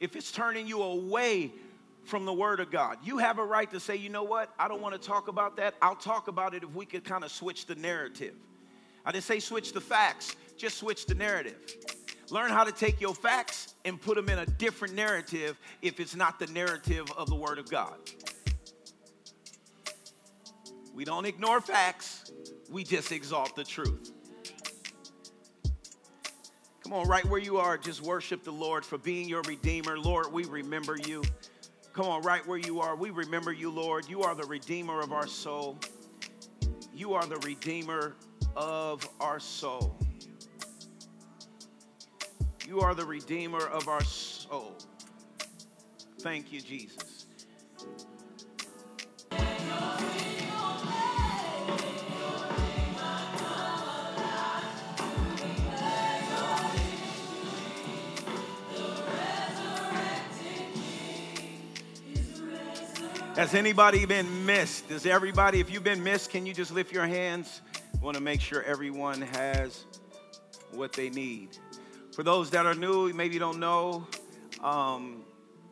if 0.00 0.16
it's 0.16 0.32
turning 0.32 0.66
you 0.66 0.82
away 0.82 1.52
from 2.04 2.24
the 2.24 2.32
Word 2.32 2.60
of 2.60 2.70
God. 2.70 2.98
You 3.02 3.18
have 3.18 3.38
a 3.38 3.44
right 3.44 3.70
to 3.70 3.80
say, 3.80 3.96
you 3.96 4.08
know 4.08 4.22
what? 4.22 4.52
I 4.58 4.68
don't 4.68 4.80
want 4.80 5.00
to 5.00 5.08
talk 5.08 5.28
about 5.28 5.56
that. 5.56 5.74
I'll 5.80 5.94
talk 5.94 6.28
about 6.28 6.54
it 6.54 6.62
if 6.62 6.74
we 6.74 6.86
could 6.86 7.04
kind 7.04 7.24
of 7.24 7.30
switch 7.30 7.66
the 7.66 7.74
narrative. 7.74 8.34
I 9.04 9.12
didn't 9.12 9.24
say 9.24 9.40
switch 9.40 9.72
the 9.72 9.80
facts, 9.80 10.36
just 10.56 10.78
switch 10.78 11.06
the 11.06 11.14
narrative. 11.14 11.56
Learn 12.30 12.50
how 12.50 12.64
to 12.64 12.72
take 12.72 13.00
your 13.00 13.14
facts 13.14 13.74
and 13.84 14.00
put 14.00 14.14
them 14.14 14.28
in 14.28 14.38
a 14.38 14.46
different 14.46 14.94
narrative 14.94 15.58
if 15.82 16.00
it's 16.00 16.14
not 16.14 16.38
the 16.38 16.46
narrative 16.48 17.10
of 17.16 17.28
the 17.28 17.34
Word 17.34 17.58
of 17.58 17.70
God. 17.70 17.96
We 20.94 21.04
don't 21.04 21.24
ignore 21.24 21.60
facts, 21.60 22.30
we 22.70 22.84
just 22.84 23.10
exalt 23.10 23.56
the 23.56 23.64
truth. 23.64 24.12
Come 26.90 26.98
on, 26.98 27.06
right 27.06 27.24
where 27.26 27.38
you 27.38 27.56
are, 27.58 27.78
just 27.78 28.02
worship 28.02 28.42
the 28.42 28.50
Lord 28.50 28.84
for 28.84 28.98
being 28.98 29.28
your 29.28 29.42
Redeemer. 29.42 29.96
Lord, 29.96 30.32
we 30.32 30.44
remember 30.46 30.96
you. 30.96 31.22
Come 31.92 32.06
on, 32.06 32.20
right 32.22 32.44
where 32.48 32.58
you 32.58 32.80
are, 32.80 32.96
we 32.96 33.10
remember 33.10 33.52
you, 33.52 33.70
Lord. 33.70 34.08
You 34.08 34.22
are 34.22 34.34
the 34.34 34.42
Redeemer 34.42 35.00
of 35.00 35.12
our 35.12 35.28
soul. 35.28 35.78
You 36.92 37.14
are 37.14 37.24
the 37.26 37.36
Redeemer 37.36 38.16
of 38.56 39.08
our 39.20 39.38
soul. 39.38 39.96
You 42.66 42.80
are 42.80 42.96
the 42.96 43.06
Redeemer 43.06 43.64
of 43.66 43.86
our 43.86 44.02
soul. 44.02 44.76
Thank 46.18 46.52
you, 46.52 46.60
Jesus. 46.60 47.26
Has 63.40 63.54
anybody 63.54 64.04
been 64.04 64.44
missed? 64.44 64.90
Does 64.90 65.06
everybody, 65.06 65.60
if 65.60 65.70
you've 65.70 65.82
been 65.82 66.04
missed, 66.04 66.28
can 66.28 66.44
you 66.44 66.52
just 66.52 66.70
lift 66.72 66.92
your 66.92 67.06
hands? 67.06 67.62
I 67.74 68.04
want 68.04 68.14
to 68.18 68.22
make 68.22 68.38
sure 68.42 68.62
everyone 68.64 69.22
has 69.22 69.86
what 70.72 70.92
they 70.92 71.08
need. 71.08 71.56
For 72.14 72.22
those 72.22 72.50
that 72.50 72.66
are 72.66 72.74
new, 72.74 73.10
maybe 73.14 73.32
you 73.32 73.40
don't 73.40 73.58
know, 73.58 74.06
um, 74.62 75.24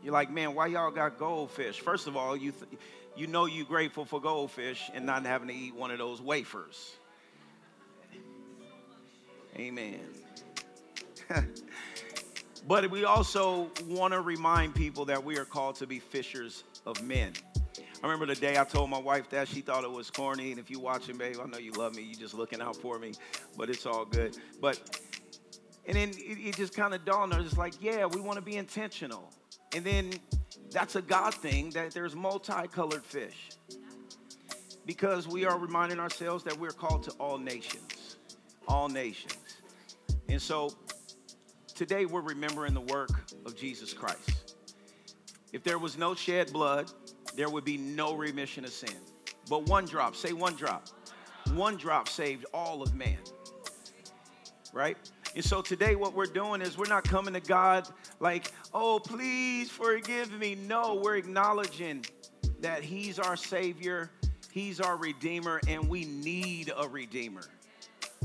you're 0.02 0.14
like, 0.14 0.30
man, 0.30 0.54
why 0.54 0.68
y'all 0.68 0.90
got 0.90 1.18
goldfish? 1.18 1.78
First 1.78 2.06
of 2.06 2.16
all, 2.16 2.34
you, 2.34 2.52
th- 2.52 2.80
you 3.14 3.26
know 3.26 3.44
you're 3.44 3.66
grateful 3.66 4.06
for 4.06 4.18
goldfish 4.18 4.90
and 4.94 5.04
not 5.04 5.26
having 5.26 5.48
to 5.48 5.54
eat 5.54 5.74
one 5.74 5.90
of 5.90 5.98
those 5.98 6.22
wafers. 6.22 6.96
Amen. 9.58 10.00
but 12.66 12.90
we 12.90 13.04
also 13.04 13.70
want 13.88 14.14
to 14.14 14.22
remind 14.22 14.74
people 14.74 15.04
that 15.04 15.22
we 15.22 15.36
are 15.36 15.44
called 15.44 15.76
to 15.76 15.86
be 15.86 15.98
fishers 15.98 16.64
of 16.86 17.02
men. 17.02 17.34
I 18.02 18.06
remember 18.06 18.26
the 18.26 18.40
day 18.40 18.56
I 18.56 18.64
told 18.64 18.90
my 18.90 18.98
wife 18.98 19.28
that 19.30 19.48
she 19.48 19.60
thought 19.60 19.82
it 19.82 19.90
was 19.90 20.10
corny. 20.10 20.50
And 20.50 20.60
if 20.60 20.70
you're 20.70 20.80
watching, 20.80 21.16
babe, 21.16 21.36
I 21.42 21.46
know 21.46 21.58
you 21.58 21.72
love 21.72 21.96
me. 21.96 22.02
You're 22.02 22.20
just 22.20 22.34
looking 22.34 22.60
out 22.60 22.76
for 22.76 22.98
me, 22.98 23.14
but 23.56 23.68
it's 23.68 23.86
all 23.86 24.04
good. 24.04 24.36
But 24.60 25.00
and 25.86 25.96
then 25.96 26.10
it, 26.10 26.38
it 26.38 26.56
just 26.56 26.76
kind 26.76 26.94
of 26.94 27.04
dawned 27.04 27.32
on 27.32 27.40
us, 27.44 27.56
like, 27.56 27.74
yeah, 27.82 28.04
we 28.04 28.20
want 28.20 28.36
to 28.36 28.44
be 28.44 28.56
intentional. 28.56 29.32
And 29.74 29.84
then 29.84 30.12
that's 30.70 30.96
a 30.96 31.02
God 31.02 31.34
thing 31.34 31.70
that 31.70 31.92
there's 31.92 32.14
multicolored 32.14 33.04
fish. 33.04 33.50
Because 34.84 35.26
we 35.26 35.44
are 35.44 35.58
reminding 35.58 35.98
ourselves 35.98 36.44
that 36.44 36.58
we're 36.58 36.70
called 36.70 37.02
to 37.04 37.10
all 37.12 37.38
nations. 37.38 38.16
All 38.68 38.88
nations. 38.88 39.38
And 40.28 40.40
so 40.40 40.70
today 41.74 42.04
we're 42.04 42.20
remembering 42.20 42.74
the 42.74 42.82
work 42.82 43.32
of 43.46 43.56
Jesus 43.56 43.92
Christ. 43.94 44.54
If 45.52 45.62
there 45.62 45.78
was 45.78 45.96
no 45.96 46.14
shed 46.14 46.52
blood, 46.52 46.90
there 47.38 47.48
would 47.48 47.64
be 47.64 47.76
no 47.76 48.14
remission 48.16 48.64
of 48.64 48.72
sin. 48.72 48.96
But 49.48 49.66
one 49.66 49.84
drop, 49.84 50.16
say 50.16 50.32
one 50.32 50.56
drop, 50.56 50.88
one 51.54 51.76
drop 51.76 52.08
saved 52.08 52.44
all 52.52 52.82
of 52.82 52.96
man. 52.96 53.18
Right? 54.72 54.96
And 55.36 55.44
so 55.44 55.62
today, 55.62 55.94
what 55.94 56.14
we're 56.14 56.26
doing 56.26 56.60
is 56.60 56.76
we're 56.76 56.88
not 56.88 57.04
coming 57.04 57.34
to 57.34 57.40
God 57.40 57.88
like, 58.18 58.50
oh, 58.74 58.98
please 58.98 59.70
forgive 59.70 60.36
me. 60.36 60.56
No, 60.56 60.96
we're 60.96 61.14
acknowledging 61.14 62.04
that 62.58 62.82
He's 62.82 63.20
our 63.20 63.36
Savior, 63.36 64.10
He's 64.50 64.80
our 64.80 64.96
Redeemer, 64.96 65.60
and 65.68 65.88
we 65.88 66.06
need 66.06 66.72
a 66.76 66.88
Redeemer. 66.88 67.42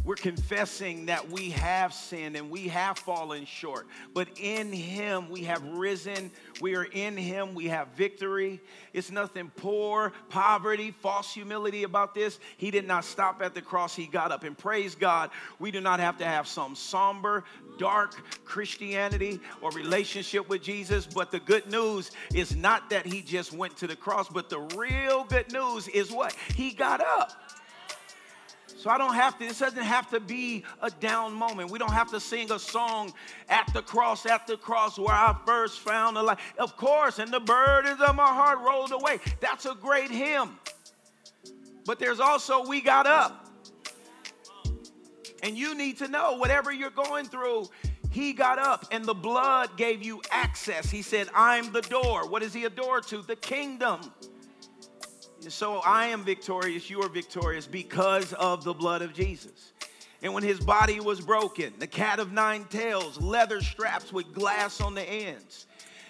We're 0.06 0.16
confessing 0.16 1.06
that 1.06 1.30
we 1.30 1.52
have 1.52 1.94
sinned 1.94 2.36
and 2.36 2.50
we 2.50 2.68
have 2.68 2.98
fallen 2.98 3.46
short. 3.46 3.88
But 4.14 4.28
in 4.38 4.74
Him, 4.74 5.30
we 5.30 5.46
have 5.46 5.64
risen. 5.64 6.30
We 6.60 6.76
are 6.76 6.84
in 6.84 7.16
Him. 7.16 7.56
We 7.56 7.68
have 7.70 7.88
victory. 7.90 8.60
It's 8.92 9.12
nothing 9.12 9.50
poor, 9.56 10.12
poverty, 10.28 10.92
false 10.92 11.34
humility 11.34 11.84
about 11.84 12.14
this. 12.14 12.40
He 12.58 12.70
did 12.70 12.86
not 12.86 13.06
stop 13.06 13.42
at 13.42 13.56
the 13.56 13.62
cross. 13.62 13.96
He 13.96 14.06
got 14.06 14.34
up 14.34 14.44
and 14.44 14.58
praise 14.58 14.94
God. 14.94 15.30
We 15.58 15.72
do 15.72 15.80
not 15.80 16.02
have 16.02 16.18
to 16.18 16.26
have 16.26 16.50
some 16.50 16.76
somber, 16.76 17.46
dark 17.78 18.14
Christianity 18.44 19.40
or 19.62 19.72
relationship 19.72 20.50
with 20.50 20.62
Jesus. 20.62 21.08
But 21.08 21.32
the 21.32 21.40
good 21.40 21.72
news 21.72 22.12
is 22.34 22.58
not 22.58 22.90
that 22.90 23.06
He 23.06 23.22
just 23.22 23.54
went 23.54 23.78
to 23.78 23.88
the 23.88 23.96
cross, 23.96 24.28
but 24.28 24.50
the 24.50 24.60
real 24.76 25.24
good 25.24 25.52
news 25.54 25.88
is 25.88 26.12
what? 26.12 26.36
He 26.56 26.72
got 26.72 27.00
up. 27.00 27.32
So 28.84 28.90
I 28.90 28.98
don't 28.98 29.14
have 29.14 29.40
to, 29.40 29.48
this 29.48 29.60
doesn't 29.60 29.82
have 29.82 30.10
to 30.10 30.20
be 30.20 30.66
a 30.82 30.90
down 30.90 31.32
moment. 31.32 31.72
We 31.72 31.80
don't 31.80 31.94
have 31.94 32.12
to 32.12 32.20
sing 32.20 32.52
a 32.52 32.60
song 32.60 33.14
at 33.48 33.72
the 33.74 33.82
cross, 33.82 34.26
at 34.26 34.46
the 34.46 34.58
cross 34.58 35.00
where 35.00 35.16
I 35.16 35.34
first 35.46 35.80
found 35.80 36.18
the 36.18 36.24
light. 36.24 36.40
Of 36.60 36.76
course, 36.76 37.18
and 37.18 37.32
the 37.32 37.40
burdens 37.40 38.02
of 38.02 38.14
my 38.14 38.28
heart 38.28 38.60
rolled 38.60 38.92
away. 38.92 39.20
That's 39.40 39.66
a 39.66 39.74
great 39.74 40.12
hymn. 40.12 40.60
But 41.86 41.98
there's 41.98 42.20
also, 42.20 42.68
we 42.68 42.82
got 42.82 43.08
up. 43.08 43.48
And 45.44 45.58
you 45.58 45.76
need 45.76 45.98
to 46.00 46.10
know 46.10 46.36
whatever 46.36 46.74
you're 46.74 46.90
going 46.90 47.24
through, 47.24 47.70
he 48.10 48.34
got 48.34 48.60
up 48.60 48.88
and 48.92 49.06
the 49.06 49.14
blood 49.14 49.78
gave 49.78 50.04
you 50.04 50.22
access. 50.30 50.92
He 50.92 51.04
said, 51.04 51.30
I'm 51.34 51.72
the 51.72 51.84
door. 51.84 52.28
What 52.28 52.44
is 52.44 52.54
he 52.54 52.66
a 52.66 52.70
door 52.70 53.00
to? 53.00 53.22
The 53.22 53.38
kingdom. 53.38 54.02
So 55.50 55.80
I 55.80 56.08
am 56.08 56.24
victorious, 56.24 56.90
you 56.90 57.02
are 57.02 57.10
victorious 57.10 57.68
because 57.68 58.34
of 58.34 58.64
the 58.64 58.74
blood 58.74 59.02
of 59.02 59.14
Jesus. 59.14 59.74
And 60.22 60.34
when 60.34 60.44
his 60.44 60.60
body 60.60 61.02
was 61.02 61.20
broken, 61.20 61.74
the 61.80 61.88
cat 61.88 62.20
of 62.20 62.32
nine 62.32 62.64
tails, 62.66 63.20
leather 63.20 63.62
straps 63.62 64.14
with 64.14 64.34
glass 64.34 64.80
on 64.80 64.96
the 64.96 65.04
ends. 65.04 65.66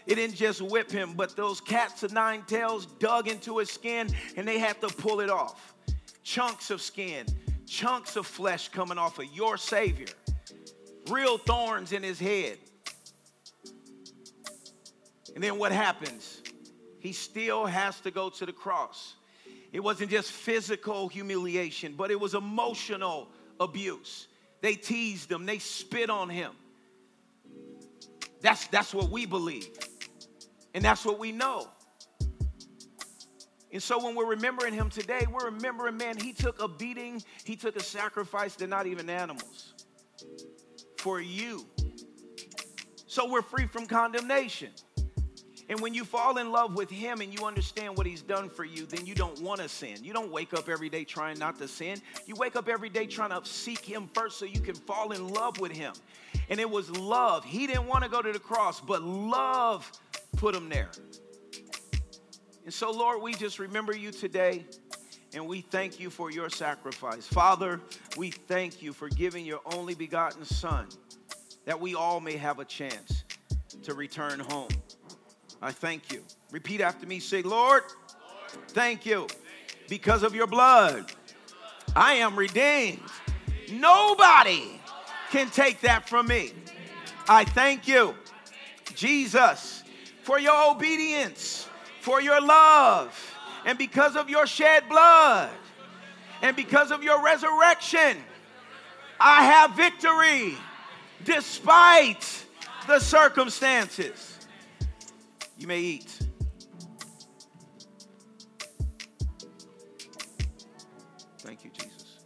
It 0.06 0.16
didn't 0.16 0.36
just 0.36 0.62
whip 0.62 0.92
him, 0.92 1.14
but 1.14 1.36
those 1.36 1.60
cats 1.62 2.04
of 2.04 2.14
nine 2.14 2.44
tails 2.46 2.86
dug 2.86 3.28
into 3.28 3.58
his 3.58 3.72
skin 3.72 4.10
and 4.38 4.48
they 4.48 4.60
had 4.60 4.80
to 4.82 4.88
pull 4.88 5.20
it 5.20 5.30
off. 5.30 5.74
Chunks 6.24 6.70
of 6.70 6.82
skin, 6.82 7.26
chunks 7.66 8.16
of 8.16 8.28
flesh 8.28 8.70
coming 8.70 8.98
off 8.98 9.18
of 9.18 9.26
your 9.34 9.58
Savior, 9.58 10.08
real 11.10 11.38
thorns 11.38 11.92
in 11.92 12.04
his 12.04 12.20
head. 12.20 12.60
And 15.34 15.44
then 15.44 15.58
what 15.58 15.72
happens? 15.72 16.42
He 17.00 17.14
still 17.14 17.66
has 17.66 18.00
to 18.02 18.12
go 18.12 18.30
to 18.30 18.46
the 18.46 18.54
cross. 18.54 19.16
It 19.74 19.84
wasn't 19.84 20.12
just 20.12 20.32
physical 20.32 21.10
humiliation, 21.10 21.96
but 21.98 22.12
it 22.12 22.20
was 22.20 22.36
emotional 22.36 23.28
abuse. 23.60 24.28
They 24.62 24.76
teased 24.76 25.32
him, 25.32 25.48
they 25.48 25.58
spit 25.58 26.12
on 26.12 26.30
him. 26.30 26.52
That's, 28.42 28.68
that's 28.68 28.94
what 28.94 29.10
we 29.10 29.26
believe, 29.26 29.68
and 30.76 30.86
that's 30.86 31.04
what 31.04 31.18
we 31.18 31.32
know. 31.32 31.68
And 33.72 33.82
so 33.82 34.06
when 34.06 34.14
we're 34.14 34.28
remembering 34.28 34.76
him 34.76 34.92
today, 34.92 35.26
we're 35.32 35.46
remembering, 35.46 35.98
man, 35.98 36.18
he 36.18 36.34
took 36.34 36.62
a 36.62 36.68
beating, 36.68 37.24
he 37.44 37.56
took 37.56 37.76
a 37.76 37.82
sacrifice, 37.82 38.56
they're 38.56 38.68
not 38.68 38.86
even 38.86 39.10
animals, 39.10 39.74
for 40.98 41.20
you. 41.20 41.66
So 43.08 43.28
we're 43.28 43.42
free 43.42 43.66
from 43.66 43.88
condemnation. 43.88 44.70
And 45.70 45.80
when 45.80 45.94
you 45.94 46.04
fall 46.04 46.38
in 46.38 46.52
love 46.52 46.76
with 46.76 46.90
Him 46.90 47.22
and 47.22 47.34
you 47.34 47.46
understand 47.46 47.98
what 47.98 48.06
He's 48.06 48.22
done 48.22 48.50
for 48.50 48.66
you, 48.66 48.86
then 48.86 49.06
you 49.06 49.16
don't 49.16 49.40
want 49.42 49.62
to 49.62 49.70
sin. 49.70 50.04
You 50.04 50.14
don't 50.14 50.32
wake 50.32 50.54
up 50.54 50.68
every 50.70 50.90
day 50.90 51.04
trying 51.04 51.40
not 51.40 51.58
to 51.60 51.68
sin. 51.68 52.02
You 52.26 52.36
wake 52.36 52.56
up 52.56 52.68
every 52.68 52.90
day 52.90 53.06
trying 53.06 53.30
to 53.30 53.48
seek 53.48 53.80
Him 53.80 54.10
first 54.14 54.38
so 54.38 54.46
you 54.46 54.60
can 54.60 54.76
fall 54.76 55.12
in 55.12 55.30
love 55.30 55.60
with 55.60 55.72
Him. 55.72 55.94
And 56.50 56.60
it 56.60 56.70
was 56.70 56.90
love. 56.92 57.46
He 57.46 57.68
didn't 57.68 57.88
want 57.88 58.04
to 58.04 58.10
go 58.10 58.22
to 58.22 58.32
the 58.32 58.40
cross, 58.40 58.82
but 58.82 59.02
love 59.02 59.90
put 60.36 60.54
Him 60.54 60.70
there. 60.70 60.92
And 62.66 62.74
so, 62.74 62.92
Lord, 62.92 63.22
we 63.22 63.34
just 63.34 63.60
remember 63.60 63.96
you 63.96 64.12
today 64.12 64.66
and 65.34 65.48
we 65.48 65.62
thank 65.62 66.00
you 66.00 66.10
for 66.10 66.32
your 66.32 66.50
sacrifice. 66.50 67.26
Father, 67.26 67.82
we 68.16 68.32
thank 68.32 68.82
you 68.82 68.94
for 68.94 69.10
giving 69.10 69.46
your 69.46 69.60
only 69.66 69.96
begotten 69.96 70.46
Son 70.46 70.88
that 71.66 71.80
we 71.80 71.96
all 71.96 72.20
may 72.20 72.38
have 72.38 72.60
a 72.60 72.66
chance 72.66 73.24
to 73.84 73.94
return 73.94 74.40
home. 74.40 74.70
I 75.64 75.72
thank 75.72 76.12
you. 76.12 76.22
Repeat 76.52 76.82
after 76.82 77.08
me. 77.08 77.22
Say, 77.22 77.42
Lord, 77.42 77.84
thank 78.70 79.06
you. 79.06 79.28
Because 79.88 80.22
of 80.22 80.36
your 80.36 80.46
blood, 80.46 81.10
I 81.96 82.16
am 82.16 82.36
redeemed. 82.36 83.00
Nobody 83.72 84.82
can 85.32 85.50
take 85.50 85.80
that 85.82 86.10
from 86.10 86.28
me. 86.28 86.52
I 87.30 87.46
thank 87.46 87.88
you, 87.88 88.14
Jesus, 88.94 89.84
for 90.24 90.38
your 90.38 90.72
obedience, 90.76 91.70
for 92.02 92.20
your 92.20 92.42
love, 92.42 93.18
and 93.66 93.78
because 93.78 94.18
of 94.18 94.30
your 94.30 94.46
shed 94.46 94.90
blood, 94.90 95.50
and 96.42 96.58
because 96.58 96.92
of 96.92 97.04
your 97.04 97.24
resurrection, 97.24 98.18
I 99.18 99.46
have 99.46 99.78
victory 99.78 100.58
despite 101.24 102.46
the 102.86 103.00
circumstances. 103.00 104.33
You 105.58 105.68
may 105.68 105.80
eat. 105.80 106.20
Thank 111.40 111.64
you, 111.64 111.72
Jesus. 111.72 112.20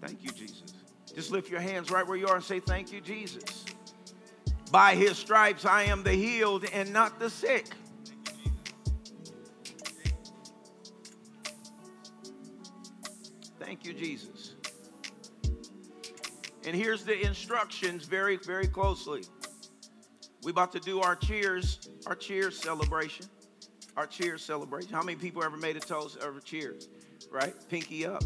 Thank 0.00 0.22
you, 0.22 0.30
Jesus. 0.30 0.74
Just 1.14 1.30
lift 1.30 1.50
your 1.50 1.60
hands 1.60 1.90
right 1.90 2.06
where 2.06 2.16
you 2.16 2.26
are 2.26 2.36
and 2.36 2.44
say, 2.44 2.60
Thank 2.60 2.92
you, 2.92 3.00
Jesus. 3.00 3.64
By 4.70 4.94
his 4.94 5.18
stripes 5.18 5.66
I 5.66 5.82
am 5.84 6.02
the 6.02 6.12
healed 6.12 6.64
and 6.72 6.92
not 6.92 7.18
the 7.18 7.28
sick. 7.28 7.66
Thank 13.60 13.84
you, 13.84 13.92
Jesus. 13.92 14.54
And 16.64 16.74
here's 16.74 17.04
the 17.04 17.20
instructions 17.20 18.04
very, 18.04 18.36
very 18.36 18.66
closely. 18.66 19.22
We 20.44 20.50
about 20.50 20.72
to 20.72 20.80
do 20.80 21.00
our 21.00 21.14
cheers, 21.14 21.88
our 22.06 22.16
cheers 22.16 22.58
celebration. 22.58 23.26
Our 23.96 24.06
cheers 24.06 24.42
celebration. 24.42 24.92
How 24.92 25.02
many 25.02 25.16
people 25.16 25.42
ever 25.44 25.56
made 25.56 25.76
a 25.76 25.80
toast 25.80 26.18
ever 26.22 26.40
cheers? 26.40 26.88
Right? 27.30 27.54
Pinky 27.68 28.06
up. 28.06 28.24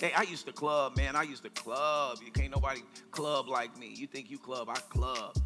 Hey, 0.00 0.12
I 0.16 0.22
used 0.22 0.46
to 0.46 0.52
club, 0.52 0.96
man. 0.96 1.14
I 1.14 1.22
used 1.22 1.42
to 1.44 1.50
club. 1.50 2.18
You 2.24 2.32
can't 2.32 2.52
nobody 2.52 2.80
club 3.10 3.48
like 3.48 3.76
me. 3.78 3.92
You 3.94 4.06
think 4.06 4.30
you 4.30 4.38
club, 4.38 4.68
I 4.68 4.74
club. 4.88 5.36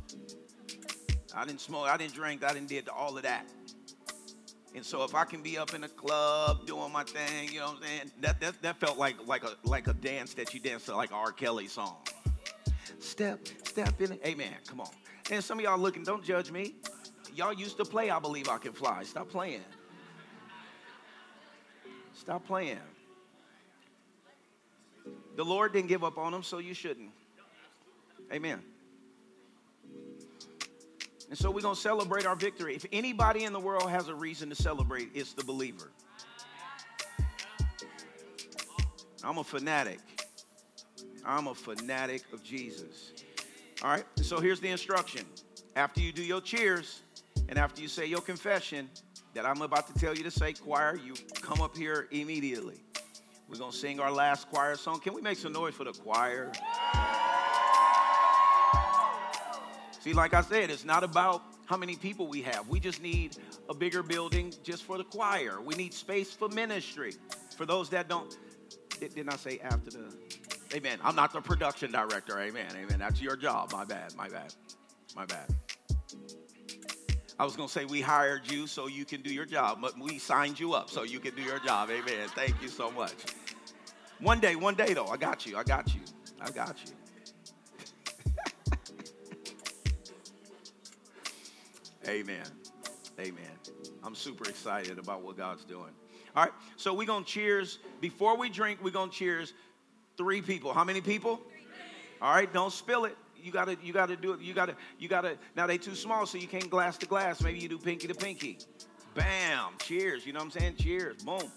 I 1.35 1.45
didn't 1.45 1.61
smoke, 1.61 1.87
I 1.89 1.97
didn't 1.97 2.15
drink, 2.15 2.45
I 2.45 2.53
didn't 2.53 2.69
did 2.69 2.89
all 2.89 3.17
of 3.17 3.23
that. 3.23 3.47
And 4.75 4.85
so 4.85 5.05
if 5.05 5.15
I 5.15 5.25
can 5.25 5.43
be 5.43 5.59
up 5.59 5.75
in 5.75 5.85
a 5.85 5.89
club 5.89 6.67
doing 6.67 6.93
my 6.93 7.05
thing, 7.05 7.49
you 7.53 7.61
know 7.61 7.67
what 7.67 7.77
I'm 7.77 7.83
saying? 7.83 8.13
That, 8.21 8.41
that, 8.41 8.63
that 8.63 8.81
felt 8.81 8.99
like, 8.99 9.17
like, 9.27 9.45
a, 9.45 9.57
like 9.65 9.87
a 9.87 9.95
dance 9.95 10.35
that 10.35 10.55
you 10.55 10.61
dance 10.61 10.87
to 10.87 10.97
like 10.97 11.13
R. 11.13 11.33
Kelly 11.33 11.67
song. 11.67 11.97
step, 12.99 13.47
step 13.65 14.01
in 14.01 14.13
it. 14.13 14.21
Amen. 14.27 14.55
Come 14.67 14.81
on. 14.81 14.89
And 15.33 15.43
some 15.43 15.59
of 15.59 15.65
y'all 15.65 15.79
looking, 15.79 16.03
don't 16.03 16.23
judge 16.23 16.51
me. 16.51 16.75
Y'all 17.35 17.55
used 17.55 17.79
to 17.79 17.87
play, 17.87 18.11
I 18.11 18.19
believe 18.19 18.51
I 18.51 18.59
can 18.59 18.75
fly. 18.75 19.03
Stop 19.03 19.31
playing. 19.31 19.65
Stop 22.13 22.47
playing. 22.47 22.77
The 25.35 25.43
Lord 25.43 25.73
didn't 25.73 25.89
give 25.89 26.05
up 26.05 26.19
on 26.19 26.33
them, 26.33 26.43
so 26.43 26.59
you 26.59 26.75
shouldn't. 26.75 27.09
Amen. 28.31 28.61
And 31.31 31.39
so 31.39 31.51
we're 31.51 31.63
going 31.63 31.77
to 31.77 31.81
celebrate 31.81 32.27
our 32.27 32.37
victory. 32.37 32.75
If 32.75 32.85
anybody 32.93 33.45
in 33.45 33.55
the 33.55 33.61
world 33.61 33.89
has 33.89 34.09
a 34.09 34.15
reason 34.15 34.51
to 34.51 34.55
celebrate, 34.55 35.09
it's 35.15 35.33
the 35.33 35.45
believer. 35.45 35.93
I'm 39.25 39.39
a 39.39 39.45
fanatic. 39.45 40.01
I'm 41.25 41.47
a 41.47 41.55
fanatic 41.55 42.23
of 42.35 42.45
Jesus. 42.45 43.13
All 43.85 43.91
right, 43.91 44.05
so 44.15 44.39
here's 44.39 44.61
the 44.61 44.69
instruction. 44.69 45.27
After 45.75 46.01
you 46.01 46.13
do 46.13 46.23
your 46.23 46.41
cheers 46.41 47.03
and 47.49 47.59
after 47.59 47.83
you 47.83 47.89
say 47.89 48.07
your 48.07 48.21
confession 48.21 48.89
that 49.35 49.45
I'm 49.45 49.61
about 49.61 49.93
to 49.93 49.95
tell 49.95 50.15
you 50.15 50.23
to 50.23 50.31
say, 50.31 50.53
choir, 50.53 50.95
you 50.95 51.15
come 51.41 51.61
up 51.61 51.77
here 51.77 52.07
immediately. 52.13 52.81
We're 53.49 53.59
going 53.59 53.73
to 53.73 53.77
sing 53.77 53.99
our 53.99 54.13
last 54.13 54.49
choir 54.51 54.77
song. 54.77 55.01
Can 55.01 55.15
we 55.15 55.21
make 55.21 55.37
some 55.37 55.53
noise 55.53 55.75
for 55.75 55.83
the 55.83 55.91
choir? 55.93 56.53
See, 59.99 60.13
like 60.13 60.33
I 60.33 60.43
said, 60.43 60.71
it's 60.71 60.85
not 60.85 61.03
about 61.03 61.43
how 61.67 61.77
many 61.77 61.97
people 61.97 62.29
we 62.29 62.41
have. 62.43 62.69
We 62.69 62.79
just 62.79 63.03
need 63.03 63.37
a 63.69 63.75
bigger 63.75 64.05
building 64.05 64.55
just 64.63 64.85
for 64.85 64.97
the 64.97 65.05
choir. 65.05 65.61
We 65.61 65.75
need 65.75 65.93
space 65.93 66.33
for 66.33 66.49
ministry. 66.49 67.15
For 67.57 67.67
those 67.67 67.89
that 67.89 68.09
don't, 68.09 68.37
didn't 69.01 69.29
I 69.29 69.37
say 69.37 69.59
after 69.59 69.91
the? 69.91 70.15
Amen. 70.75 70.99
I'm 71.05 71.15
not 71.15 71.33
the 71.33 71.41
production 71.41 71.93
director. 71.93 72.41
Amen. 72.41 72.67
Amen. 72.77 72.99
That's 72.99 73.21
your 73.21 73.37
job. 73.37 73.73
My 73.73 73.85
bad. 73.85 74.15
My 74.17 74.29
bad. 74.29 74.55
My 75.15 75.27
bad. 75.27 75.55
I 77.39 77.45
was 77.45 77.57
going 77.57 77.69
to 77.69 77.73
say 77.73 77.85
we 77.85 78.01
hired 78.01 78.51
you 78.51 78.67
so 78.67 78.87
you 78.87 79.05
can 79.05 79.21
do 79.21 79.33
your 79.33 79.45
job, 79.45 79.79
but 79.83 79.99
we 79.99 80.19
signed 80.19 80.59
you 80.59 80.73
up 80.73 80.89
so 80.89 81.03
you 81.03 81.19
can 81.19 81.35
do 81.35 81.43
your 81.43 81.59
job. 81.59 81.91
Amen. 81.91 82.29
Thank 82.35 82.63
you 82.63 82.69
so 82.69 82.91
much. 82.91 83.15
One 84.21 84.41
day, 84.41 84.55
one 84.57 84.75
day 84.75 84.95
though, 84.95 85.09
I 85.09 85.17
got 85.17 85.45
you. 85.45 85.57
I 85.57 85.65
got 85.65 85.95
you. 85.95 86.01
I 86.41 86.51
got 86.51 86.77
you. 86.87 86.93
Amen. 92.09 92.47
Amen. 93.19 93.51
I'm 94.05 94.15
super 94.15 94.49
excited 94.49 94.99
about 94.99 95.23
what 95.23 95.37
God's 95.37 95.65
doing. 95.65 95.93
All 96.35 96.45
right, 96.45 96.53
so 96.77 96.95
we're 96.95 97.07
gonna 97.07 97.25
cheers. 97.25 97.79
Before 98.01 98.37
we 98.37 98.49
drink, 98.49 98.79
we're 98.83 98.91
gonna 98.91 99.11
cheers 99.11 99.53
three 100.23 100.41
people. 100.41 100.73
How 100.73 100.85
many 100.85 101.01
people? 101.01 101.41
All 102.21 102.33
right, 102.33 102.51
don't 102.53 102.73
spill 102.73 103.07
it. 103.07 103.17
You 103.37 103.51
gotta, 103.51 103.77
you 103.83 103.93
gotta 103.93 104.15
do 104.15 104.35
it. 104.35 104.41
You 104.41 104.55
gotta, 104.55 104.77
you 105.01 105.09
gotta. 105.09 105.37
Now 105.57 105.67
they 105.67 105.79
too 105.79 105.97
small, 105.97 106.27
so 106.27 106.39
you 106.39 106.47
can't 106.47 106.71
glass 106.71 106.97
to 106.99 107.07
glass. 107.07 107.41
Maybe 107.43 107.59
you 107.59 107.69
do 107.69 107.77
pinky 107.77 108.07
to 108.07 108.15
pinky. 108.15 108.59
Bam! 109.15 109.73
Cheers. 109.81 110.25
You 110.25 110.33
know 110.33 110.39
what 110.39 110.45
I'm 110.45 110.51
saying? 110.53 110.77
Cheers. 110.77 111.25
Boom. 111.25 111.51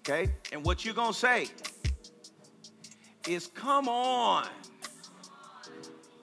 Okay. 0.00 0.32
And 0.52 0.64
what 0.64 0.86
you 0.86 0.94
gonna 0.94 1.12
say 1.12 1.48
is, 3.28 3.48
"Come 3.48 3.90
on, 3.90 4.48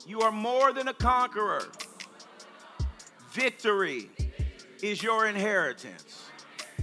you 0.07 0.21
are 0.21 0.31
more 0.31 0.73
than 0.73 0.87
a 0.87 0.93
conqueror. 0.93 1.67
Victory 3.31 4.09
is 4.81 5.03
your 5.03 5.27
inheritance." 5.27 6.23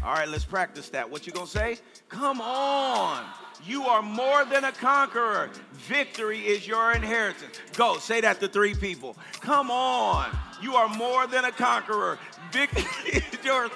All 0.05 0.15
right, 0.15 0.29
let's 0.29 0.45
practice 0.45 0.91
that. 0.91 1.11
What 1.11 1.27
you 1.27 1.33
gonna 1.33 1.49
say? 1.49 1.79
Come 2.09 2.41
on. 2.41 3.25
You 3.65 3.85
are 3.85 4.03
more 4.03 4.45
than 4.45 4.65
a 4.65 4.73
conqueror. 4.73 5.51
Victory 5.73 6.41
is 6.41 6.67
your 6.67 6.93
inheritance. 6.93 7.61
Go, 7.77 7.99
say 7.99 8.21
that 8.21 8.41
to 8.41 8.49
three 8.49 8.75
people. 8.75 9.17
Come 9.41 9.71
on. 9.71 10.31
You 10.61 10.75
are 10.75 10.89
more 10.89 11.27
than 11.27 11.45
a 11.45 11.53
conqueror. 11.53 12.19
Victory 12.53 12.85
is 13.13 13.45
yours. 13.45 13.71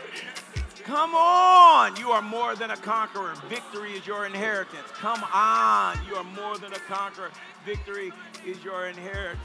Come 0.84 1.14
on. 1.14 1.96
You 1.96 2.10
are 2.10 2.22
more 2.22 2.54
than 2.56 2.70
a 2.70 2.76
conqueror. 2.76 3.34
Victory 3.48 3.92
is 3.92 4.06
your 4.06 4.26
inheritance. 4.26 4.88
Come 4.92 5.24
on. 5.32 5.98
You 6.08 6.16
are 6.16 6.24
more 6.24 6.58
than 6.58 6.72
a 6.72 6.78
conqueror. 6.80 7.30
Victory 7.64 8.12
is 8.46 8.62
your 8.64 8.86
inheritance. 8.86 9.40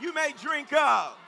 You 0.00 0.14
may 0.14 0.32
drink 0.40 0.72
up. 0.72 1.18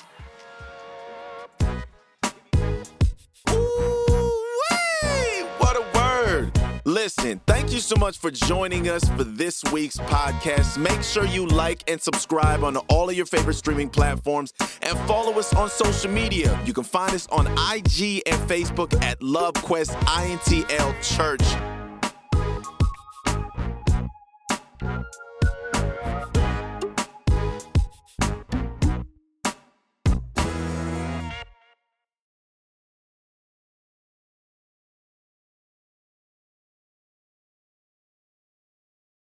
Listen, 6.93 7.41
thank 7.47 7.73
you 7.73 7.79
so 7.79 7.97
much 7.97 8.19
for 8.19 8.31
joining 8.31 8.91
us 8.91 9.03
for 9.17 9.25
this 9.25 9.65
week's 9.73 9.97
podcast. 9.97 10.77
Make 10.77 11.03
sure 11.03 11.25
you 11.25 11.47
like 11.47 11.83
and 11.89 11.99
subscribe 11.99 12.63
on 12.63 12.77
all 12.77 13.09
of 13.09 13.17
your 13.17 13.25
favorite 13.25 13.55
streaming 13.55 13.89
platforms 13.89 14.53
and 14.83 14.99
follow 15.09 15.33
us 15.39 15.55
on 15.55 15.71
social 15.71 16.11
media. 16.11 16.61
You 16.67 16.75
can 16.75 16.85
find 16.85 17.15
us 17.15 17.27
on 17.29 17.47
IG 17.47 18.21
and 18.27 18.37
Facebook 18.47 19.03
at 19.03 19.19
LoveQuest 19.21 19.99
INTL 20.05 21.17
Church. 21.17 21.41